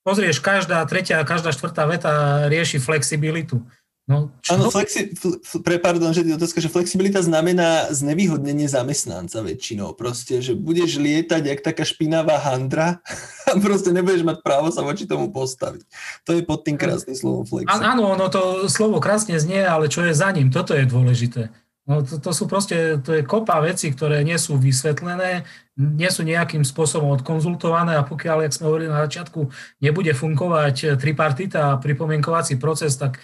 pozrieš, 0.00 0.40
každá 0.40 0.80
tretia, 0.88 1.20
každá 1.28 1.52
štvrtá 1.52 1.84
veta 1.84 2.12
rieši 2.48 2.80
flexibilitu. 2.80 3.60
No, 4.08 4.32
čo? 4.40 4.56
Áno, 4.56 4.72
flexi, 4.72 5.12
pre, 5.60 5.76
pardon, 5.76 6.16
že 6.16 6.24
otázka, 6.24 6.64
že 6.64 6.72
flexibilita 6.72 7.20
znamená 7.20 7.92
znevýhodnenie 7.92 8.64
zamestnanca 8.64 9.44
väčšinou. 9.44 9.92
Proste, 9.92 10.40
že 10.40 10.56
budeš 10.56 10.96
lietať 10.96 11.44
jak 11.44 11.60
taká 11.60 11.84
špinavá 11.84 12.40
handra 12.40 13.04
a 13.48 13.52
proste 13.60 13.92
nebudeš 13.92 14.24
mať 14.24 14.40
právo 14.40 14.72
sa 14.72 14.80
voči 14.80 15.04
tomu 15.04 15.28
postaviť. 15.28 15.84
To 16.24 16.32
je 16.32 16.40
pod 16.40 16.64
tým 16.64 16.80
krásnym 16.80 17.12
slovom 17.12 17.44
flexi. 17.44 17.68
Áno, 17.68 18.16
no 18.16 18.32
to 18.32 18.64
slovo 18.72 18.96
krásne 18.96 19.36
znie, 19.36 19.60
ale 19.60 19.92
čo 19.92 20.00
je 20.00 20.16
za 20.16 20.32
ním, 20.32 20.48
toto 20.48 20.72
je 20.72 20.88
dôležité. 20.88 21.52
No 21.88 22.04
to, 22.04 22.20
to 22.20 22.36
sú 22.36 22.44
proste, 22.44 23.00
to 23.00 23.16
je 23.16 23.24
kopa 23.24 23.64
veci, 23.64 23.88
ktoré 23.88 24.20
nie 24.20 24.36
sú 24.36 24.60
vysvetlené, 24.60 25.48
nie 25.76 26.10
sú 26.12 26.20
nejakým 26.20 26.60
spôsobom 26.60 27.12
odkonzultované 27.16 27.96
a 27.96 28.04
pokiaľ, 28.04 28.44
jak 28.44 28.56
sme 28.56 28.68
hovorili 28.68 28.92
na 28.92 29.08
začiatku, 29.08 29.48
nebude 29.80 30.12
fungovať 30.12 31.00
tripartita 31.00 31.72
a 31.72 31.78
pripomienkovací 31.80 32.60
proces, 32.60 32.92
tak 33.00 33.16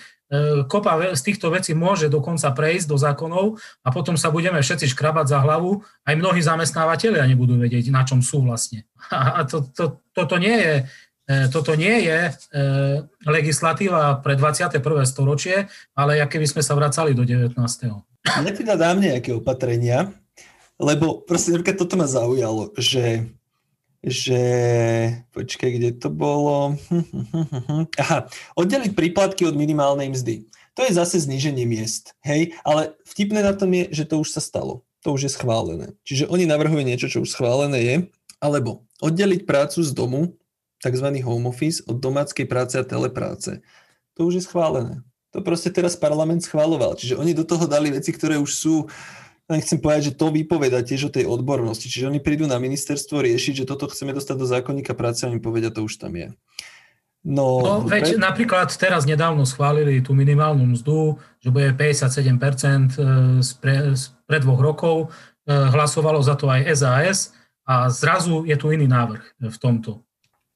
kopa 0.67 1.15
z 1.15 1.23
týchto 1.23 1.53
vecí 1.53 1.77
môže 1.77 2.09
dokonca 2.09 2.49
prejsť 2.51 2.87
do 2.89 2.97
zákonov 2.97 3.61
a 3.85 3.89
potom 3.93 4.17
sa 4.17 4.33
budeme 4.33 4.59
všetci 4.59 4.91
škrabať 4.97 5.27
za 5.29 5.39
hlavu, 5.45 5.85
aj 6.09 6.15
mnohí 6.17 6.41
zamestnávateľia 6.41 7.29
nebudú 7.29 7.61
vedieť, 7.61 7.93
na 7.93 8.03
čom 8.09 8.25
sú 8.25 8.43
vlastne. 8.43 8.89
A 9.13 9.45
to, 9.45 9.69
to, 9.77 10.01
toto 10.17 10.41
nie 10.41 10.57
je, 10.57 10.75
e, 11.29 11.37
toto 11.53 11.77
nie 11.77 12.09
je 12.09 12.19
e, 12.29 12.33
legislatíva 13.29 14.25
pre 14.25 14.35
21. 14.41 14.81
storočie, 15.05 15.69
ale 15.93 16.19
aké 16.25 16.41
by 16.41 16.49
sme 16.49 16.63
sa 16.65 16.73
vracali 16.73 17.13
do 17.13 17.29
19. 17.29 17.55
Ja 18.25 18.41
teda 18.41 18.81
dám 18.81 19.05
nejaké 19.05 19.37
opatrenia, 19.37 20.09
lebo 20.81 21.21
proste 21.21 21.53
toto 21.77 22.01
ma 22.01 22.09
zaujalo, 22.09 22.73
že 22.81 23.29
že, 24.05 24.43
počkaj, 25.33 25.71
kde 25.81 25.91
to 25.97 26.13
bolo? 26.13 26.77
Aha, 28.03 28.29
oddeliť 28.53 28.93
príplatky 28.93 29.49
od 29.49 29.57
minimálnej 29.57 30.13
mzdy. 30.13 30.45
To 30.77 30.85
je 30.85 30.93
zase 30.93 31.23
zníženie 31.25 31.65
miest, 31.65 32.13
hej, 32.21 32.53
ale 32.67 32.99
vtipné 33.07 33.41
na 33.41 33.55
tom 33.57 33.71
je, 33.73 33.89
že 33.95 34.05
to 34.05 34.21
už 34.21 34.35
sa 34.35 34.43
stalo. 34.43 34.85
To 35.07 35.15
už 35.15 35.31
je 35.31 35.33
schválené. 35.33 35.95
Čiže 36.03 36.29
oni 36.29 36.45
navrhujú 36.45 36.83
niečo, 36.85 37.09
čo 37.09 37.23
už 37.23 37.33
schválené 37.33 37.79
je, 37.81 37.97
alebo 38.43 38.85
oddeliť 39.01 39.49
prácu 39.49 39.81
z 39.81 39.91
domu, 39.95 40.37
tzv. 40.83 41.09
home 41.25 41.49
office, 41.49 41.81
od 41.89 41.97
domáckej 42.03 42.45
práce 42.45 42.77
a 42.77 42.85
telepráce. 42.85 43.65
To 44.21 44.29
už 44.29 44.35
je 44.41 44.45
schválené. 44.45 45.01
To 45.33 45.43
proste 45.43 45.73
teraz 45.73 45.99
parlament 45.99 46.47
schváloval. 46.47 46.95
Čiže 46.95 47.19
oni 47.19 47.35
do 47.35 47.43
toho 47.43 47.67
dali 47.67 47.91
veci, 47.91 48.15
ktoré 48.15 48.39
už 48.39 48.51
sú 48.55 48.75
uh, 48.87 48.89
chcem 49.49 49.77
povedať, 49.77 50.13
že 50.13 50.17
to 50.17 50.33
vypoveda 50.33 50.81
tiež 50.81 51.09
o 51.09 51.15
tej 51.15 51.29
odbornosti. 51.29 51.89
Čiže 51.93 52.09
oni 52.09 52.21
prídu 52.21 52.49
na 52.49 52.57
ministerstvo 52.57 53.21
riešiť, 53.21 53.65
že 53.65 53.69
toto 53.69 53.85
chceme 53.93 54.17
dostať 54.17 54.37
do 54.41 54.47
zákonníka 54.49 54.97
práce 54.97 55.25
a 55.25 55.29
oni 55.29 55.41
povedia, 55.41 55.69
to 55.69 55.85
už 55.85 56.01
tam 56.01 56.17
je. 56.17 56.33
No, 57.25 57.61
no 57.65 57.73
veď 57.85 58.17
pre... 58.17 58.21
napríklad 58.21 58.69
teraz 58.77 59.09
nedávno 59.09 59.49
schválili 59.49 60.01
tú 60.05 60.13
minimálnu 60.13 60.77
mzdu, 60.77 61.17
že 61.41 61.49
bude 61.49 61.73
57% 61.73 62.37
e, 62.37 63.05
z 63.41 63.51
pre, 63.61 63.97
z 63.97 64.13
pre 64.29 64.41
dvoch 64.41 64.61
rokov. 64.61 64.97
E, 65.45 65.53
hlasovalo 65.53 66.21
za 66.21 66.37
to 66.37 66.49
aj 66.49 66.69
SAS 66.77 67.33
a 67.65 67.89
zrazu 67.89 68.45
je 68.45 68.57
tu 68.61 68.73
iný 68.73 68.89
návrh 68.89 69.41
v 69.41 69.57
tomto. 69.57 70.05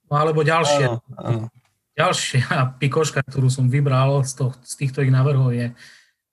No 0.08 0.14
alebo 0.16 0.44
ďalšie. 0.44 0.84
Áno, 0.88 1.00
áno. 1.16 1.48
Ďalšia 1.96 2.76
pikoška, 2.80 3.24
ktorú 3.24 3.48
som 3.48 3.68
vybral 3.68 4.24
z, 4.24 4.32
to, 4.36 4.46
z 4.60 4.72
týchto 4.76 5.00
ich 5.00 5.12
návrhov 5.12 5.56
je, 5.56 5.72
E, 5.72 5.76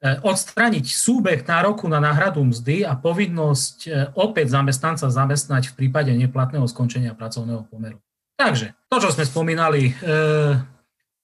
odstraniť 0.03 0.85
súbeh 0.85 1.39
nároku 1.47 1.87
na 1.89 1.97
náhradu 2.03 2.43
mzdy 2.43 2.83
a 2.85 2.93
povinnosť 2.93 3.77
e, 3.87 3.89
opäť 4.13 4.53
zamestnanca 4.53 5.07
zamestnať 5.09 5.71
v 5.71 5.77
prípade 5.79 6.11
neplatného 6.13 6.67
skončenia 6.67 7.17
pracovného 7.17 7.65
pomeru. 7.65 7.97
Takže, 8.35 8.75
to, 8.91 8.97
čo 8.99 9.09
sme 9.15 9.23
spomínali, 9.25 9.89
e, 9.89 9.93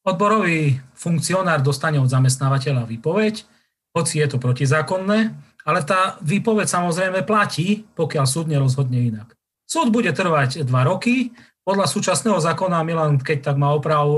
odborový 0.08 0.80
funkcionár 0.96 1.62
dostane 1.62 2.00
od 2.00 2.10
zamestnávateľa 2.10 2.88
výpoveď, 2.88 3.44
hoci 3.92 4.24
je 4.24 4.28
to 4.32 4.40
protizákonné, 4.40 5.36
ale 5.68 5.80
tá 5.84 6.18
výpoveď 6.24 6.66
samozrejme 6.72 7.28
platí, 7.28 7.84
pokiaľ 7.94 8.26
súd 8.26 8.50
nerozhodne 8.50 8.98
inak. 8.98 9.36
Súd 9.68 9.92
bude 9.92 10.10
trvať 10.10 10.64
dva 10.64 10.88
roky, 10.88 11.36
podľa 11.62 11.86
súčasného 11.86 12.42
zákona 12.42 12.82
Milan, 12.82 13.22
keď 13.22 13.54
tak 13.54 13.56
má 13.62 13.78
oprav, 13.78 14.10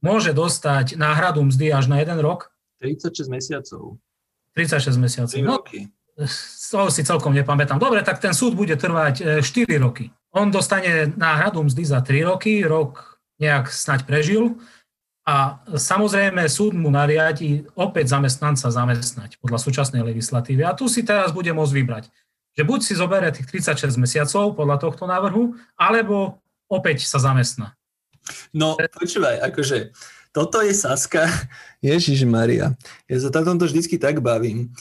môže 0.00 0.32
dostať 0.32 0.96
náhradu 0.96 1.44
mzdy 1.44 1.68
až 1.68 1.92
na 1.92 2.00
jeden 2.00 2.16
rok, 2.24 2.51
36 2.82 3.30
mesiacov. 3.30 4.02
36 4.58 4.98
mesiacov. 4.98 5.38
No, 5.46 5.62
to 6.18 6.80
si 6.90 7.02
celkom 7.06 7.32
nepamätám. 7.32 7.78
Dobre, 7.78 8.02
tak 8.02 8.18
ten 8.18 8.34
súd 8.34 8.58
bude 8.58 8.74
trvať 8.74 9.40
4 9.40 9.46
e, 9.46 9.78
roky. 9.78 10.10
On 10.34 10.50
dostane 10.50 11.14
náhradu 11.14 11.62
mzdy 11.64 11.84
za 11.86 12.02
3 12.02 12.28
roky, 12.28 12.66
rok 12.66 13.22
nejak 13.40 13.70
snať 13.70 14.04
prežil 14.04 14.58
a 15.22 15.62
samozrejme 15.70 16.42
súd 16.50 16.74
mu 16.74 16.90
nariadi 16.90 17.62
opäť 17.78 18.18
zamestnanca 18.18 18.68
zamestnať 18.70 19.38
podľa 19.38 19.58
súčasnej 19.62 20.02
legislatívy. 20.02 20.66
A 20.66 20.74
tu 20.74 20.90
si 20.90 21.06
teraz 21.06 21.30
bude 21.30 21.50
môcť 21.54 21.74
vybrať, 21.74 22.04
že 22.58 22.62
buď 22.66 22.80
si 22.82 22.92
zoberie 22.98 23.30
tých 23.30 23.48
36 23.48 23.96
mesiacov 23.96 24.58
podľa 24.58 24.76
tohto 24.82 25.06
návrhu, 25.06 25.54
alebo 25.78 26.42
opäť 26.66 27.06
sa 27.06 27.22
zamestná. 27.22 27.78
No, 28.54 28.78
počúvaj, 28.78 29.42
akože 29.50 29.90
toto 30.32 30.64
je 30.64 30.72
Saska. 30.72 31.28
Ježiš 31.84 32.24
Maria. 32.24 32.72
Ja 33.06 33.16
sa 33.20 33.28
na 33.28 33.42
tomto 33.44 33.68
vždycky 33.68 34.00
tak 34.00 34.24
bavím, 34.24 34.72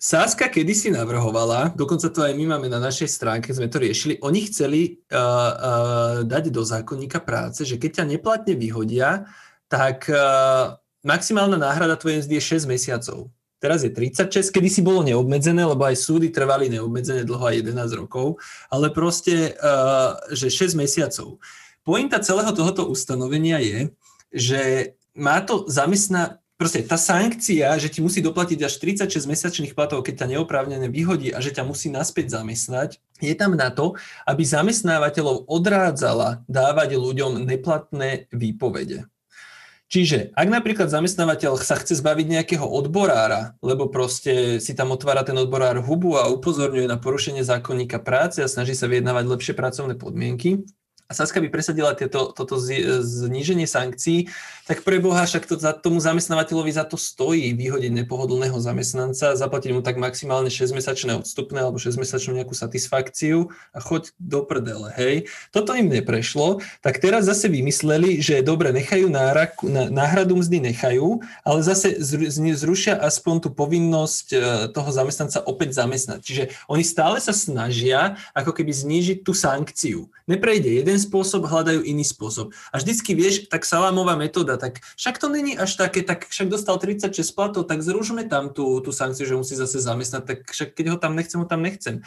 Sáska 0.00 0.48
kedysi 0.48 0.88
navrhovala, 0.88 1.76
dokonca 1.76 2.08
to 2.08 2.24
aj 2.24 2.32
my 2.32 2.56
máme 2.56 2.72
na 2.72 2.80
našej 2.80 3.04
stránke, 3.04 3.52
sme 3.52 3.68
to 3.68 3.84
riešili, 3.84 4.16
oni 4.24 4.48
chceli 4.48 4.80
uh, 5.12 5.20
uh, 5.20 6.16
dať 6.24 6.48
do 6.48 6.64
zákonníka 6.64 7.20
práce, 7.20 7.68
že 7.68 7.76
keď 7.76 8.00
ťa 8.00 8.04
neplatne 8.16 8.56
vyhodia, 8.56 9.28
tak 9.68 10.08
uh, 10.08 10.80
maximálna 11.04 11.60
náhrada 11.60 12.00
tvojej 12.00 12.24
mzdy 12.24 12.32
je 12.40 12.64
6 12.64 12.72
mesiacov. 12.72 13.28
Teraz 13.60 13.84
je 13.84 13.92
36, 13.92 14.48
kedy 14.48 14.72
si 14.72 14.80
bolo 14.80 15.04
neobmedzené, 15.04 15.68
lebo 15.68 15.84
aj 15.84 16.00
súdy 16.00 16.32
trvali 16.32 16.72
neobmedzené 16.72 17.28
dlho 17.28 17.44
aj 17.44 17.60
11 17.60 18.00
rokov, 18.00 18.40
ale 18.72 18.88
proste, 18.88 19.52
uh, 19.60 20.16
že 20.32 20.48
6 20.48 20.80
mesiacov. 20.80 21.36
Pointa 21.84 22.24
celého 22.24 22.56
tohoto 22.56 22.88
ustanovenia 22.88 23.60
je, 23.60 23.92
že 24.32 24.94
má 25.14 25.42
to 25.42 25.66
zamestná, 25.66 26.38
proste 26.54 26.84
tá 26.86 27.00
sankcia, 27.00 27.76
že 27.80 27.90
ti 27.90 28.00
musí 28.04 28.22
doplatiť 28.22 28.58
až 28.62 28.78
36 28.78 29.26
mesačných 29.26 29.72
platov, 29.74 30.06
keď 30.06 30.24
ťa 30.24 30.30
neoprávnené 30.36 30.86
vyhodí 30.92 31.34
a 31.34 31.42
že 31.42 31.54
ťa 31.56 31.66
musí 31.66 31.90
naspäť 31.90 32.36
zamestnať, 32.36 33.02
je 33.20 33.34
tam 33.36 33.58
na 33.58 33.72
to, 33.72 33.96
aby 34.24 34.44
zamestnávateľov 34.44 35.48
odrádzala 35.48 36.44
dávať 36.46 37.00
ľuďom 37.00 37.42
neplatné 37.44 38.30
výpovede. 38.30 39.10
Čiže 39.90 40.30
ak 40.38 40.46
napríklad 40.46 40.86
zamestnávateľ 40.86 41.58
sa 41.58 41.74
chce 41.74 41.98
zbaviť 41.98 42.26
nejakého 42.30 42.62
odborára, 42.62 43.58
lebo 43.58 43.90
proste 43.90 44.62
si 44.62 44.70
tam 44.70 44.94
otvára 44.94 45.26
ten 45.26 45.34
odborár 45.34 45.82
hubu 45.82 46.14
a 46.14 46.30
upozorňuje 46.30 46.86
na 46.86 46.94
porušenie 46.94 47.42
zákonníka 47.42 47.98
práce 47.98 48.38
a 48.38 48.46
snaží 48.46 48.78
sa 48.78 48.86
vyjednávať 48.86 49.24
lepšie 49.26 49.54
pracovné 49.58 49.98
podmienky, 49.98 50.62
Saska 51.10 51.42
by 51.42 51.50
presadila 51.50 51.94
tieto, 51.98 52.30
toto 52.30 52.54
zníženie 52.58 53.66
sankcií, 53.66 54.30
tak 54.70 54.86
pre 54.86 55.02
Boha 55.02 55.26
však 55.26 55.50
to 55.50 55.58
za 55.58 55.74
tomu 55.74 55.98
zamestnávateľovi 55.98 56.70
za 56.70 56.86
to 56.86 56.94
stojí 56.94 57.50
vyhodiť 57.58 57.90
nepohodlného 57.90 58.54
zamestnanca, 58.54 59.34
zaplatiť 59.34 59.74
mu 59.74 59.82
tak 59.82 59.98
maximálne 59.98 60.46
6-mesačné 60.46 61.18
odstupné 61.18 61.58
alebo 61.58 61.82
6-mesačnú 61.82 62.38
nejakú 62.38 62.54
satisfakciu 62.54 63.50
a 63.74 63.82
choď 63.82 64.14
do 64.22 64.46
prdele, 64.46 64.94
hej. 64.94 65.26
Toto 65.50 65.74
im 65.74 65.90
neprešlo, 65.90 66.62
tak 66.86 67.02
teraz 67.02 67.26
zase 67.26 67.50
vymysleli, 67.50 68.22
že 68.22 68.46
dobre, 68.46 68.70
nechajú 68.70 69.10
náraku, 69.10 69.66
náhradu 69.90 70.38
mzdy 70.38 70.70
nechajú, 70.70 71.18
ale 71.42 71.66
zase 71.66 71.98
zrušia 72.54 72.94
aspoň 72.94 73.34
tú 73.42 73.48
povinnosť 73.50 74.26
e, 74.30 74.38
toho 74.70 74.90
zamestnanca 74.94 75.42
opäť 75.50 75.82
zamestnať. 75.82 76.22
Čiže 76.22 76.44
oni 76.70 76.86
stále 76.86 77.18
sa 77.18 77.34
snažia 77.34 78.14
ako 78.38 78.54
keby 78.54 78.70
znížiť 78.70 79.18
tú 79.26 79.34
sankciu. 79.34 80.06
Neprejde 80.30 80.78
jeden 80.78 80.94
spôsob, 80.94 81.50
hľadajú 81.50 81.82
iný 81.82 82.06
spôsob. 82.06 82.54
A 82.70 82.78
vždycky 82.78 83.18
vieš, 83.18 83.50
tak 83.50 83.66
salámová 83.66 84.14
metóda, 84.14 84.59
tak 84.60 84.84
však 85.00 85.16
to 85.16 85.32
není 85.32 85.56
až 85.56 85.80
také, 85.80 86.04
tak 86.04 86.28
však 86.28 86.52
dostal 86.52 86.76
36 86.76 87.16
platov, 87.32 87.64
tak 87.64 87.80
zružme 87.80 88.28
tam 88.28 88.52
tú, 88.52 88.84
tú 88.84 88.92
sankciu, 88.92 89.24
že 89.24 89.40
musí 89.40 89.56
zase 89.56 89.80
zamestnať, 89.80 90.22
tak 90.28 90.38
však 90.52 90.76
keď 90.76 90.86
ho 90.92 90.96
tam 91.00 91.16
nechcem, 91.16 91.40
ho 91.40 91.48
tam 91.48 91.64
nechcem. 91.64 92.04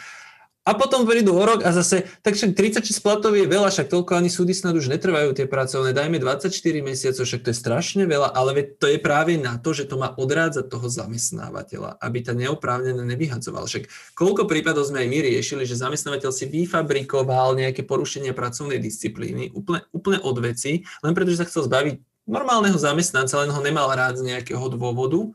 A 0.64 0.72
potom 0.72 1.04
prídu 1.04 1.36
o 1.36 1.44
rok 1.44 1.60
a 1.60 1.76
zase, 1.76 2.08
tak 2.24 2.40
však 2.40 2.56
36 2.56 3.04
platov 3.04 3.36
je 3.36 3.44
veľa, 3.44 3.68
však 3.68 3.84
toľko 3.84 4.16
ani 4.16 4.32
súdy 4.32 4.56
snad 4.56 4.72
už 4.72 4.88
netrvajú 4.96 5.36
tie 5.36 5.44
pracovné, 5.44 5.92
dajme 5.92 6.16
24 6.16 6.48
mesiacov, 6.80 7.28
však 7.28 7.44
to 7.44 7.52
je 7.52 7.56
strašne 7.60 8.08
veľa, 8.08 8.32
ale 8.32 8.64
to 8.80 8.88
je 8.88 8.96
práve 8.96 9.36
na 9.36 9.60
to, 9.60 9.76
že 9.76 9.84
to 9.84 10.00
má 10.00 10.16
odrádzať 10.16 10.72
toho 10.72 10.88
zamestnávateľa, 10.88 12.00
aby 12.00 12.18
ta 12.24 12.32
neoprávnené 12.32 13.04
nevyhadzoval. 13.04 13.68
Však 13.68 14.16
koľko 14.16 14.48
prípadov 14.48 14.88
sme 14.88 15.04
aj 15.04 15.08
my 15.12 15.18
riešili, 15.36 15.68
že 15.68 15.76
zamestnávateľ 15.76 16.32
si 16.32 16.48
vyfabrikoval 16.48 17.60
nejaké 17.60 17.84
porušenie 17.84 18.32
pracovnej 18.32 18.80
disciplíny, 18.80 19.52
úplne, 19.52 19.84
úplne 19.92 20.24
od 20.24 20.36
veci, 20.40 20.80
len 21.04 21.12
pretože 21.12 21.44
sa 21.44 21.48
chcel 21.48 21.68
zbaviť 21.68 22.13
normálneho 22.24 22.76
zamestnanca, 22.76 23.40
len 23.44 23.52
ho 23.52 23.60
nemal 23.60 23.88
rád 23.92 24.20
z 24.20 24.32
nejakého 24.32 24.64
dôvodu 24.72 25.32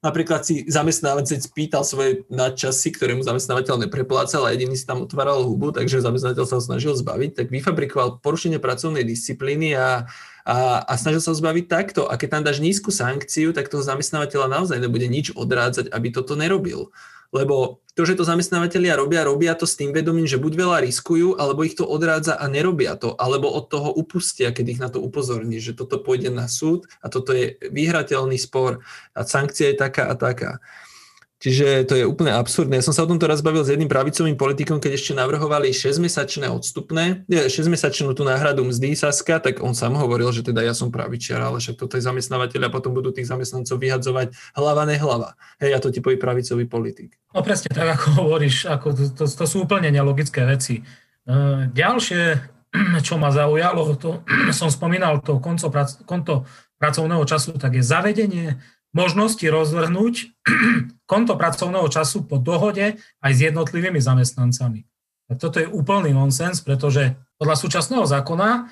Napríklad 0.00 0.48
si 0.48 0.64
zamestnávateľ 0.64 1.44
spýtal 1.44 1.84
svoje 1.84 2.24
nadčasy, 2.32 2.88
ktoré 2.96 3.12
mu 3.12 3.20
zamestnávateľ 3.20 3.84
nepreplácal 3.84 4.48
a 4.48 4.56
jediný 4.56 4.72
si 4.72 4.88
tam 4.88 5.04
otváral 5.04 5.44
hubu, 5.44 5.76
takže 5.76 6.00
zamestnávateľ 6.00 6.44
sa 6.48 6.56
ho 6.56 6.62
snažil 6.64 6.96
zbaviť, 6.96 7.36
tak 7.36 7.52
vyfabrikoval 7.52 8.24
porušenie 8.24 8.56
pracovnej 8.56 9.04
disciplíny 9.04 9.76
a, 9.76 10.08
a, 10.48 10.56
a 10.88 10.92
snažil 10.96 11.20
sa 11.20 11.36
ho 11.36 11.36
zbaviť 11.36 11.64
takto. 11.68 12.08
A 12.08 12.16
keď 12.16 12.28
tam 12.32 12.42
dáš 12.48 12.64
nízku 12.64 12.88
sankciu, 12.88 13.52
tak 13.52 13.68
toho 13.68 13.84
zamestnávateľa 13.84 14.48
naozaj 14.48 14.80
nebude 14.80 15.04
nič 15.04 15.36
odrádzať, 15.36 15.92
aby 15.92 16.08
toto 16.08 16.32
nerobil. 16.32 16.88
Lebo 17.30 17.80
to, 17.94 18.06
že 18.06 18.16
to 18.16 18.24
zamestnávateľia 18.24 18.96
robia, 18.96 19.26
robia 19.26 19.52
to 19.52 19.68
s 19.68 19.76
tým 19.76 19.90
vedomím, 19.90 20.24
že 20.24 20.40
buď 20.40 20.52
veľa 20.56 20.78
riskujú, 20.88 21.36
alebo 21.36 21.66
ich 21.66 21.76
to 21.76 21.84
odrádza 21.84 22.38
a 22.38 22.46
nerobia 22.46 22.96
to, 22.96 23.12
alebo 23.18 23.50
od 23.50 23.68
toho 23.68 23.92
upustia, 23.92 24.54
keď 24.54 24.66
ich 24.66 24.80
na 24.80 24.88
to 24.88 25.02
upozorní, 25.02 25.58
že 25.60 25.76
toto 25.76 26.00
pôjde 26.00 26.32
na 26.32 26.48
súd 26.48 26.88
a 27.02 27.12
toto 27.12 27.34
je 27.36 27.60
vyhrateľný 27.60 28.38
spor 28.38 28.80
a 29.12 29.20
sankcia 29.26 29.74
je 29.74 29.76
taká 29.76 30.08
a 30.08 30.14
taká. 30.16 30.64
Čiže 31.40 31.88
to 31.88 31.96
je 31.96 32.04
úplne 32.04 32.36
absurdné. 32.36 32.78
Ja 32.78 32.84
som 32.84 32.92
sa 32.92 33.08
o 33.08 33.08
tomto 33.08 33.24
raz 33.24 33.40
bavil 33.40 33.64
s 33.64 33.72
jedným 33.72 33.88
pravicovým 33.88 34.36
politikom, 34.36 34.76
keď 34.76 34.92
ešte 35.00 35.12
navrhovali 35.16 35.72
6-mesačné 35.72 36.52
odstupné, 36.52 37.24
6-mesačnú 37.32 38.12
tú 38.12 38.28
náhradu 38.28 38.60
mzdy 38.68 38.92
Saska, 38.92 39.40
tak 39.40 39.64
on 39.64 39.72
sám 39.72 39.96
hovoril, 39.96 40.28
že 40.36 40.44
teda 40.44 40.60
ja 40.60 40.76
som 40.76 40.92
pravičiar, 40.92 41.40
ale 41.40 41.56
však 41.56 41.80
toto 41.80 41.96
je 41.96 42.04
zamestnávateľ 42.04 42.68
a 42.68 42.74
potom 42.74 42.92
budú 42.92 43.08
tých 43.08 43.24
zamestnancov 43.32 43.80
vyhadzovať 43.80 44.36
hlava 44.52 44.84
nehlava. 44.84 45.32
Hej, 45.64 45.72
a 45.72 45.78
to 45.80 45.88
ti 45.88 46.04
povie 46.04 46.20
pravicový 46.20 46.68
politik. 46.68 47.16
No 47.32 47.40
presne 47.40 47.72
tak, 47.72 47.88
ako 47.88 48.20
hovoríš, 48.20 48.68
ako 48.68 48.92
to, 48.92 49.02
to, 49.16 49.24
to 49.24 49.44
sú 49.48 49.64
úplne 49.64 49.88
nelogické 49.88 50.44
veci. 50.44 50.84
E, 51.24 51.32
ďalšie, 51.72 52.22
čo 53.06 53.16
ma 53.16 53.32
zaujalo, 53.32 53.96
to 53.96 54.20
som 54.60 54.68
spomínal, 54.68 55.24
to 55.24 55.40
konto, 55.40 55.72
konto 56.04 56.44
pracovného 56.76 57.24
času, 57.24 57.56
tak 57.56 57.80
je 57.80 57.84
zavedenie 57.84 58.60
možnosti 58.90 59.42
rozvrhnúť 59.42 60.14
konto 61.10 61.34
pracovného 61.38 61.86
času 61.90 62.26
po 62.26 62.38
dohode 62.38 62.98
aj 63.22 63.32
s 63.32 63.40
jednotlivými 63.40 64.02
zamestnancami. 64.02 64.86
Tak 65.30 65.36
toto 65.38 65.62
je 65.62 65.70
úplný 65.70 66.10
nonsens, 66.10 66.58
pretože 66.58 67.14
podľa 67.38 67.56
súčasného 67.56 68.02
zákona 68.02 68.50
e, 68.50 68.62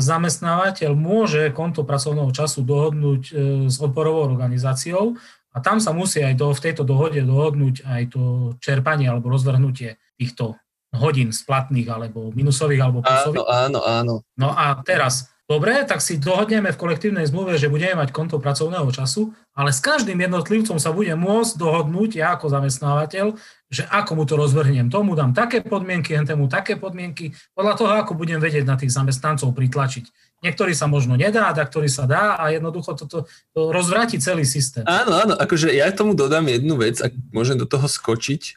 zamestnávateľ 0.00 0.90
môže 0.96 1.52
konto 1.52 1.84
pracovného 1.84 2.32
času 2.32 2.64
dohodnúť 2.64 3.22
e, 3.28 3.32
s 3.68 3.76
odporovou 3.76 4.24
organizáciou 4.24 5.20
a 5.52 5.60
tam 5.60 5.84
sa 5.84 5.92
musí 5.92 6.24
aj 6.24 6.34
do, 6.40 6.48
v 6.56 6.64
tejto 6.64 6.88
dohode 6.88 7.20
dohodnúť 7.20 7.84
aj 7.84 8.02
to 8.08 8.22
čerpanie 8.64 9.04
alebo 9.04 9.28
rozvrhnutie 9.28 10.00
týchto 10.16 10.56
hodín 10.96 11.28
splatných 11.28 11.88
alebo 11.92 12.32
minusových 12.32 12.80
alebo 12.88 13.04
plusových. 13.04 13.44
Áno, 13.44 13.52
áno, 13.52 13.80
áno. 13.84 14.14
No 14.40 14.48
a 14.56 14.80
teraz 14.80 15.28
Dobre, 15.48 15.80
tak 15.88 16.04
si 16.04 16.20
dohodneme 16.20 16.68
v 16.68 16.76
kolektívnej 16.76 17.24
zmluve, 17.24 17.56
že 17.56 17.72
budeme 17.72 18.04
mať 18.04 18.12
konto 18.12 18.36
pracovného 18.36 18.84
času, 18.92 19.32
ale 19.56 19.72
s 19.72 19.80
každým 19.80 20.20
jednotlivcom 20.20 20.76
sa 20.76 20.92
bude 20.92 21.08
môcť 21.16 21.56
dohodnúť 21.56 22.20
ja 22.20 22.36
ako 22.36 22.52
zamestnávateľ, 22.52 23.32
že 23.72 23.88
ako 23.88 24.12
mu 24.12 24.24
to 24.28 24.36
rozvrhnem. 24.36 24.92
Tomu 24.92 25.16
dám 25.16 25.32
také 25.32 25.64
podmienky, 25.64 26.12
hentému 26.12 26.52
také 26.52 26.76
podmienky, 26.76 27.32
podľa 27.56 27.74
toho, 27.80 27.90
ako 27.96 28.12
budem 28.12 28.44
vedieť 28.44 28.68
na 28.68 28.76
tých 28.76 28.92
zamestnancov 28.92 29.56
pritlačiť. 29.56 30.04
Niektorý 30.44 30.76
sa 30.76 30.84
možno 30.84 31.16
nedá, 31.16 31.48
a 31.48 31.56
ktorý 31.56 31.88
sa 31.88 32.04
dá 32.04 32.36
a 32.36 32.52
jednoducho 32.52 32.92
toto 32.92 33.24
to 33.56 33.60
rozvráti 33.72 34.20
celý 34.20 34.44
systém. 34.44 34.84
Áno, 34.84 35.16
áno, 35.16 35.32
akože 35.32 35.72
ja 35.72 35.88
tomu 35.96 36.12
dodám 36.12 36.44
jednu 36.44 36.76
vec, 36.76 37.00
ak 37.00 37.16
môžem 37.32 37.56
do 37.56 37.64
toho 37.64 37.88
skočiť, 37.88 38.52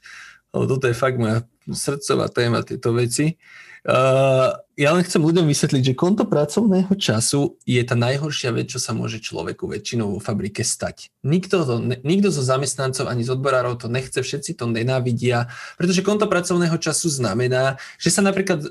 lebo 0.52 0.68
toto 0.68 0.92
je 0.92 0.96
fakt 1.00 1.16
moja 1.16 1.48
srdcová 1.72 2.28
téma, 2.28 2.68
tieto 2.68 2.92
veci. 2.92 3.39
Uh, 3.82 4.54
ja 4.82 4.97
len 4.97 5.05
chcem 5.05 5.21
ľuďom 5.21 5.45
vysvetliť, 5.45 5.93
že 5.93 5.93
konto 5.93 6.25
pracovného 6.25 6.89
času 6.97 7.61
je 7.69 7.77
tá 7.86 7.93
najhoršia 7.93 8.49
vec, 8.49 8.73
čo 8.73 8.82
sa 8.82 8.97
môže 8.97 9.21
človeku 9.21 9.69
väčšinou 9.69 10.17
vo 10.17 10.19
fabrike 10.19 10.65
stať. 10.65 11.13
Nikto, 11.21 11.61
to, 11.69 11.75
nikto 12.01 12.34
zo 12.34 12.41
zamestnancov 12.41 13.05
ani 13.05 13.21
z 13.21 13.38
odborárov 13.38 13.77
to 13.77 13.86
nechce, 13.86 14.17
všetci 14.17 14.57
to 14.57 14.65
nenávidia, 14.65 15.53
pretože 15.77 16.01
konto 16.01 16.25
pracovného 16.25 16.73
času 16.82 17.13
znamená, 17.13 17.77
že 18.01 18.09
sa 18.09 18.25
napríklad 18.25 18.65
e, 18.65 18.69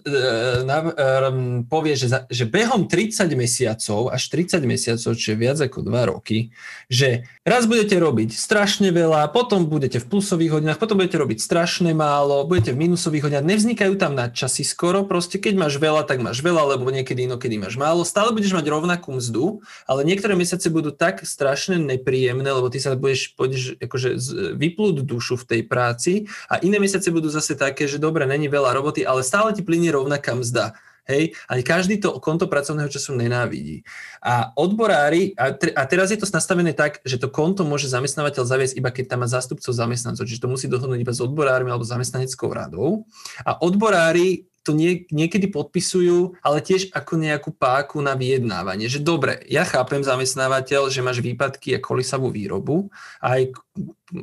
na, 0.67 0.79
e, 0.83 1.31
povie, 1.71 1.95
že, 1.95 2.11
za, 2.11 2.27
že 2.27 2.43
behom 2.43 2.91
30 2.91 3.31
mesiacov 3.39 4.11
až 4.11 4.23
30 4.35 4.67
mesiacov, 4.67 5.15
čo 5.15 5.29
je 5.31 5.39
viac 5.39 5.63
ako 5.63 5.87
2 5.87 6.11
roky, 6.11 6.51
že 6.91 7.23
raz 7.47 7.71
budete 7.71 7.95
robiť 7.95 8.35
strašne 8.35 8.91
veľa, 8.91 9.31
potom 9.31 9.71
budete 9.71 10.03
v 10.03 10.11
plusových 10.11 10.59
hodinách, 10.59 10.83
potom 10.83 10.99
budete 10.99 11.23
robiť 11.23 11.39
strašne 11.39 11.95
málo, 11.95 12.51
budete 12.51 12.75
v 12.75 12.91
minusových 12.91 13.31
hodinách, 13.31 13.47
nevznikajú 13.47 13.95
tam 13.95 14.19
nadčasy 14.19 14.67
skoro, 14.67 15.07
proste 15.07 15.39
keď 15.39 15.55
máš 15.55 15.79
veľa 15.79 16.00
veľa, 16.01 16.09
tak 16.09 16.25
máš 16.25 16.41
veľa, 16.41 16.77
lebo 16.77 16.89
niekedy 16.89 17.29
inokedy 17.29 17.61
máš 17.61 17.77
málo. 17.77 18.09
Stále 18.09 18.33
budeš 18.33 18.57
mať 18.57 18.67
rovnakú 18.73 19.13
mzdu, 19.13 19.61
ale 19.85 20.09
niektoré 20.09 20.33
mesiace 20.33 20.73
budú 20.73 20.89
tak 20.97 21.21
strašne 21.29 21.77
nepríjemné, 21.77 22.49
lebo 22.49 22.73
ty 22.73 22.81
sa 22.81 22.97
budeš, 22.97 23.37
budeš 23.37 23.77
akože 23.77 24.17
vyplúť 24.57 25.05
dušu 25.05 25.37
v 25.45 25.45
tej 25.45 25.61
práci 25.69 26.13
a 26.49 26.57
iné 26.65 26.81
mesiace 26.81 27.13
budú 27.13 27.29
zase 27.29 27.53
také, 27.53 27.85
že 27.85 28.01
dobre, 28.01 28.25
není 28.25 28.49
veľa 28.49 28.73
roboty, 28.73 29.05
ale 29.05 29.21
stále 29.21 29.53
ti 29.53 29.61
plinie 29.61 29.93
rovnaká 29.93 30.33
mzda. 30.33 30.73
Hej, 31.11 31.35
ale 31.51 31.67
každý 31.67 31.99
to 31.99 32.23
konto 32.23 32.47
pracovného 32.47 32.87
času 32.87 33.19
nenávidí. 33.19 33.83
A 34.23 34.55
odborári, 34.55 35.35
a, 35.35 35.51
tre, 35.51 35.75
a 35.75 35.83
teraz 35.83 36.15
je 36.15 36.21
to 36.21 36.29
nastavené 36.31 36.71
tak, 36.71 37.03
že 37.03 37.19
to 37.19 37.27
konto 37.27 37.67
môže 37.67 37.91
zamestnávateľ 37.91 38.47
zaviesť 38.47 38.79
iba 38.79 38.95
keď 38.95 39.17
tam 39.17 39.25
má 39.25 39.27
zástupcov 39.27 39.75
zamestnancov, 39.75 40.29
čiže 40.29 40.39
to 40.39 40.53
musí 40.53 40.71
dohodnúť 40.71 41.03
iba 41.03 41.11
s 41.11 41.19
odborármi 41.19 41.73
alebo 41.73 41.83
zamestnaneckou 41.83 42.55
radou. 42.55 43.11
A 43.43 43.59
odborári 43.59 44.50
to 44.61 44.77
nie, 44.77 45.09
niekedy 45.09 45.49
podpisujú, 45.49 46.37
ale 46.45 46.61
tiež 46.61 46.93
ako 46.93 47.17
nejakú 47.17 47.51
páku 47.57 48.05
na 48.05 48.13
vyjednávanie. 48.13 48.93
Že 48.93 49.01
dobre, 49.01 49.33
ja 49.49 49.65
chápem 49.65 50.05
zamestnávateľ, 50.05 50.93
že 50.93 51.01
máš 51.01 51.25
výpadky 51.25 51.77
a 51.77 51.83
kolisavú 51.83 52.29
výrobu, 52.29 52.93
aj 53.25 53.57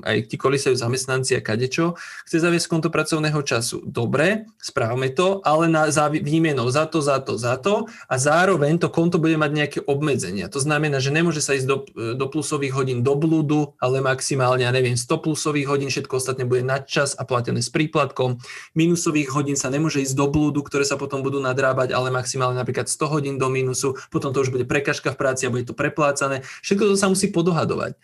aj 0.03 0.31
ti 0.31 0.35
kolisajú 0.35 0.75
zamestnanci 0.75 1.38
a 1.38 1.41
kadečo, 1.41 1.95
chce 2.27 2.38
zaviesť 2.43 2.67
konto 2.67 2.89
pracovného 2.91 3.39
času. 3.43 3.83
Dobre, 3.88 4.47
správme 4.59 5.11
to, 5.15 5.39
ale 5.43 5.71
na, 5.71 5.88
za 5.89 6.11
výmenou 6.11 6.67
za 6.67 6.85
to, 6.85 6.99
za 6.99 7.23
to, 7.23 7.39
za 7.39 7.55
to 7.57 7.88
a 8.07 8.15
zároveň 8.19 8.77
to 8.77 8.91
konto 8.91 9.17
bude 9.17 9.35
mať 9.39 9.51
nejaké 9.51 9.79
obmedzenia. 9.85 10.51
To 10.51 10.59
znamená, 10.59 10.99
že 10.99 11.15
nemôže 11.15 11.39
sa 11.39 11.55
ísť 11.55 11.67
do, 11.67 11.77
do 12.15 12.25
plusových 12.27 12.75
hodín 12.75 12.99
do 13.01 13.15
blúdu, 13.15 13.73
ale 13.79 14.03
maximálne, 14.03 14.67
ja 14.67 14.71
neviem, 14.73 14.99
100 14.99 15.23
plusových 15.23 15.67
hodín, 15.71 15.89
všetko 15.89 16.19
ostatné 16.19 16.43
bude 16.43 16.61
na 16.65 16.83
čas 16.83 17.15
a 17.15 17.23
platené 17.23 17.63
s 17.63 17.71
príplatkom. 17.71 18.38
Minusových 18.75 19.31
hodín 19.31 19.55
sa 19.55 19.71
nemôže 19.71 20.03
ísť 20.03 20.15
do 20.15 20.27
blúdu, 20.27 20.61
ktoré 20.63 20.83
sa 20.83 20.99
potom 20.99 21.23
budú 21.23 21.39
nadrábať, 21.39 21.95
ale 21.95 22.11
maximálne 22.11 22.59
napríklad 22.59 22.91
100 22.91 23.13
hodín 23.13 23.35
do 23.39 23.47
minusu, 23.47 23.95
potom 24.11 24.35
to 24.35 24.43
už 24.43 24.51
bude 24.51 24.67
prekažka 24.67 25.15
v 25.15 25.19
práci 25.19 25.47
a 25.47 25.53
bude 25.53 25.63
to 25.63 25.77
preplácané. 25.77 26.43
Všetko 26.61 26.93
to 26.93 26.95
sa 26.99 27.07
musí 27.07 27.31
podohadovať. 27.31 27.95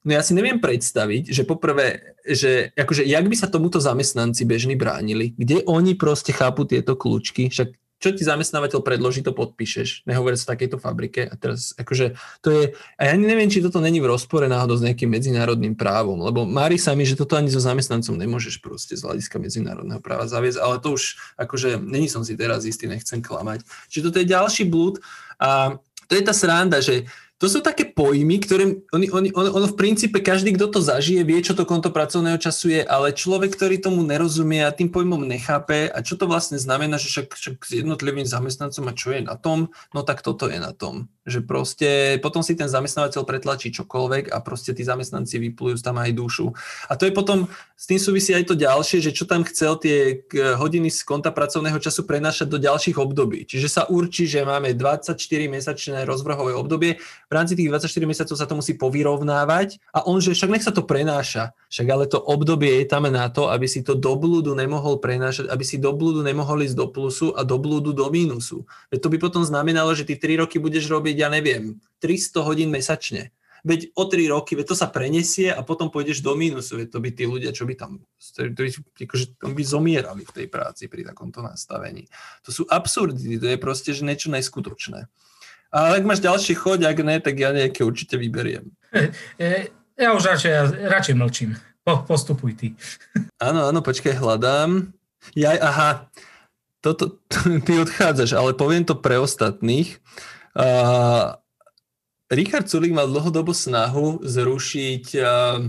No 0.00 0.16
ja 0.16 0.24
si 0.24 0.32
neviem 0.32 0.56
predstaviť, 0.56 1.28
že 1.28 1.44
poprvé, 1.44 2.16
že 2.24 2.72
akože 2.72 3.04
jak 3.04 3.24
by 3.28 3.36
sa 3.36 3.52
tomuto 3.52 3.76
zamestnanci 3.84 4.48
bežní 4.48 4.72
bránili, 4.72 5.36
kde 5.36 5.60
oni 5.68 5.92
proste 5.92 6.32
chápu 6.32 6.64
tieto 6.64 6.96
kľúčky, 6.96 7.52
však 7.52 7.76
čo 8.00 8.16
ti 8.16 8.24
zamestnávateľ 8.24 8.80
predloží, 8.80 9.20
to 9.20 9.36
podpíšeš. 9.36 10.08
Nehovoriac 10.08 10.40
v 10.40 10.50
takejto 10.56 10.80
fabrike. 10.80 11.28
A 11.28 11.36
teraz 11.36 11.76
akože 11.76 12.16
to 12.40 12.48
je, 12.48 12.62
a 12.96 13.02
ja 13.04 13.14
neviem, 13.20 13.52
či 13.52 13.60
toto 13.60 13.76
není 13.76 14.00
v 14.00 14.08
rozpore 14.08 14.48
náhodou 14.48 14.80
s 14.80 14.84
nejakým 14.88 15.12
medzinárodným 15.12 15.76
právom, 15.76 16.16
lebo 16.24 16.48
mári 16.48 16.80
sa 16.80 16.96
mi, 16.96 17.04
že 17.04 17.12
toto 17.12 17.36
ani 17.36 17.52
so 17.52 17.60
zamestnancom 17.60 18.16
nemôžeš 18.16 18.64
proste 18.64 18.96
z 18.96 19.04
hľadiska 19.04 19.36
medzinárodného 19.36 20.00
práva 20.00 20.24
zaviesť, 20.24 20.64
ale 20.64 20.80
to 20.80 20.96
už 20.96 21.20
akože 21.36 21.76
není 21.76 22.08
som 22.08 22.24
si 22.24 22.40
teraz 22.40 22.64
istý, 22.64 22.88
nechcem 22.88 23.20
klamať. 23.20 23.68
Čiže 23.92 24.08
toto 24.08 24.18
je 24.24 24.32
ďalší 24.32 24.64
blúd 24.64 25.04
a 25.36 25.76
to 26.08 26.16
je 26.16 26.24
tá 26.24 26.32
sranda, 26.32 26.80
že 26.80 27.04
to 27.40 27.48
sú 27.48 27.64
také 27.64 27.88
pojmy, 27.88 28.36
ktoré 28.44 28.84
oni, 28.92 29.08
oni, 29.08 29.28
ono, 29.32 29.48
ono 29.56 29.66
v 29.72 29.78
princípe 29.80 30.20
každý, 30.20 30.52
kto 30.60 30.76
to 30.76 30.80
zažije, 30.84 31.24
vie, 31.24 31.40
čo 31.40 31.56
to 31.56 31.64
konto 31.64 31.88
pracovného 31.88 32.36
času 32.36 32.76
je, 32.76 32.82
ale 32.84 33.16
človek, 33.16 33.56
ktorý 33.56 33.80
tomu 33.80 34.04
nerozumie 34.04 34.60
a 34.60 34.76
tým 34.76 34.92
pojmom 34.92 35.24
nechápe 35.24 35.88
a 35.88 36.04
čo 36.04 36.20
to 36.20 36.28
vlastne 36.28 36.60
znamená, 36.60 37.00
že 37.00 37.08
však, 37.08 37.32
však 37.32 37.54
s 37.64 37.72
jednotlivým 37.80 38.28
zamestnancom 38.28 38.84
a 38.84 38.92
čo 38.92 39.16
je 39.16 39.24
na 39.24 39.40
tom, 39.40 39.72
no 39.96 40.04
tak 40.04 40.20
toto 40.20 40.52
je 40.52 40.60
na 40.60 40.76
tom. 40.76 41.08
Že 41.24 41.40
proste 41.48 41.88
potom 42.20 42.44
si 42.44 42.52
ten 42.52 42.68
zamestnávateľ 42.68 43.24
pretlačí 43.24 43.72
čokoľvek 43.72 44.28
a 44.28 44.44
proste 44.44 44.76
tí 44.76 44.84
zamestnanci 44.84 45.40
vyplujú 45.40 45.80
tam 45.80 45.96
aj 45.96 46.12
dušu. 46.12 46.52
A 46.92 47.00
to 47.00 47.08
je 47.08 47.12
potom, 47.16 47.48
s 47.72 47.88
tým 47.88 47.96
súvisí 47.96 48.36
aj 48.36 48.52
to 48.52 48.54
ďalšie, 48.58 49.00
že 49.00 49.16
čo 49.16 49.24
tam 49.24 49.48
chcel 49.48 49.80
tie 49.80 50.28
hodiny 50.60 50.92
z 50.92 51.08
konta 51.08 51.32
pracovného 51.32 51.80
času 51.80 52.04
prenášať 52.04 52.52
do 52.52 52.60
ďalších 52.60 53.00
období. 53.00 53.48
Čiže 53.48 53.68
sa 53.72 53.82
určí, 53.88 54.28
že 54.28 54.44
máme 54.44 54.76
24-mesačné 54.76 56.04
rozvrhové 56.04 56.52
obdobie, 56.52 57.00
v 57.30 57.38
rámci 57.38 57.54
tých 57.54 57.70
24 57.70 58.10
mesiacov 58.10 58.34
sa 58.34 58.42
to 58.50 58.58
musí 58.58 58.74
povyrovnávať 58.74 59.78
a 59.94 60.02
on, 60.10 60.18
že 60.18 60.34
však 60.34 60.50
nech 60.50 60.66
sa 60.66 60.74
to 60.74 60.82
prenáša. 60.82 61.54
Však 61.70 61.86
ale 61.86 62.10
to 62.10 62.18
obdobie 62.18 62.82
je 62.82 62.90
tam 62.90 63.06
na 63.06 63.30
to, 63.30 63.46
aby 63.46 63.70
si 63.70 63.86
to 63.86 63.94
do 63.94 64.18
blúdu 64.18 64.58
nemohol 64.58 64.98
prenášať, 64.98 65.46
aby 65.46 65.62
si 65.62 65.78
do 65.78 65.94
blúdu 65.94 66.26
nemohol 66.26 66.66
ísť 66.66 66.74
do 66.74 66.90
plusu 66.90 67.30
a 67.30 67.46
do 67.46 67.54
blúdu 67.62 67.94
do 67.94 68.10
mínusu. 68.10 68.66
Veď 68.90 68.98
to 69.06 69.08
by 69.14 69.18
potom 69.22 69.46
znamenalo, 69.46 69.94
že 69.94 70.02
ty 70.02 70.18
3 70.18 70.42
roky 70.42 70.58
budeš 70.58 70.90
robiť 70.90 71.14
ja 71.22 71.30
neviem, 71.30 71.78
300 72.02 72.42
hodín 72.42 72.74
mesačne. 72.74 73.30
Veď 73.62 73.94
o 73.94 74.10
3 74.10 74.26
roky, 74.34 74.58
veď 74.58 74.72
to 74.72 74.76
sa 74.76 74.90
prenesie 74.90 75.54
a 75.54 75.62
potom 75.62 75.86
pôjdeš 75.86 76.24
do 76.24 76.34
mínusu. 76.34 76.82
Veď 76.82 76.88
to 76.90 76.98
by 76.98 77.14
tí 77.14 77.30
ľudia, 77.30 77.54
čo 77.54 77.62
by 77.62 77.78
tam, 77.78 78.02
akože 78.18 79.38
tam 79.38 79.54
by 79.54 79.62
zomierali 79.62 80.26
v 80.26 80.34
tej 80.34 80.46
práci 80.50 80.90
pri 80.90 81.06
takomto 81.06 81.46
nastavení. 81.46 82.10
To 82.42 82.50
sú 82.50 82.66
absurdity, 82.66 83.38
to 83.38 83.46
je 83.46 83.58
proste 83.60 83.94
že 83.94 84.02
niečo 84.02 84.32
neskutočné. 84.32 85.06
Ale 85.70 86.02
ak 86.02 86.04
máš 86.06 86.18
ďalší 86.18 86.58
choď, 86.58 86.90
ak 86.90 86.98
ne, 87.06 87.16
tak 87.22 87.38
ja 87.38 87.54
nejaké 87.54 87.86
určite 87.86 88.18
vyberiem. 88.18 88.74
Ja 90.00 90.16
už 90.16 90.26
radšej, 90.26 90.50
ja 90.50 90.64
radšej 90.66 91.14
mlčím. 91.14 91.50
Po, 91.86 92.02
postupuj 92.04 92.58
ty. 92.58 92.68
Áno, 93.38 93.70
áno, 93.70 93.80
počkaj, 93.80 94.18
hľadám. 94.18 94.92
Ja, 95.36 95.54
aha, 95.60 95.90
toto, 96.80 97.20
ty 97.66 97.72
odchádzaš, 97.76 98.32
ale 98.32 98.56
poviem 98.56 98.82
to 98.82 98.96
pre 98.96 99.20
ostatných. 99.20 100.00
Uh, 100.56 101.36
Richard 102.32 102.66
Sulik 102.66 102.96
mal 102.96 103.06
dlhodobú 103.06 103.52
snahu 103.52 104.24
zrušiť, 104.24 105.06
uh, 105.20 105.68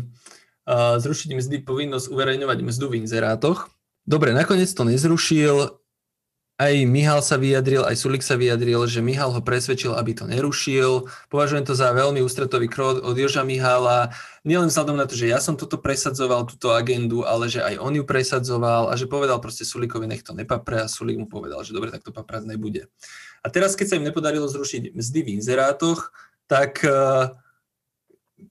uh, 0.66 0.95
zrušiť 0.97 1.30
mzdy 1.38 1.58
povinnosť 1.68 2.10
uverejňovať 2.10 2.60
mzdu 2.64 2.86
v 2.89 2.97
inzerátoch. 3.04 3.70
Dobre, 4.08 4.34
nakoniec 4.34 4.72
to 4.74 4.88
nezrušil. 4.88 5.81
Aj 6.62 6.78
Mihal 6.86 7.26
sa 7.26 7.41
vyjadril, 7.41 7.82
aj 7.82 7.97
Sulik 7.97 8.22
sa 8.22 8.38
vyjadril, 8.38 8.86
že 8.86 9.01
Mihal 9.01 9.34
ho 9.34 9.41
presvedčil, 9.41 9.97
aby 9.97 10.14
to 10.14 10.30
nerušil. 10.30 11.09
Považujem 11.34 11.66
to 11.66 11.74
za 11.74 11.89
veľmi 11.89 12.22
ústretový 12.22 12.70
krok 12.70 13.01
od 13.01 13.18
Joža 13.18 13.41
Mihala. 13.41 14.14
Nielen 14.45 14.70
vzhľadom 14.70 14.93
na 14.93 15.09
to, 15.09 15.18
že 15.18 15.34
ja 15.34 15.41
som 15.41 15.57
toto 15.57 15.82
presadzoval, 15.82 16.45
túto 16.45 16.70
agendu, 16.70 17.26
ale 17.26 17.49
že 17.49 17.66
aj 17.66 17.82
on 17.82 17.97
ju 17.97 18.05
presadzoval 18.05 18.93
a 18.93 18.93
že 18.93 19.09
povedal 19.09 19.41
proste 19.41 19.66
Sulikovi, 19.66 20.05
nech 20.05 20.22
to 20.22 20.38
nepapre 20.38 20.78
a 20.78 20.86
Sulik 20.86 21.18
mu 21.18 21.26
povedal, 21.26 21.66
že 21.66 21.74
dobre, 21.74 21.89
tak 21.89 22.05
to 22.05 22.14
paprať 22.14 22.45
nebude. 22.45 22.86
A 23.41 23.49
teraz, 23.49 23.74
keď 23.74 23.86
sa 23.89 23.97
im 23.97 24.05
nepodarilo 24.05 24.45
zrušiť 24.45 24.93
mzdy 24.93 25.20
v 25.26 25.34
inzerátoch, 25.41 26.14
tak 26.45 26.86
uh, 26.86 27.34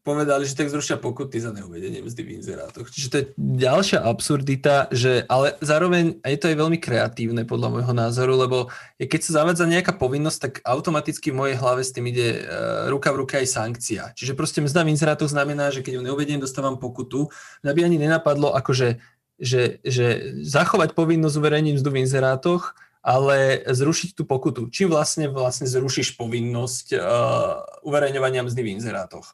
povedali, 0.01 0.49
že 0.49 0.57
tak 0.57 0.73
zrušia 0.73 0.97
pokuty 0.97 1.43
za 1.43 1.53
neuvedenie 1.53 2.01
mzdy 2.01 2.23
v 2.25 2.31
inzerátoch. 2.41 2.89
Čiže 2.89 3.09
to 3.11 3.17
je 3.21 3.25
ďalšia 3.37 4.01
absurdita, 4.01 4.89
že, 4.89 5.29
ale 5.29 5.55
zároveň 5.61 6.23
aj 6.25 6.35
to 6.41 6.47
je 6.49 6.57
veľmi 6.57 6.79
kreatívne 6.81 7.43
podľa 7.45 7.69
môjho 7.69 7.93
názoru, 7.93 8.35
lebo 8.39 8.59
keď 8.97 9.21
sa 9.21 9.43
zavádza 9.43 9.69
nejaká 9.69 9.99
povinnosť, 9.99 10.39
tak 10.41 10.53
automaticky 10.65 11.35
v 11.35 11.39
mojej 11.39 11.57
hlave 11.59 11.83
s 11.85 11.93
tým 11.93 12.09
ide 12.09 12.43
uh, 12.43 12.89
ruka 12.89 13.13
v 13.13 13.21
ruke 13.27 13.35
aj 13.37 13.47
sankcia. 13.51 14.03
Čiže 14.17 14.33
proste 14.39 14.65
mzda 14.65 14.87
v 14.87 14.93
inzerátoch 14.97 15.29
znamená, 15.29 15.69
že 15.69 15.85
keď 15.85 16.01
ju 16.01 16.03
neuvediem, 16.07 16.41
dostávam 16.41 16.81
pokutu. 16.81 17.29
Mňa 17.67 17.73
by 17.77 17.81
ani 17.85 17.97
nenapadlo, 18.01 18.57
akože 18.57 19.03
že, 19.41 19.81
že 19.81 20.37
zachovať 20.45 20.93
povinnosť 20.93 21.41
uverejniť 21.41 21.81
mzdu 21.81 21.89
v 21.89 22.01
inzerátoch, 22.05 22.77
ale 23.01 23.65
zrušiť 23.65 24.13
tú 24.13 24.29
pokutu. 24.29 24.69
Čím 24.69 24.93
vlastne, 24.93 25.33
vlastne 25.33 25.65
zrušíš 25.65 26.21
povinnosť 26.21 26.87
uh, 26.93 27.81
uverejňovania 27.89 28.45
mzdy 28.45 28.61
v 28.61 28.73
inzerátoch 28.77 29.33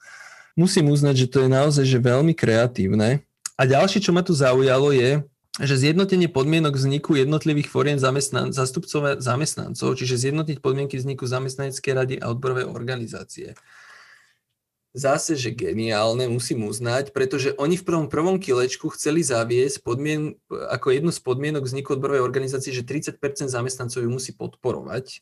musím 0.56 0.90
uznať, 0.90 1.14
že 1.14 1.30
to 1.30 1.38
je 1.44 1.50
naozaj 1.52 1.84
že 1.84 2.00
veľmi 2.00 2.32
kreatívne. 2.32 3.22
A 3.54 3.62
ďalšie, 3.64 4.02
čo 4.02 4.12
ma 4.12 4.24
tu 4.24 4.32
zaujalo, 4.32 4.90
je, 4.90 5.22
že 5.56 5.88
zjednotenie 5.88 6.28
podmienok 6.28 6.76
vzniku 6.76 7.16
jednotlivých 7.16 7.72
foriem 7.72 7.96
zamestnan- 7.96 8.52
zastupcov 8.52 9.20
zamestnancov, 9.20 9.96
čiže 9.96 10.28
zjednotiť 10.28 10.60
podmienky 10.60 11.00
vzniku 11.00 11.24
zamestnaneckej 11.24 11.92
rady 11.96 12.14
a 12.20 12.28
odborovej 12.28 12.68
organizácie. 12.68 13.56
Zase, 14.96 15.36
že 15.36 15.52
geniálne, 15.52 16.24
musím 16.28 16.64
uznať, 16.68 17.12
pretože 17.12 17.52
oni 17.60 17.76
v 17.76 17.84
prvom, 17.84 18.08
prvom 18.08 18.40
kilečku 18.40 18.88
chceli 18.96 19.20
zaviesť 19.20 19.84
podmien- 19.84 20.40
ako 20.48 20.88
jednu 20.88 21.12
z 21.12 21.20
podmienok 21.20 21.68
vzniku 21.68 21.96
odborovej 21.96 22.24
organizácie, 22.24 22.72
že 22.72 22.84
30% 22.84 23.52
zamestnancov 23.52 24.00
ju 24.00 24.08
musí 24.08 24.32
podporovať. 24.32 25.20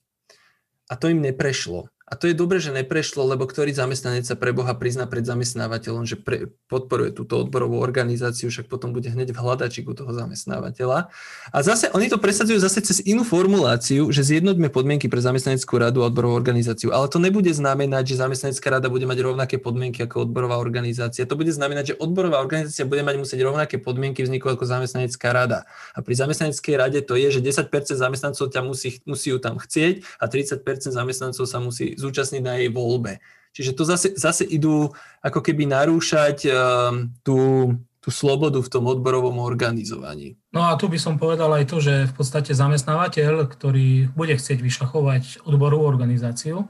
A 0.90 0.94
to 0.94 1.10
im 1.10 1.22
neprešlo. 1.22 1.90
A 2.04 2.20
to 2.20 2.28
je 2.28 2.36
dobre, 2.36 2.60
že 2.60 2.68
neprešlo, 2.68 3.24
lebo 3.24 3.48
ktorý 3.48 3.72
zamestnanec 3.72 4.28
sa 4.28 4.36
pre 4.36 4.52
Boha 4.52 4.76
prizná 4.76 5.08
pred 5.08 5.24
zamestnávateľom, 5.24 6.04
že 6.04 6.20
pre, 6.20 6.52
podporuje 6.68 7.16
túto 7.16 7.40
odborovú 7.40 7.80
organizáciu, 7.80 8.52
však 8.52 8.68
potom 8.68 8.92
bude 8.92 9.08
hneď 9.08 9.32
v 9.32 9.40
hľadačiku 9.40 9.96
toho 9.96 10.12
zamestnávateľa. 10.12 11.08
A 11.48 11.58
zase 11.64 11.88
oni 11.96 12.12
to 12.12 12.20
presadzujú 12.20 12.60
zase 12.60 12.84
cez 12.84 13.00
inú 13.08 13.24
formuláciu, 13.24 14.12
že 14.12 14.20
zjednoťme 14.20 14.68
podmienky 14.68 15.08
pre 15.08 15.24
zamestnaneckú 15.24 15.80
radu 15.80 16.04
a 16.04 16.12
odborovú 16.12 16.36
organizáciu. 16.36 16.92
Ale 16.92 17.08
to 17.08 17.16
nebude 17.16 17.48
znamenať, 17.48 18.12
že 18.12 18.20
zamestnanecká 18.20 18.68
rada 18.68 18.92
bude 18.92 19.08
mať 19.08 19.24
rovnaké 19.24 19.56
podmienky 19.56 20.04
ako 20.04 20.28
odborová 20.28 20.60
organizácia. 20.60 21.24
To 21.24 21.40
bude 21.40 21.56
znamenať, 21.56 21.96
že 21.96 21.98
odborová 22.04 22.44
organizácia 22.44 22.84
bude 22.84 23.00
mať 23.00 23.16
musieť 23.16 23.40
rovnaké 23.48 23.80
podmienky 23.80 24.20
vzniku 24.20 24.52
ako 24.52 24.68
zamestnanecká 24.68 25.32
rada. 25.32 25.64
A 25.96 26.04
pri 26.04 26.20
zamestnaneckej 26.20 26.74
rade 26.76 27.00
to 27.00 27.16
je, 27.16 27.32
že 27.32 27.40
10% 27.40 27.72
zamestnancov 27.96 28.52
ťa 28.52 28.60
musí, 28.60 29.00
musí 29.08 29.32
ju 29.32 29.40
tam 29.40 29.56
chcieť 29.56 30.04
a 30.20 30.28
30% 30.28 30.60
zamestnancov 30.92 31.48
sa 31.48 31.64
musí 31.64 31.93
zúčastniť 31.96 32.42
na 32.42 32.60
jej 32.60 32.70
voľbe. 32.70 33.18
Čiže 33.54 33.72
to 33.78 33.82
zase, 33.86 34.08
zase 34.18 34.42
idú 34.42 34.90
ako 35.22 35.38
keby 35.38 35.70
narúšať 35.70 36.50
um, 36.50 37.14
tú, 37.22 37.70
tú 38.02 38.10
slobodu 38.10 38.58
v 38.58 38.68
tom 38.68 38.84
odborovom 38.90 39.38
organizovaní. 39.40 40.34
No 40.50 40.66
a 40.66 40.74
tu 40.74 40.90
by 40.90 40.98
som 40.98 41.16
povedal 41.16 41.48
aj 41.54 41.64
to, 41.70 41.78
že 41.78 42.10
v 42.10 42.14
podstate 42.18 42.52
zamestnávateľ, 42.52 43.46
ktorý 43.48 44.10
bude 44.12 44.34
chcieť 44.36 44.58
vyšachovať 44.58 45.46
odborovú 45.46 45.86
organizáciu, 45.86 46.66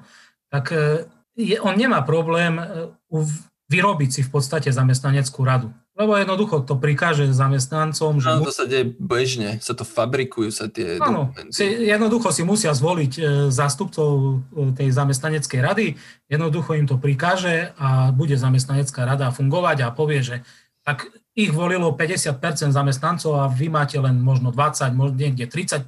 tak 0.47 0.70
e, 0.70 1.09
je, 1.35 1.59
on 1.59 1.75
nemá 1.75 2.07
problém 2.07 2.61
e, 2.61 2.64
vyrobiť 3.66 4.11
si 4.14 4.20
v 4.22 4.31
podstate 4.31 4.70
zamestnaneckú 4.70 5.43
radu. 5.43 5.75
Lebo 5.95 6.19
jednoducho 6.19 6.67
to 6.67 6.75
prikáže 6.75 7.31
zamestnancom. 7.31 8.19
Že 8.19 8.43
no, 8.43 8.51
to 8.51 8.51
sa 8.51 8.67
deje 8.67 8.91
bežne, 8.99 9.63
sa 9.63 9.79
to 9.79 9.87
fabrikujú 9.87 10.51
sa 10.51 10.67
tie 10.67 10.99
Áno, 10.99 11.31
si, 11.55 11.63
jednoducho 11.63 12.35
si 12.35 12.43
musia 12.43 12.75
zvoliť 12.75 13.13
e, 13.15 13.23
zástupcov 13.55 14.11
e, 14.11 14.75
tej 14.75 14.91
zamestnaneckej 14.91 15.61
rady, 15.63 15.87
jednoducho 16.27 16.75
im 16.75 16.91
to 16.91 16.99
prikáže 16.99 17.71
a 17.79 18.11
bude 18.11 18.35
zamestnanecká 18.35 19.07
rada 19.07 19.31
fungovať 19.31 19.87
a 19.87 19.95
povie, 19.95 20.27
že 20.27 20.37
tak 20.83 21.15
ich 21.39 21.55
volilo 21.55 21.95
50% 21.95 22.43
zamestnancov 22.75 23.39
a 23.39 23.47
vy 23.47 23.71
máte 23.71 23.95
len 24.03 24.19
možno 24.19 24.51
20, 24.51 24.99
možno 24.99 25.15
niekde 25.15 25.47
30% 25.47 25.87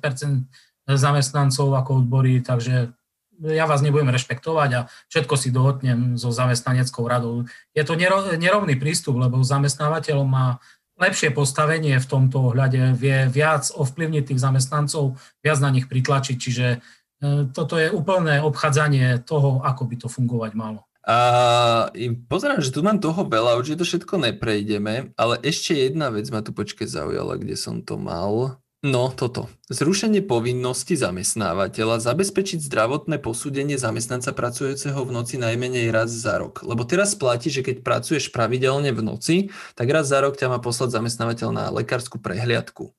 zamestnancov 0.86 1.74
ako 1.74 2.06
odbory, 2.06 2.46
takže 2.46 2.94
ja 3.42 3.68
vás 3.68 3.84
nebudem 3.84 4.08
rešpektovať 4.12 4.70
a 4.76 4.80
všetko 5.12 5.34
si 5.36 5.48
dohodnem 5.52 6.16
so 6.16 6.32
zamestnaneckou 6.32 7.04
radou. 7.04 7.44
Je 7.76 7.84
to 7.84 7.96
nerovný 8.40 8.74
prístup, 8.80 9.20
lebo 9.20 9.44
zamestnávateľ 9.44 10.18
má 10.24 10.60
lepšie 10.96 11.32
postavenie 11.32 12.00
v 12.00 12.08
tomto 12.08 12.52
ohľade, 12.52 12.96
vie 12.96 13.28
viac 13.28 13.68
ovplyvniť 13.68 14.32
tých 14.32 14.40
zamestnancov, 14.40 15.20
viac 15.44 15.58
na 15.60 15.68
nich 15.68 15.86
pritlačiť, 15.92 16.36
čiže 16.40 16.66
e, 16.72 16.78
toto 17.52 17.76
je 17.76 17.92
úplné 17.92 18.40
obchádzanie 18.40 19.20
toho, 19.28 19.60
ako 19.60 19.82
by 19.84 19.96
to 20.00 20.08
fungovať 20.08 20.52
malo. 20.56 20.88
A 21.06 21.16
pozerám, 22.26 22.58
že 22.58 22.74
tu 22.74 22.82
mám 22.82 22.98
toho 22.98 23.22
veľa, 23.22 23.54
určite 23.54 23.78
to 23.78 23.86
všetko 23.86 24.26
neprejdeme, 24.26 25.14
ale 25.14 25.38
ešte 25.44 25.78
jedna 25.78 26.10
vec 26.10 26.26
ma 26.34 26.42
tu 26.42 26.50
počkej 26.50 26.90
zaujala, 26.90 27.38
kde 27.38 27.54
som 27.54 27.78
to 27.84 27.94
mal. 27.94 28.58
No, 28.86 29.10
toto. 29.10 29.50
Zrušenie 29.66 30.22
povinnosti 30.22 30.94
zamestnávateľa 30.94 31.98
zabezpečiť 31.98 32.62
zdravotné 32.62 33.18
posúdenie 33.18 33.74
zamestnanca 33.74 34.30
pracujúceho 34.30 35.02
v 35.02 35.10
noci 35.10 35.42
najmenej 35.42 35.90
raz 35.90 36.14
za 36.14 36.38
rok. 36.38 36.62
Lebo 36.62 36.86
teraz 36.86 37.18
platí, 37.18 37.50
že 37.50 37.66
keď 37.66 37.82
pracuješ 37.82 38.30
pravidelne 38.30 38.94
v 38.94 39.02
noci, 39.02 39.36
tak 39.74 39.90
raz 39.90 40.06
za 40.06 40.22
rok 40.22 40.38
ťa 40.38 40.54
má 40.54 40.62
poslať 40.62 41.02
zamestnávateľ 41.02 41.48
na 41.50 41.64
lekárskú 41.74 42.22
prehliadku. 42.22 42.94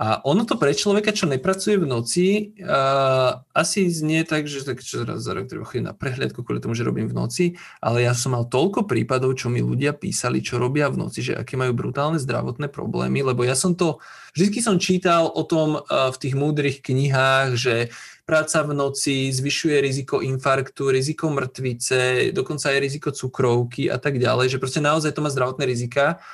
A 0.00 0.24
ono 0.24 0.48
to 0.48 0.56
pre 0.56 0.72
človeka, 0.72 1.12
čo 1.12 1.28
nepracuje 1.28 1.76
v 1.76 1.84
noci, 1.84 2.56
uh, 2.64 3.44
asi 3.52 3.84
znie 3.92 4.24
tak, 4.24 4.48
že 4.48 4.64
tak 4.64 4.80
čo 4.80 5.04
raz 5.04 5.20
za 5.20 5.36
rok 5.36 5.44
treba 5.44 5.68
chodiť 5.68 5.84
na 5.84 5.92
prehliadku 5.92 6.40
kvôli 6.40 6.56
tomu, 6.56 6.72
že 6.72 6.88
robím 6.88 7.04
v 7.04 7.20
noci, 7.20 7.44
ale 7.84 8.08
ja 8.08 8.16
som 8.16 8.32
mal 8.32 8.48
toľko 8.48 8.88
prípadov, 8.88 9.36
čo 9.36 9.52
mi 9.52 9.60
ľudia 9.60 9.92
písali, 9.92 10.40
čo 10.40 10.56
robia 10.56 10.88
v 10.88 11.04
noci, 11.04 11.20
že 11.20 11.36
aké 11.36 11.60
majú 11.60 11.76
brutálne 11.76 12.16
zdravotné 12.16 12.72
problémy, 12.72 13.20
lebo 13.20 13.44
ja 13.44 13.52
som 13.52 13.76
to, 13.76 14.00
vždy 14.32 14.64
som 14.64 14.80
čítal 14.80 15.28
o 15.28 15.44
tom 15.44 15.84
uh, 15.84 16.08
v 16.08 16.16
tých 16.16 16.32
múdrych 16.32 16.80
knihách, 16.80 17.60
že 17.60 17.92
práca 18.24 18.64
v 18.64 18.72
noci 18.72 19.28
zvyšuje 19.28 19.84
riziko 19.84 20.24
infarktu, 20.24 20.96
riziko 20.96 21.28
mŕtvice, 21.28 22.32
dokonca 22.32 22.72
aj 22.72 22.78
riziko 22.80 23.12
cukrovky 23.12 23.92
a 23.92 24.00
tak 24.00 24.16
ďalej, 24.16 24.56
že 24.56 24.60
proste 24.64 24.80
naozaj 24.80 25.12
to 25.12 25.20
má 25.20 25.28
zdravotné 25.28 25.68
rizika 25.68 26.24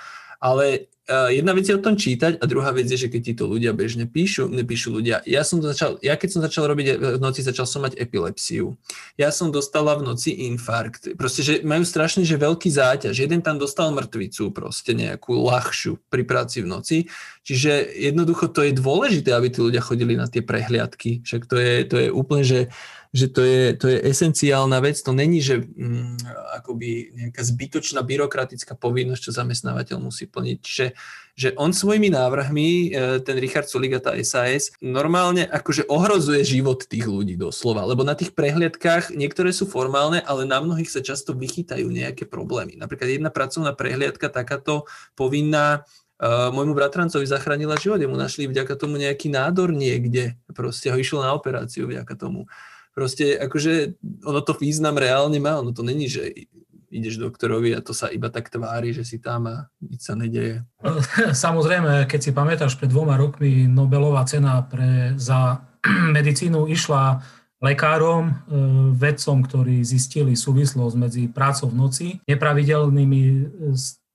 ale 0.40 0.92
jedna 1.06 1.54
vec 1.54 1.70
je 1.70 1.78
o 1.78 1.82
tom 1.82 1.94
čítať 1.94 2.42
a 2.42 2.44
druhá 2.50 2.74
vec 2.74 2.90
je, 2.90 2.98
že 2.98 3.08
keď 3.08 3.20
ti 3.22 3.32
to 3.38 3.46
ľudia 3.46 3.70
bežne 3.70 4.10
píšu, 4.10 4.50
nepíšu 4.50 4.90
ľudia. 4.90 5.22
Ja 5.22 5.46
som 5.46 5.62
začal, 5.62 6.02
ja 6.02 6.18
keď 6.18 6.28
som 6.34 6.40
začal 6.42 6.66
robiť 6.66 6.86
eh, 6.90 6.96
v 7.16 7.22
noci, 7.22 7.46
začal 7.46 7.66
som 7.70 7.86
mať 7.86 7.94
epilepsiu. 7.94 8.74
Ja 9.14 9.30
som 9.30 9.54
dostala 9.54 9.94
v 9.94 10.02
noci 10.02 10.34
infarkt. 10.50 11.14
Proste, 11.14 11.46
že 11.46 11.54
majú 11.62 11.86
strašne, 11.86 12.26
že 12.26 12.34
veľký 12.34 12.66
záťaž. 12.66 13.14
Jeden 13.14 13.38
tam 13.38 13.62
dostal 13.62 13.94
mŕtvicu, 13.94 14.50
proste 14.50 14.98
nejakú 14.98 15.30
ľahšiu 15.30 16.02
pri 16.10 16.26
práci 16.26 16.66
v 16.66 16.70
noci. 16.74 16.96
Čiže 17.46 17.94
jednoducho 17.94 18.50
to 18.50 18.66
je 18.66 18.74
dôležité, 18.74 19.30
aby 19.30 19.54
tí 19.54 19.62
ľudia 19.62 19.78
chodili 19.78 20.18
na 20.18 20.26
tie 20.26 20.42
prehliadky. 20.42 21.22
Však 21.22 21.46
to 21.46 21.54
je, 21.54 21.74
to 21.86 21.96
je 22.02 22.08
úplne, 22.10 22.42
že 22.42 22.66
že 23.12 23.26
to 23.30 23.42
je, 23.42 23.74
to 23.76 23.86
je 23.90 23.98
esenciálna 24.06 24.78
vec, 24.80 24.98
to 25.02 25.12
není, 25.12 25.42
že 25.42 25.62
mm, 25.62 26.22
akoby 26.62 27.12
nejaká 27.14 27.42
zbytočná 27.42 28.00
byrokratická 28.02 28.74
povinnosť, 28.78 29.22
čo 29.30 29.38
zamestnávateľ 29.38 29.96
musí 30.00 30.26
plniť. 30.26 30.58
Čiže 30.62 30.86
že 31.36 31.52
on 31.60 31.68
svojimi 31.68 32.08
návrhmi, 32.08 32.68
e, 32.96 33.20
ten 33.20 33.36
Richard 33.36 33.68
Sulik 33.68 33.92
tá 34.00 34.16
SAS, 34.24 34.72
normálne 34.80 35.44
akože 35.44 35.84
ohrozuje 35.84 36.40
život 36.40 36.88
tých 36.88 37.04
ľudí 37.04 37.36
doslova, 37.36 37.84
lebo 37.84 38.08
na 38.08 38.16
tých 38.16 38.32
prehliadkách 38.32 39.12
niektoré 39.12 39.52
sú 39.52 39.68
formálne, 39.68 40.24
ale 40.24 40.48
na 40.48 40.64
mnohých 40.64 40.88
sa 40.88 41.04
často 41.04 41.36
vychytajú 41.36 41.92
nejaké 41.92 42.24
problémy. 42.24 42.80
Napríklad 42.80 43.12
jedna 43.12 43.28
pracovná 43.28 43.76
prehliadka 43.76 44.32
takáto 44.32 44.88
povinná 45.12 45.84
Uh, 46.16 46.48
môjmu 46.48 46.72
bratrancovi 46.72 47.28
zachránila 47.28 47.76
život, 47.76 48.00
mu 48.08 48.16
našli 48.16 48.48
vďaka 48.48 48.72
tomu 48.80 48.96
nejaký 48.96 49.28
nádor 49.28 49.68
niekde, 49.68 50.40
proste 50.56 50.88
ho 50.88 50.96
išlo 50.96 51.20
na 51.20 51.36
operáciu 51.36 51.84
vďaka 51.84 52.16
tomu 52.16 52.48
proste 52.96 53.36
akože 53.36 54.00
ono 54.24 54.40
to 54.40 54.56
význam 54.56 54.96
reálne 54.96 55.36
má, 55.36 55.60
ono 55.60 55.76
to 55.76 55.84
není, 55.84 56.08
že 56.08 56.32
ideš 56.88 57.20
doktorovi 57.20 57.76
a 57.76 57.84
to 57.84 57.92
sa 57.92 58.08
iba 58.08 58.32
tak 58.32 58.48
tvári, 58.48 58.96
že 58.96 59.04
si 59.04 59.20
tam 59.20 59.52
a 59.52 59.68
nič 59.84 60.00
sa 60.00 60.16
nedeje. 60.16 60.64
Samozrejme, 61.44 62.08
keď 62.08 62.20
si 62.24 62.30
pamätáš, 62.32 62.80
pred 62.80 62.88
dvoma 62.88 63.20
rokmi 63.20 63.68
Nobelová 63.68 64.24
cena 64.24 64.64
pre, 64.64 65.12
za 65.20 65.60
medicínu 66.16 66.64
išla 66.72 67.20
lekárom, 67.60 68.32
e, 68.32 68.34
vedcom, 68.96 69.44
ktorí 69.44 69.84
zistili 69.84 70.32
súvislosť 70.32 70.96
medzi 70.96 71.22
prácou 71.28 71.68
v 71.68 71.76
noci, 71.76 72.06
nepravidelnými 72.24 73.22
e, 73.28 73.40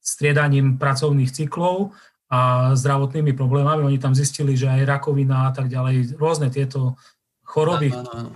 striedaním 0.02 0.82
pracovných 0.82 1.30
cyklov 1.30 1.94
a 2.34 2.74
zdravotnými 2.74 3.38
problémami. 3.38 3.86
Oni 3.86 4.00
tam 4.02 4.18
zistili, 4.18 4.58
že 4.58 4.70
aj 4.70 4.90
rakovina 4.90 5.50
a 5.50 5.52
tak 5.54 5.70
ďalej, 5.70 6.18
rôzne 6.18 6.50
tieto 6.50 6.98
choroby, 7.46 7.94
áno, 7.94 8.10
áno 8.14 8.32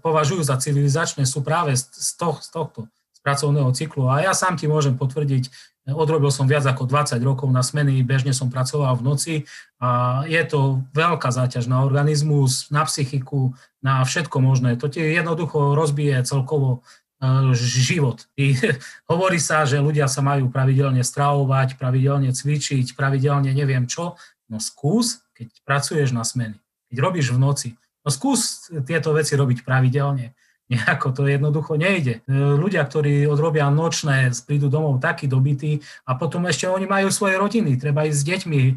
považujú 0.00 0.42
za 0.42 0.56
civilizačné, 0.56 1.28
sú 1.28 1.44
práve 1.44 1.76
z, 1.76 2.12
toho, 2.16 2.40
z 2.40 2.48
tohto 2.50 2.80
z 3.16 3.18
pracovného 3.24 3.70
cyklu. 3.72 4.08
A 4.12 4.24
ja 4.24 4.32
sám 4.36 4.60
ti 4.60 4.68
môžem 4.68 4.96
potvrdiť, 4.96 5.48
odrobil 5.94 6.34
som 6.34 6.50
viac 6.50 6.66
ako 6.66 6.84
20 6.84 7.16
rokov 7.22 7.48
na 7.48 7.62
smeny, 7.62 8.02
bežne 8.02 8.34
som 8.34 8.50
pracoval 8.50 8.98
v 8.98 9.06
noci 9.06 9.34
a 9.78 10.22
je 10.26 10.42
to 10.44 10.82
veľká 10.92 11.30
záťaž 11.30 11.70
na 11.70 11.86
organizmus, 11.86 12.68
na 12.74 12.82
psychiku, 12.84 13.54
na 13.78 14.02
všetko 14.02 14.36
možné. 14.42 14.74
To 14.76 14.90
ti 14.90 14.98
jednoducho 14.98 15.78
rozbije 15.78 16.26
celkovo 16.26 16.82
e, 17.22 17.54
život. 17.54 18.26
I, 18.34 18.58
hovorí 19.10 19.38
sa, 19.38 19.62
že 19.62 19.78
ľudia 19.78 20.10
sa 20.10 20.26
majú 20.26 20.50
pravidelne 20.50 21.06
stravovať, 21.06 21.78
pravidelne 21.78 22.34
cvičiť, 22.34 22.98
pravidelne 22.98 23.54
neviem 23.54 23.86
čo. 23.86 24.18
No 24.50 24.58
skús, 24.58 25.22
keď 25.38 25.54
pracuješ 25.62 26.10
na 26.10 26.26
smeny, 26.26 26.58
keď 26.90 26.96
robíš 26.98 27.30
v 27.30 27.38
noci, 27.38 27.68
No 28.06 28.14
skús 28.14 28.70
tieto 28.86 29.10
veci 29.10 29.34
robiť 29.34 29.66
pravidelne. 29.66 30.38
Nejako 30.70 31.10
to 31.14 31.22
jednoducho 31.26 31.74
nejde. 31.78 32.22
E, 32.26 32.34
ľudia, 32.34 32.82
ktorí 32.86 33.26
odrobia 33.26 33.66
nočné, 33.70 34.30
prídu 34.46 34.70
domov 34.70 35.02
takí 35.02 35.26
dobití 35.30 35.82
a 36.06 36.18
potom 36.18 36.46
ešte 36.46 36.70
oni 36.70 36.86
majú 36.86 37.10
svoje 37.10 37.38
rodiny. 37.38 37.78
Treba 37.78 38.06
ísť 38.06 38.18
s 38.18 38.26
deťmi 38.26 38.60
e, 38.62 38.72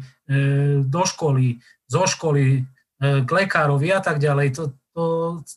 do 0.86 1.02
školy, 1.02 1.62
zo 1.90 2.06
školy, 2.06 2.46
e, 2.58 3.22
k 3.22 3.30
lekárovi 3.30 3.90
a 3.90 3.98
tak 4.02 4.22
ďalej. 4.22 4.54
To, 4.54 4.62
to, 4.94 5.04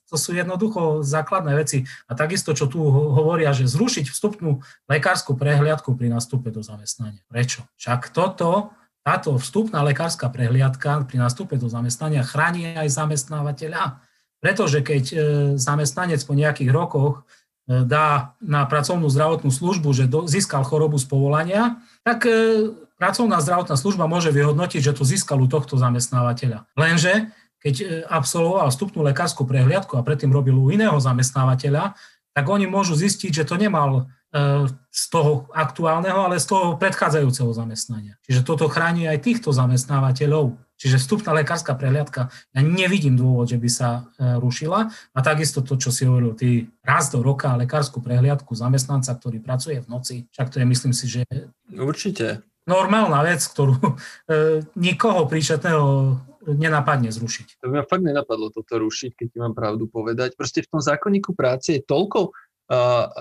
to 0.09 0.15
sú 0.17 0.33
jednoducho 0.33 1.05
základné 1.05 1.53
veci. 1.53 1.85
A 2.09 2.17
takisto, 2.17 2.57
čo 2.57 2.65
tu 2.65 2.81
hovoria, 2.89 3.53
že 3.53 3.69
zrušiť 3.69 4.09
vstupnú 4.09 4.61
lekárskú 4.89 5.37
prehliadku 5.37 5.93
pri 5.93 6.13
nastupe 6.13 6.49
do 6.49 6.65
zamestnania. 6.65 7.21
Prečo? 7.29 7.65
Však 7.77 8.09
toto 8.09 8.73
táto 9.03 9.35
vstupná 9.35 9.83
lekárska 9.83 10.31
prehliadka 10.31 11.03
pri 11.03 11.19
nástupe 11.19 11.59
do 11.59 11.67
zamestnania 11.67 12.23
chráni 12.23 12.71
aj 12.79 12.87
zamestnávateľa, 12.87 13.99
pretože 14.39 14.79
keď 14.79 15.03
e, 15.11 15.15
zamestnanec 15.59 16.23
po 16.23 16.33
nejakých 16.35 16.71
rokoch 16.71 17.23
e, 17.67 17.83
dá 17.83 18.35
na 18.39 18.63
pracovnú 18.63 19.11
zdravotnú 19.11 19.51
službu, 19.51 19.91
že 19.91 20.07
získal 20.07 20.63
chorobu 20.63 20.95
z 20.95 21.07
povolania, 21.07 21.83
tak 22.07 22.23
e, 22.27 22.31
pracovná 22.95 23.43
zdravotná 23.43 23.75
služba 23.75 24.07
môže 24.07 24.31
vyhodnotiť, 24.31 24.79
že 24.79 24.95
to 24.95 25.03
získal 25.03 25.39
u 25.43 25.47
tohto 25.51 25.75
zamestnávateľa. 25.75 26.63
Lenže 26.79 27.31
keď 27.63 28.07
absolvoval 28.11 28.67
vstupnú 28.71 29.07
lekárskú 29.07 29.47
prehliadku 29.47 29.95
a 29.95 30.03
predtým 30.03 30.35
robil 30.35 30.51
u 30.51 30.67
iného 30.67 30.99
zamestnávateľa, 30.99 31.95
tak 32.35 32.45
oni 32.51 32.67
môžu 32.67 32.91
zistiť, 32.99 33.31
že 33.31 33.47
to 33.47 33.55
nemal 33.55 34.11
z 34.93 35.03
toho 35.09 35.49
aktuálneho, 35.49 36.29
ale 36.29 36.37
z 36.37 36.53
toho 36.53 36.77
predchádzajúceho 36.77 37.49
zamestnania. 37.49 38.13
Čiže 38.29 38.45
toto 38.45 38.69
chráni 38.69 39.09
aj 39.09 39.25
týchto 39.25 39.49
zamestnávateľov. 39.49 40.53
Čiže 40.77 41.01
vstupná 41.01 41.33
lekárska 41.33 41.73
prehliadka, 41.73 42.29
ja 42.29 42.61
nevidím 42.61 43.17
dôvod, 43.17 43.49
že 43.49 43.57
by 43.57 43.69
sa 43.73 43.89
e, 44.21 44.37
rušila. 44.37 44.93
A 44.93 45.19
takisto 45.25 45.65
to, 45.65 45.81
čo 45.81 45.89
si 45.89 46.05
hovoril, 46.05 46.37
ty 46.37 46.69
raz 46.85 47.09
do 47.09 47.25
roka 47.25 47.57
lekárskú 47.57 48.05
prehliadku 48.05 48.53
zamestnanca, 48.53 49.17
ktorý 49.17 49.41
pracuje 49.41 49.81
v 49.81 49.87
noci, 49.89 50.15
však 50.29 50.47
to 50.53 50.61
je, 50.61 50.65
myslím 50.69 50.93
si, 50.93 51.05
že... 51.09 51.25
Určite. 51.73 52.45
Normálna 52.69 53.25
vec, 53.25 53.41
ktorú 53.41 53.73
e, 53.81 53.93
nikoho 54.77 55.25
príčetného 55.25 56.21
nenapadne 56.53 57.09
zrušiť. 57.09 57.63
To 57.63 57.71
by 57.71 57.81
ma 57.81 57.85
fakt 57.87 58.03
nenapadlo 58.03 58.51
toto 58.53 58.77
rušiť, 58.77 59.15
keď 59.15 59.27
ti 59.31 59.37
mám 59.39 59.55
pravdu 59.55 59.87
povedať. 59.89 60.35
Proste 60.37 60.61
v 60.61 60.69
tom 60.69 60.81
zákonníku 60.83 61.33
práce 61.33 61.73
je 61.73 61.81
toľko 61.81 62.35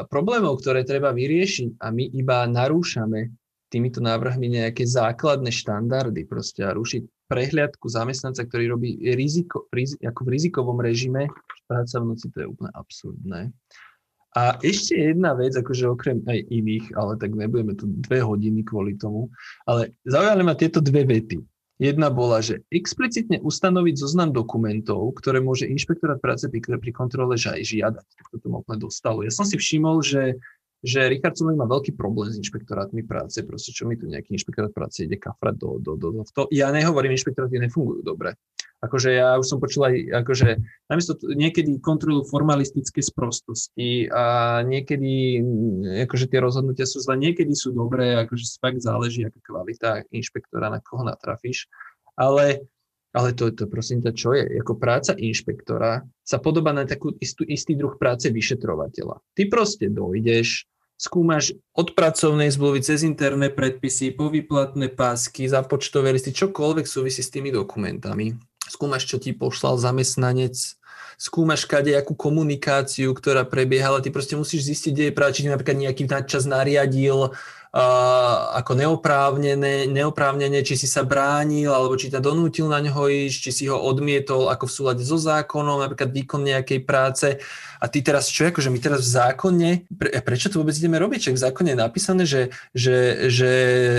problémov, 0.09 0.61
ktoré 0.61 0.85
treba 0.87 1.11
vyriešiť 1.15 1.81
a 1.83 1.91
my 1.93 2.05
iba 2.17 2.45
narúšame 2.49 3.33
týmito 3.73 4.05
návrhmi 4.05 4.53
nejaké 4.53 4.85
základné 4.85 5.49
štandardy 5.49 6.29
proste 6.29 6.61
a 6.61 6.77
rušiť 6.77 7.03
prehliadku 7.33 7.89
zamestnanca, 7.89 8.45
ktorý 8.45 8.77
robí 8.77 9.01
riziko, 9.17 9.65
riz, 9.73 9.97
ako 10.05 10.29
v 10.29 10.33
rizikovom 10.37 10.77
režime, 10.85 11.33
práca 11.65 11.97
v 11.97 12.13
noci, 12.13 12.29
to 12.29 12.45
je 12.45 12.47
úplne 12.53 12.69
absurdné. 12.77 13.41
A 14.33 14.57
ešte 14.65 14.97
jedna 14.97 15.33
vec, 15.37 15.57
akože 15.57 15.89
okrem 15.89 16.21
aj 16.25 16.41
iných, 16.53 16.97
ale 16.97 17.21
tak 17.21 17.37
nebudeme 17.37 17.77
tu 17.77 17.89
dve 17.89 18.21
hodiny 18.25 18.65
kvôli 18.65 18.97
tomu, 18.97 19.33
ale 19.69 19.97
zaujali 20.05 20.41
ma 20.45 20.57
tieto 20.57 20.81
dve 20.81 21.05
vety. 21.05 21.41
Jedna 21.83 22.15
bola, 22.15 22.39
že 22.39 22.63
explicitne 22.71 23.43
ustanoviť 23.43 23.95
zoznam 23.99 24.31
dokumentov, 24.31 25.19
ktoré 25.19 25.43
môže 25.43 25.67
inšpektorát 25.67 26.23
práce 26.23 26.47
pri, 26.47 26.63
pri 26.63 26.93
kontrole 26.95 27.35
žiadať. 27.35 28.07
Tak 28.07 28.39
to 28.39 28.47
ma 28.47 28.63
úplne 28.63 28.87
dostalo. 28.87 29.27
Ja 29.27 29.35
som 29.35 29.43
si 29.43 29.59
všimol, 29.59 29.99
že 29.99 30.39
že 30.83 31.07
Richard 31.07 31.39
Sulik 31.39 31.55
má 31.55 31.65
veľký 31.71 31.95
problém 31.95 32.35
s 32.35 32.43
inšpektorátmi 32.43 33.07
práce, 33.07 33.39
proste 33.47 33.71
čo 33.71 33.87
mi 33.87 33.95
tu 33.95 34.11
nejaký 34.11 34.35
inšpektorát 34.35 34.75
práce 34.75 35.07
ide 35.07 35.15
kafrať 35.15 35.55
do, 35.55 35.79
do, 35.79 35.95
do, 35.95 36.09
do 36.11 36.23
to. 36.27 36.51
Ja 36.51 36.75
nehovorím, 36.75 37.15
inšpektoráty 37.15 37.63
nefungujú 37.63 38.03
dobre. 38.03 38.35
Akože 38.83 39.15
ja 39.15 39.39
už 39.39 39.47
som 39.47 39.63
počul 39.63 39.87
aj, 39.87 40.27
akože 40.27 40.59
namiesto 40.91 41.15
niekedy 41.23 41.79
kontrolujú 41.79 42.27
formalistické 42.27 42.99
sprostosti 42.99 44.11
a 44.11 44.59
niekedy, 44.67 45.39
akože 46.03 46.27
tie 46.27 46.43
rozhodnutia 46.43 46.83
sú 46.83 46.99
zle, 46.99 47.15
niekedy 47.15 47.55
sú 47.55 47.71
dobré, 47.71 48.19
akože 48.27 48.59
fakt 48.59 48.83
záleží, 48.83 49.23
aká 49.23 49.39
kvalita 49.39 50.03
inšpektora, 50.11 50.67
na 50.67 50.83
koho 50.83 51.07
natrafíš. 51.07 51.71
Ale 52.19 52.67
ale 53.13 53.37
to, 53.37 53.53
to 53.53 53.69
prosím 53.69 54.01
ťa, 54.01 54.13
čo 54.17 54.33
je? 54.33 54.49
Ako 54.65 54.81
práca 54.81 55.13
inšpektora 55.13 56.01
sa 56.25 56.41
podobá 56.41 56.73
na 56.73 56.89
takú 56.89 57.13
istú, 57.21 57.45
istý 57.45 57.77
druh 57.77 57.93
práce 58.01 58.33
vyšetrovateľa. 58.33 59.21
Ty 59.37 59.43
proste 59.53 59.93
dojdeš, 59.93 60.65
skúmaš 61.03 61.59
od 61.75 61.99
pracovnej 61.99 62.47
zmluvy 62.55 62.79
cez 62.87 63.03
interné 63.03 63.51
predpisy, 63.51 64.15
po 64.15 64.31
výplatné 64.31 64.95
pásky, 64.95 65.51
započtové 65.51 66.15
listy, 66.15 66.31
čokoľvek 66.31 66.87
súvisí 66.87 67.27
s 67.27 67.33
tými 67.35 67.51
dokumentami. 67.51 68.39
Skúmaš, 68.63 69.11
čo 69.11 69.19
ti 69.19 69.35
poslal 69.35 69.83
zamestnanec, 69.83 70.55
skúmaš 71.19 71.67
kadejakú 71.67 72.15
komunikáciu, 72.15 73.11
ktorá 73.19 73.43
prebiehala, 73.43 73.99
ty 73.99 74.15
proste 74.15 74.39
musíš 74.39 74.71
zistiť, 74.71 74.93
kde 74.95 75.05
je 75.11 75.17
práve, 75.17 75.35
či 75.35 75.51
napríklad 75.51 75.83
nejaký 75.83 76.07
nadčas 76.07 76.47
nariadil, 76.47 77.35
ako 77.73 78.77
neoprávnené, 78.77 79.89
neoprávnené, 79.89 80.61
či 80.61 80.77
si 80.77 80.85
sa 80.85 81.09
bránil, 81.09 81.73
alebo 81.73 81.97
či 81.97 82.13
ťa 82.13 82.21
donútil 82.21 82.69
na 82.69 82.85
ňo 82.85 83.09
ísť, 83.09 83.39
či 83.49 83.51
si 83.51 83.65
ho 83.65 83.81
odmietol 83.81 84.53
ako 84.53 84.69
v 84.69 84.75
súlade 84.77 85.03
so 85.09 85.17
zákonom, 85.17 85.81
napríklad 85.81 86.13
výkon 86.13 86.45
nejakej 86.45 86.85
práce. 86.85 87.41
A 87.81 87.89
ty 87.89 88.05
teraz 88.05 88.29
čo, 88.29 88.45
akože 88.45 88.69
my 88.69 88.77
teraz 88.77 89.09
v 89.09 89.11
zákone, 89.17 89.71
pre, 89.89 90.13
prečo 90.21 90.53
to 90.53 90.61
vôbec 90.61 90.77
ideme 90.77 91.01
robiť? 91.01 91.33
Čak 91.33 91.35
v 91.41 91.45
zákone 91.49 91.69
je 91.73 91.79
napísané, 91.81 92.23
že, 92.29 92.53
že, 92.77 93.27
že 93.33 93.51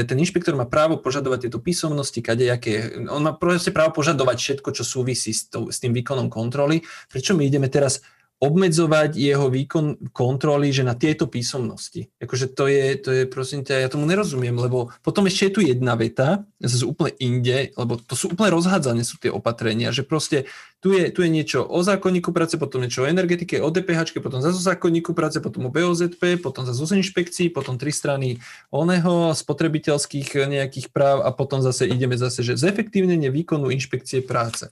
ten 0.05 0.21
inšpektor 0.21 0.53
má 0.53 0.69
právo 0.69 1.01
požadovať 1.01 1.49
tieto 1.49 1.57
písomnosti, 1.57 2.21
kadejaké. 2.21 2.93
On 3.09 3.26
má 3.26 3.34
proste 3.34 3.74
právo 3.74 3.97
požadovať 3.97 4.38
všetko, 4.38 4.69
čo 4.69 4.86
súvisí 4.86 5.34
s, 5.34 5.49
to, 5.49 5.74
s 5.74 5.82
tým 5.82 5.97
výkonom 5.97 6.30
kontroly. 6.30 6.86
Prečo 7.09 7.34
my 7.34 7.41
ideme 7.41 7.74
teraz 7.74 8.05
obmedzovať 8.44 9.16
jeho 9.16 9.48
výkon 9.48 10.12
kontroly, 10.12 10.76
že 10.76 10.84
na 10.84 11.00
tieto 11.00 11.32
písomnosti. 11.32 12.12
Akože 12.20 12.52
to 12.52 12.68
je, 12.68 13.00
to 13.00 13.10
je 13.16 13.24
prosím 13.24 13.64
ťa, 13.64 13.80
ja 13.80 13.88
tomu 13.88 14.04
nerozumiem, 14.04 14.52
lebo 14.60 14.91
potom 15.00 15.32
ešte 15.32 15.48
je 15.48 15.54
tu 15.56 15.62
jedna 15.64 15.96
veta, 15.96 16.44
zase 16.60 16.84
úplne 16.84 17.16
inde, 17.24 17.72
lebo 17.80 17.96
to 17.96 18.20
sú 18.20 18.36
úplne 18.36 18.52
rozhádzané 18.52 19.08
sú 19.08 19.16
tie 19.16 19.32
opatrenia, 19.32 19.96
že 19.96 20.04
proste 20.04 20.44
tu 20.84 20.91
je, 20.91 21.08
tu 21.16 21.24
je 21.24 21.32
niečo 21.32 21.64
o 21.64 21.80
zákonníku 21.80 22.36
práce, 22.36 22.60
potom 22.60 22.84
niečo 22.84 23.08
o 23.08 23.10
energetike, 23.10 23.64
o 23.64 23.72
DPH, 23.72 24.20
potom 24.20 24.44
zase 24.44 24.60
o 24.60 24.68
zákonníku 24.68 25.16
práce, 25.16 25.39
potom 25.39 25.68
o 25.68 25.72
BOZP, 25.72 26.44
potom 26.44 26.68
zase 26.68 26.84
o 26.84 26.88
inšpekcií, 26.91 27.56
potom 27.56 27.80
tri 27.80 27.96
strany 27.96 28.44
oného 28.68 29.32
spotrebiteľských 29.32 30.52
nejakých 30.52 30.91
práv 30.91 31.24
a 31.24 31.32
potom 31.32 31.64
zase 31.64 31.88
ideme 31.88 32.20
zase, 32.20 32.44
že 32.44 32.60
zefektívnenie 32.60 33.32
výkonu 33.32 33.72
inšpekcie 33.72 34.20
práce. 34.28 34.68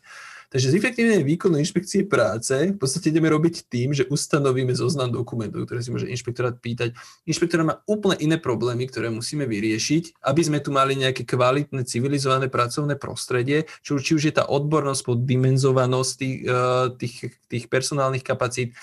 Takže 0.51 0.67
zefektívne 0.67 1.23
výkonu 1.23 1.55
inšpekcie 1.63 2.11
práce 2.11 2.51
v 2.51 2.75
podstate 2.75 3.07
ideme 3.07 3.31
robiť 3.31 3.71
tým, 3.71 3.95
že 3.95 4.03
ustanovíme 4.11 4.75
zoznam 4.75 5.07
dokumentov, 5.07 5.63
ktoré 5.63 5.79
si 5.79 5.95
môže 5.95 6.11
inšpektorát 6.11 6.59
pýtať. 6.59 6.91
Inšpektorát 7.23 7.63
má 7.63 7.75
úplne 7.87 8.19
iné 8.19 8.35
problémy, 8.35 8.91
ktoré 8.91 9.07
musíme 9.07 9.47
vyriešiť, 9.47 10.19
aby 10.27 10.41
sme 10.43 10.59
tu 10.59 10.75
mali 10.75 10.99
nejaké 10.99 11.23
kvalitné, 11.23 11.87
civilizované 11.87 12.51
pracovné 12.51 12.99
prostredie, 12.99 13.63
čo, 13.79 13.95
či 13.95 14.11
už 14.19 14.27
je 14.27 14.33
tá 14.35 14.43
odbornosť, 14.43 15.07
poddimenzovanosť 15.07 16.11
tých, 16.19 16.37
eh, 16.43 16.85
tých, 16.99 17.15
tých 17.47 17.65
personálnych 17.71 18.27
kapacít, 18.27 18.75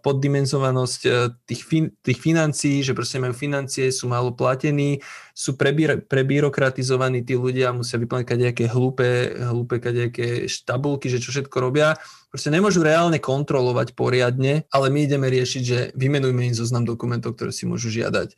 poddimenzovanosť 0.00 1.00
eh, 1.04 1.12
tých, 1.44 1.62
fin- 1.68 1.92
tých 2.00 2.16
financií, 2.16 2.80
že 2.80 2.96
proste 2.96 3.20
majú 3.20 3.36
financie, 3.36 3.92
sú 3.92 4.08
málo 4.08 4.32
platení, 4.32 5.04
sú 5.36 5.60
prebír- 5.60 6.00
prebyrokratizovaní 6.08 7.20
tí 7.28 7.36
ľudia, 7.36 7.76
musia 7.76 8.00
vyplňať 8.00 8.40
nejaké 8.40 8.64
hlúpe, 8.72 9.36
hlúpe 9.36 9.76
nejaké 9.84 10.48
štabulky, 10.48 11.12
že 11.12 11.20
čo 11.20 11.28
všetko 11.28 11.56
robia. 11.60 11.92
Proste 12.32 12.48
nemôžu 12.48 12.80
reálne 12.80 13.20
kontrolovať 13.20 13.92
poriadne, 13.92 14.64
ale 14.72 14.86
my 14.88 15.06
ideme 15.06 15.28
riešiť, 15.28 15.62
že 15.62 15.78
vymenujme 15.92 16.50
im 16.50 16.56
zoznam 16.56 16.88
dokumentov, 16.88 17.36
ktoré 17.36 17.52
si 17.52 17.68
môžu 17.68 17.92
žiadať. 17.92 18.34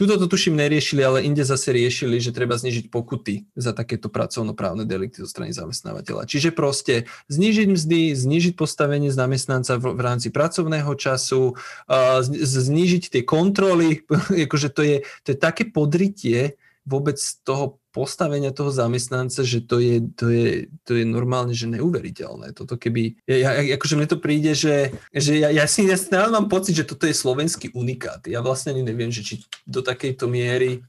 Tuto 0.00 0.16
to 0.16 0.32
tuším 0.32 0.56
neriešili, 0.56 1.04
ale 1.04 1.28
inde 1.28 1.44
zase 1.44 1.76
riešili, 1.76 2.24
že 2.24 2.32
treba 2.32 2.56
znižiť 2.56 2.88
pokuty 2.88 3.44
za 3.52 3.76
takéto 3.76 4.08
pracovnoprávne 4.08 4.88
delikty 4.88 5.20
zo 5.20 5.28
strany 5.28 5.52
zamestnávateľa. 5.52 6.24
Čiže 6.24 6.56
proste 6.56 7.04
znižiť 7.28 7.68
mzdy, 7.68 8.16
znižiť 8.16 8.56
postavenie 8.56 9.12
zamestnanca 9.12 9.76
v, 9.76 9.92
v 9.92 10.00
rámci 10.00 10.32
pracovného 10.32 10.88
času, 10.96 11.52
uh, 11.52 12.24
znižiť 12.24 13.12
tie 13.12 13.22
kontroly, 13.28 14.00
akože 14.48 14.72
to 14.72 14.80
je, 14.80 14.96
to 15.20 15.36
je 15.36 15.38
také 15.38 15.68
podritie 15.68 16.56
vôbec 16.90 17.16
toho 17.46 17.78
postavenia 17.94 18.50
toho 18.50 18.74
zamestnanca, 18.74 19.46
že 19.46 19.62
to 19.62 19.78
je, 19.78 20.02
to 20.18 20.26
je, 20.30 20.48
to 20.82 20.98
je 20.98 21.04
normálne, 21.06 21.54
že 21.54 21.70
neuveriteľné. 21.70 22.50
Toto 22.54 22.74
keby, 22.74 23.22
ja, 23.30 23.62
ja, 23.62 23.78
akože 23.78 23.94
mne 23.94 24.08
to 24.10 24.18
príde, 24.18 24.58
že, 24.58 24.90
že 25.14 25.38
ja, 25.38 25.54
ja 25.54 25.70
si 25.70 25.86
ja 25.86 25.98
mám 26.30 26.50
pocit, 26.50 26.74
že 26.74 26.86
toto 26.86 27.06
je 27.06 27.14
slovenský 27.14 27.70
unikát. 27.74 28.26
Ja 28.26 28.42
vlastne 28.42 28.74
ani 28.74 28.82
neviem, 28.82 29.14
že 29.14 29.22
či 29.22 29.34
do 29.62 29.82
takejto 29.86 30.26
miery 30.26 30.82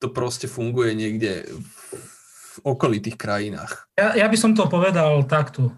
to 0.00 0.08
proste 0.08 0.48
funguje 0.48 0.96
niekde 0.96 1.44
v 1.48 2.56
okolitých 2.64 3.20
krajinách. 3.20 3.88
Ja, 3.98 4.16
ja 4.16 4.26
by 4.26 4.36
som 4.40 4.56
to 4.56 4.64
povedal 4.66 5.24
takto. 5.28 5.74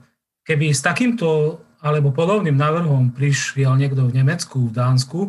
Keby 0.46 0.70
s 0.70 0.82
takýmto 0.82 1.58
alebo 1.80 2.12
podobným 2.12 2.60
návrhom 2.60 3.16
prišiel 3.16 3.72
niekto 3.80 4.04
v 4.04 4.20
Nemecku, 4.20 4.68
v 4.68 4.76
Dánsku, 4.76 5.20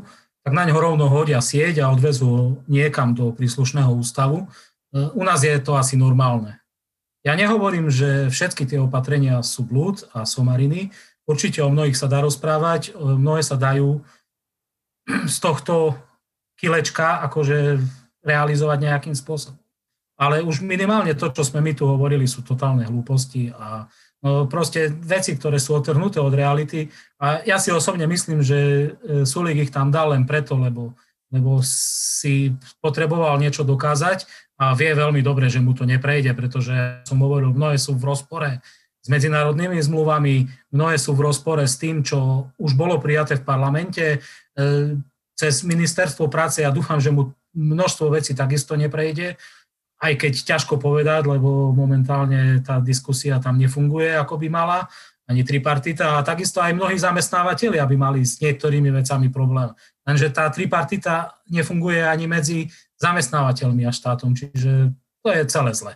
tak 0.41 0.53
na 0.57 0.65
ňo 0.65 0.77
rovno 0.77 1.05
hodia 1.05 1.37
sieť 1.37 1.85
a 1.85 1.91
odvezú 1.93 2.61
niekam 2.65 3.13
do 3.13 3.29
príslušného 3.29 3.93
ústavu 3.93 4.49
Eh, 4.91 5.09
u 5.15 5.23
nás 5.23 5.43
je 5.43 5.55
to 5.59 5.79
asi 5.79 5.95
normálne. 5.95 6.59
Ja 7.23 7.37
nehovorím, 7.37 7.87
že 7.93 8.27
všetky 8.27 8.65
tie 8.65 8.81
opatrenia 8.81 9.39
sú 9.45 9.63
blúd 9.63 10.03
a 10.11 10.25
somariny. 10.25 10.89
Určite 11.29 11.61
o 11.61 11.69
mnohých 11.69 11.95
sa 11.95 12.09
dá 12.09 12.19
rozprávať, 12.19 12.97
mnohé 12.97 13.45
sa 13.45 13.55
dajú 13.55 14.01
z 15.29 15.37
tohto 15.37 15.95
kilečka 16.57 17.21
akože 17.29 17.77
realizovať 18.25 18.77
nejakým 18.81 19.15
spôsobom. 19.15 19.61
Ale 20.17 20.41
už 20.41 20.65
minimálne 20.65 21.13
to, 21.13 21.29
čo 21.29 21.45
sme 21.45 21.61
my 21.61 21.77
tu 21.77 21.85
hovorili, 21.85 22.25
sú 22.25 22.41
totálne 22.41 22.85
hlúposti 22.89 23.53
a 23.53 23.85
proste 24.21 24.93
veci, 24.93 25.33
ktoré 25.33 25.57
sú 25.57 25.73
otrhnuté 25.73 26.21
od 26.21 26.29
reality. 26.29 26.85
A 27.17 27.41
ja 27.41 27.57
si 27.57 27.73
osobne 27.73 28.05
myslím, 28.05 28.45
že 28.45 28.57
eh, 28.57 29.25
Sulik 29.25 29.57
ich 29.57 29.73
tam 29.73 29.89
dal 29.89 30.13
len 30.13 30.29
preto, 30.29 30.53
lebo, 30.61 30.93
lebo 31.33 31.59
si 31.65 32.53
potreboval 32.79 33.41
niečo 33.41 33.65
dokázať 33.65 34.29
a 34.61 34.77
vie 34.77 34.93
veľmi 34.93 35.25
dobre, 35.25 35.49
že 35.49 35.57
mu 35.57 35.73
to 35.73 35.89
neprejde, 35.89 36.37
pretože 36.37 37.01
som 37.09 37.17
hovoril, 37.17 37.49
mnohé 37.49 37.81
sú 37.81 37.97
v 37.97 38.13
rozpore 38.13 38.61
s 39.01 39.07
medzinárodnými 39.09 39.81
zmluvami, 39.81 40.45
mnohé 40.69 41.01
sú 41.01 41.17
v 41.17 41.25
rozpore 41.25 41.65
s 41.65 41.81
tým, 41.81 42.05
čo 42.05 42.53
už 42.61 42.77
bolo 42.77 43.01
prijaté 43.01 43.41
v 43.41 43.47
parlamente. 43.49 44.05
E, 44.13 44.17
cez 45.33 45.65
ministerstvo 45.65 46.29
práce 46.29 46.61
ja 46.61 46.69
dúfam, 46.69 47.01
že 47.01 47.09
mu 47.09 47.33
množstvo 47.57 48.13
vecí 48.13 48.37
takisto 48.37 48.77
neprejde, 48.77 49.41
aj 50.01 50.13
keď 50.17 50.33
ťažko 50.33 50.81
povedať, 50.81 51.29
lebo 51.29 51.69
momentálne 51.71 52.65
tá 52.65 52.81
diskusia 52.81 53.37
tam 53.37 53.61
nefunguje, 53.61 54.17
ako 54.17 54.41
by 54.41 54.47
mala, 54.49 54.79
ani 55.29 55.45
tripartita, 55.45 56.19
a 56.19 56.25
takisto 56.25 56.59
aj 56.59 56.75
mnohí 56.75 56.97
zamestnávateľi, 56.97 57.77
aby 57.79 57.95
mali 57.95 58.25
s 58.25 58.41
niektorými 58.41 58.89
vecami 58.91 59.29
problém. 59.29 59.71
Lenže 60.03 60.33
tá 60.33 60.49
tripartita 60.49 61.39
nefunguje 61.47 62.01
ani 62.01 62.25
medzi 62.25 62.67
zamestnávateľmi 62.99 63.85
a 63.85 63.93
štátom, 63.93 64.33
čiže 64.33 64.91
to 65.21 65.29
je 65.29 65.45
celé 65.47 65.71
zle. 65.77 65.93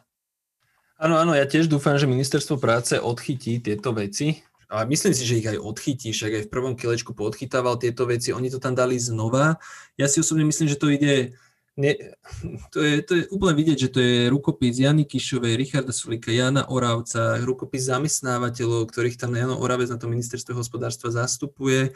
Áno, 0.95 1.19
áno, 1.19 1.35
ja 1.35 1.43
tiež 1.43 1.67
dúfam, 1.67 1.99
že 1.99 2.07
ministerstvo 2.07 2.55
práce 2.55 2.95
odchytí 2.95 3.59
tieto 3.59 3.91
veci. 3.91 4.39
A 4.71 4.87
myslím 4.87 5.13
si, 5.13 5.27
že 5.27 5.37
ich 5.37 5.45
aj 5.49 5.61
odchytí, 5.61 6.09
však 6.09 6.31
aj 6.31 6.43
v 6.47 6.51
prvom 6.53 6.73
kilečku 6.73 7.13
podchytával 7.13 7.77
tieto 7.77 8.09
veci, 8.09 8.33
oni 8.33 8.49
to 8.49 8.57
tam 8.57 8.73
dali 8.73 8.97
znova. 8.97 9.61
Ja 9.99 10.09
si 10.09 10.23
osobne 10.23 10.47
myslím, 10.47 10.71
že 10.71 10.79
to 10.79 10.89
ide 10.89 11.37
nie, 11.75 11.93
to, 12.73 12.79
je, 12.79 13.03
to 13.03 13.11
je 13.19 13.23
úplne 13.31 13.55
vidieť, 13.55 13.77
že 13.87 13.89
to 13.91 13.99
je 13.99 14.15
rukopis 14.31 14.79
Jany 14.79 15.03
Kišovej, 15.03 15.59
Richarda 15.59 15.91
Sulika, 15.91 16.31
Jana 16.31 16.67
Oravca, 16.71 17.39
rukopis 17.43 17.91
zamestnávateľov, 17.91 18.87
ktorých 18.87 19.19
tam 19.19 19.35
Jano 19.35 19.59
Oravec 19.59 19.91
na 19.91 19.99
to 19.99 20.07
ministerstve 20.07 20.55
hospodárstva 20.55 21.11
zastupuje. 21.11 21.91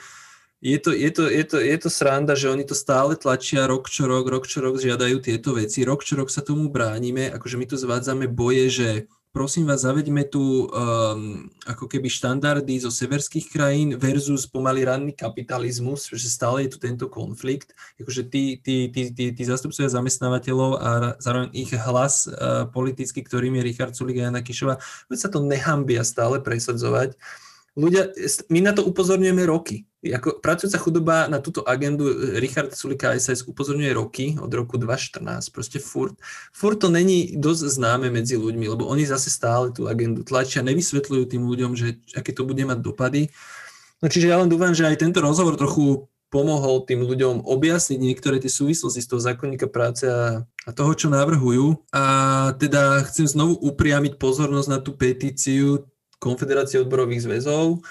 Je 0.60 0.76
to, 0.76 0.92
je, 0.92 1.08
to, 1.08 1.32
je, 1.32 1.44
to, 1.48 1.58
je 1.64 1.78
to 1.80 1.88
sranda, 1.88 2.36
že 2.36 2.52
oni 2.52 2.68
to 2.68 2.76
stále 2.76 3.16
tlačia 3.16 3.64
rok 3.64 3.88
čo 3.88 4.12
rok, 4.12 4.28
rok 4.28 4.44
čo 4.44 4.60
rok 4.60 4.76
žiadajú 4.76 5.24
tieto 5.24 5.56
veci, 5.56 5.88
rok 5.88 6.04
čo 6.04 6.20
rok 6.20 6.28
sa 6.28 6.44
tomu 6.44 6.68
bránime, 6.68 7.32
akože 7.32 7.56
my 7.56 7.64
tu 7.64 7.80
zvádzame 7.80 8.28
boje, 8.28 8.68
že 8.68 8.90
prosím 9.30 9.70
vás, 9.70 9.86
zaveďme 9.86 10.26
tu 10.26 10.66
um, 10.66 11.46
ako 11.70 11.86
keby 11.86 12.10
štandardy 12.10 12.82
zo 12.82 12.90
severských 12.90 13.50
krajín 13.54 13.90
versus 13.96 14.50
pomaly 14.50 14.82
ranný 14.86 15.14
kapitalizmus, 15.14 16.10
že 16.10 16.30
stále 16.30 16.66
je 16.66 16.74
tu 16.74 16.78
tento 16.82 17.06
konflikt, 17.08 17.78
akože 18.02 18.26
tí, 18.26 18.58
tí, 18.58 18.90
tí, 18.90 19.14
tí, 19.14 19.26
tí 19.32 19.44
zastupcovia 19.46 19.94
zamestnávateľov 19.94 20.72
a 20.82 20.90
zároveň 21.22 21.50
ich 21.54 21.72
hlas 21.78 22.26
uh, 22.26 22.66
politický, 22.74 23.22
ktorým 23.22 23.58
je 23.62 23.66
Richard 23.66 23.94
Sulik 23.94 24.18
a 24.18 24.28
Jana 24.28 24.42
Kišova, 24.42 24.82
sa 25.14 25.30
to 25.30 25.46
nehambia 25.46 26.02
stále 26.02 26.42
presadzovať 26.42 27.14
ľudia, 27.80 28.12
my 28.52 28.60
na 28.60 28.76
to 28.76 28.84
upozorňujeme 28.84 29.44
roky. 29.48 29.88
Ako 30.00 30.40
pracujúca 30.40 30.80
chudoba 30.80 31.16
na 31.28 31.44
túto 31.44 31.60
agendu 31.68 32.08
Richard 32.40 32.72
Sulika 32.72 33.12
ISS 33.16 33.44
upozorňuje 33.44 33.92
roky, 33.96 34.26
od 34.40 34.48
roku 34.52 34.80
2014, 34.80 35.52
proste 35.52 35.80
furt. 35.80 36.16
Furt 36.56 36.80
to 36.80 36.88
není 36.88 37.36
dosť 37.36 37.80
známe 37.80 38.08
medzi 38.08 38.40
ľuďmi, 38.40 38.68
lebo 38.68 38.88
oni 38.88 39.04
zase 39.04 39.28
stále 39.28 39.76
tú 39.76 39.92
agendu 39.92 40.24
tlačia, 40.24 40.64
nevysvetľujú 40.64 41.24
tým 41.28 41.44
ľuďom, 41.44 41.72
že 41.76 42.00
aké 42.16 42.32
to 42.32 42.48
bude 42.48 42.64
mať 42.64 42.80
dopady. 42.80 43.32
No 44.00 44.08
čiže 44.08 44.32
ja 44.32 44.40
len 44.40 44.48
dúfam, 44.48 44.72
že 44.72 44.88
aj 44.88 45.04
tento 45.04 45.20
rozhovor 45.20 45.60
trochu 45.60 46.08
pomohol 46.30 46.86
tým 46.86 47.04
ľuďom 47.04 47.44
objasniť 47.44 48.00
niektoré 48.00 48.38
tie 48.38 48.54
súvislosti 48.54 49.02
z 49.02 49.10
toho 49.10 49.22
zákonníka 49.22 49.66
práce 49.66 50.06
a, 50.06 50.46
a 50.46 50.70
toho, 50.72 50.94
čo 50.94 51.10
navrhujú. 51.10 51.90
A 51.90 52.04
teda 52.56 53.04
chcem 53.10 53.26
znovu 53.26 53.58
upriamiť 53.58 54.22
pozornosť 54.22 54.70
na 54.70 54.80
tú 54.80 54.94
petíciu 54.94 55.90
Konfederácie 56.20 56.84
odborových 56.84 57.26
zväzov, 57.26 57.82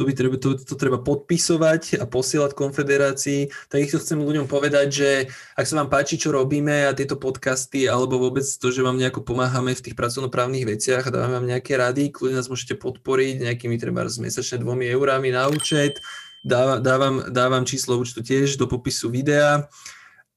to, 0.00 0.08
by 0.08 0.16
treba, 0.16 0.36
to, 0.40 0.56
to 0.56 0.80
treba 0.80 0.96
podpisovať 0.96 2.00
a 2.00 2.08
posielať 2.08 2.56
konfederácii. 2.56 3.52
Takisto 3.68 4.00
chcem 4.00 4.24
ľuďom 4.24 4.48
povedať, 4.48 4.88
že 4.88 5.10
ak 5.52 5.68
sa 5.68 5.76
vám 5.76 5.92
páči, 5.92 6.16
čo 6.16 6.32
robíme 6.32 6.88
a 6.88 6.96
tieto 6.96 7.20
podcasty, 7.20 7.84
alebo 7.84 8.16
vôbec 8.16 8.48
to, 8.48 8.72
že 8.72 8.80
vám 8.80 8.96
nejako 8.96 9.20
pomáhame 9.28 9.76
v 9.76 9.84
tých 9.84 9.98
pracovnoprávnych 10.00 10.64
veciach 10.64 11.04
a 11.04 11.12
dávame 11.12 11.36
vám 11.36 11.50
nejaké 11.52 11.76
rady, 11.76 12.16
kľudne 12.16 12.40
nás 12.40 12.48
môžete 12.48 12.80
podporiť 12.80 13.44
nejakými 13.44 13.76
treba 13.76 14.08
mesačne 14.08 14.64
dvomi 14.64 14.88
eurami 14.88 15.36
na 15.36 15.52
účet. 15.52 16.00
Dávam, 16.40 16.80
dávam, 16.80 17.14
dávam 17.28 17.68
číslo 17.68 18.00
účtu 18.00 18.24
tiež 18.24 18.56
do 18.56 18.64
popisu 18.64 19.12
videa. 19.12 19.68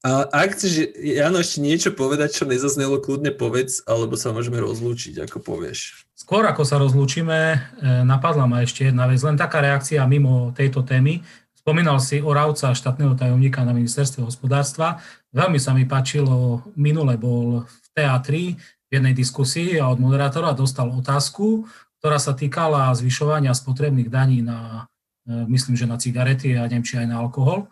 A 0.04 0.28
ak 0.28 0.60
chceš, 0.60 0.92
Jano, 1.00 1.40
ešte 1.40 1.64
niečo 1.64 1.96
povedať, 1.96 2.36
čo 2.36 2.44
nezaznelo, 2.44 3.00
kľudne 3.00 3.32
povedz, 3.32 3.80
alebo 3.88 4.20
sa 4.20 4.36
môžeme 4.36 4.60
rozlúčiť, 4.60 5.24
ako 5.24 5.40
povieš. 5.40 6.03
Skôr 6.24 6.40
ako 6.48 6.64
sa 6.64 6.80
rozlúčime, 6.80 7.36
e, 7.52 7.56
napadla 8.00 8.48
ma 8.48 8.64
ešte 8.64 8.88
jedna 8.88 9.04
vec, 9.04 9.20
len 9.20 9.36
taká 9.36 9.60
reakcia 9.60 10.00
mimo 10.08 10.56
tejto 10.56 10.80
témy. 10.80 11.20
Spomínal 11.52 12.00
si 12.00 12.24
Oravca, 12.24 12.72
štátneho 12.72 13.12
tajomníka 13.12 13.60
na 13.60 13.76
ministerstve 13.76 14.24
hospodárstva. 14.24 15.04
Veľmi 15.36 15.60
sa 15.60 15.76
mi 15.76 15.84
páčilo, 15.84 16.64
minule 16.80 17.20
bol 17.20 17.68
v 17.68 17.86
teatri 17.92 18.56
v 18.88 18.90
jednej 18.96 19.12
diskusii 19.12 19.76
a 19.76 19.92
od 19.92 20.00
moderátora 20.00 20.56
dostal 20.56 20.88
otázku, 20.96 21.68
ktorá 22.00 22.16
sa 22.16 22.32
týkala 22.32 22.88
zvyšovania 22.96 23.52
spotrebných 23.52 24.08
daní 24.08 24.40
na, 24.40 24.88
e, 25.28 25.44
myslím, 25.52 25.76
že 25.76 25.84
na 25.84 26.00
cigarety 26.00 26.56
a 26.56 26.64
neviem, 26.64 26.88
či 26.88 27.04
aj 27.04 27.06
na 27.12 27.20
alkohol 27.20 27.68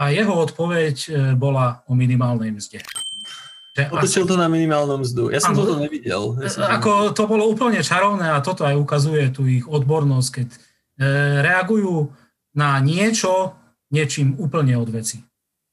a 0.00 0.08
jeho 0.08 0.32
odpoveď 0.40 0.96
e, 1.04 1.08
bola 1.36 1.84
o 1.84 1.92
minimálnej 1.92 2.48
mzde. 2.48 2.80
Otočil 3.74 4.22
to 4.22 4.38
na 4.38 4.46
minimálnu 4.46 5.02
mzdu. 5.02 5.34
Ja 5.34 5.42
som 5.42 5.50
ano, 5.50 5.66
toto 5.66 5.74
nevidel. 5.82 6.38
Ja 6.38 6.50
som 6.50 6.62
ako 6.62 7.10
to 7.10 7.26
bolo 7.26 7.50
úplne 7.50 7.82
čarovné 7.82 8.30
a 8.30 8.38
toto 8.38 8.62
aj 8.62 8.78
ukazuje 8.78 9.34
tu 9.34 9.50
ich 9.50 9.66
odbornosť, 9.66 10.28
keď 10.30 10.48
e, 10.54 10.58
reagujú 11.42 12.14
na 12.54 12.78
niečo 12.78 13.58
niečím 13.90 14.38
úplne 14.38 14.78
od 14.78 14.94
veci. 14.94 15.26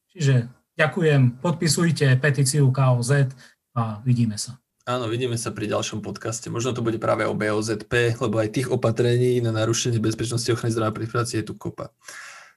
Čiže 0.10 0.49
ďakujem, 0.73 1.41
podpisujte 1.45 2.18
petíciu 2.18 2.73
KOZ 2.73 3.30
a 3.78 4.02
vidíme 4.02 4.36
sa. 4.41 4.57
Áno, 4.90 5.06
vidíme 5.06 5.38
sa 5.38 5.53
pri 5.53 5.69
ďalšom 5.69 6.02
podcaste. 6.02 6.49
Možno 6.49 6.73
to 6.73 6.82
bude 6.82 6.98
práve 6.98 7.30
o 7.30 7.38
BOZP, 7.38 8.18
lebo 8.18 8.41
aj 8.41 8.49
tých 8.49 8.68
opatrení 8.73 9.38
na 9.38 9.53
narušenie 9.53 10.02
bezpečnosti 10.02 10.49
ochrany 10.49 10.73
zdravia 10.73 10.98
pri 10.98 11.06
práci 11.06 11.38
je 11.38 11.45
tu 11.45 11.53
kopa. 11.53 11.94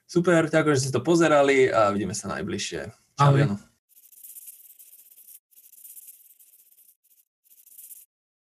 Super, 0.09 0.49
ďakujem, 0.49 0.73
že 0.73 0.83
ste 0.89 0.95
to 0.97 1.05
pozerali 1.05 1.69
a 1.69 1.93
vidíme 1.93 2.17
sa 2.17 2.33
najbližšie. 2.33 2.81
Čau, 3.21 3.29
Ahoj. 3.29 3.74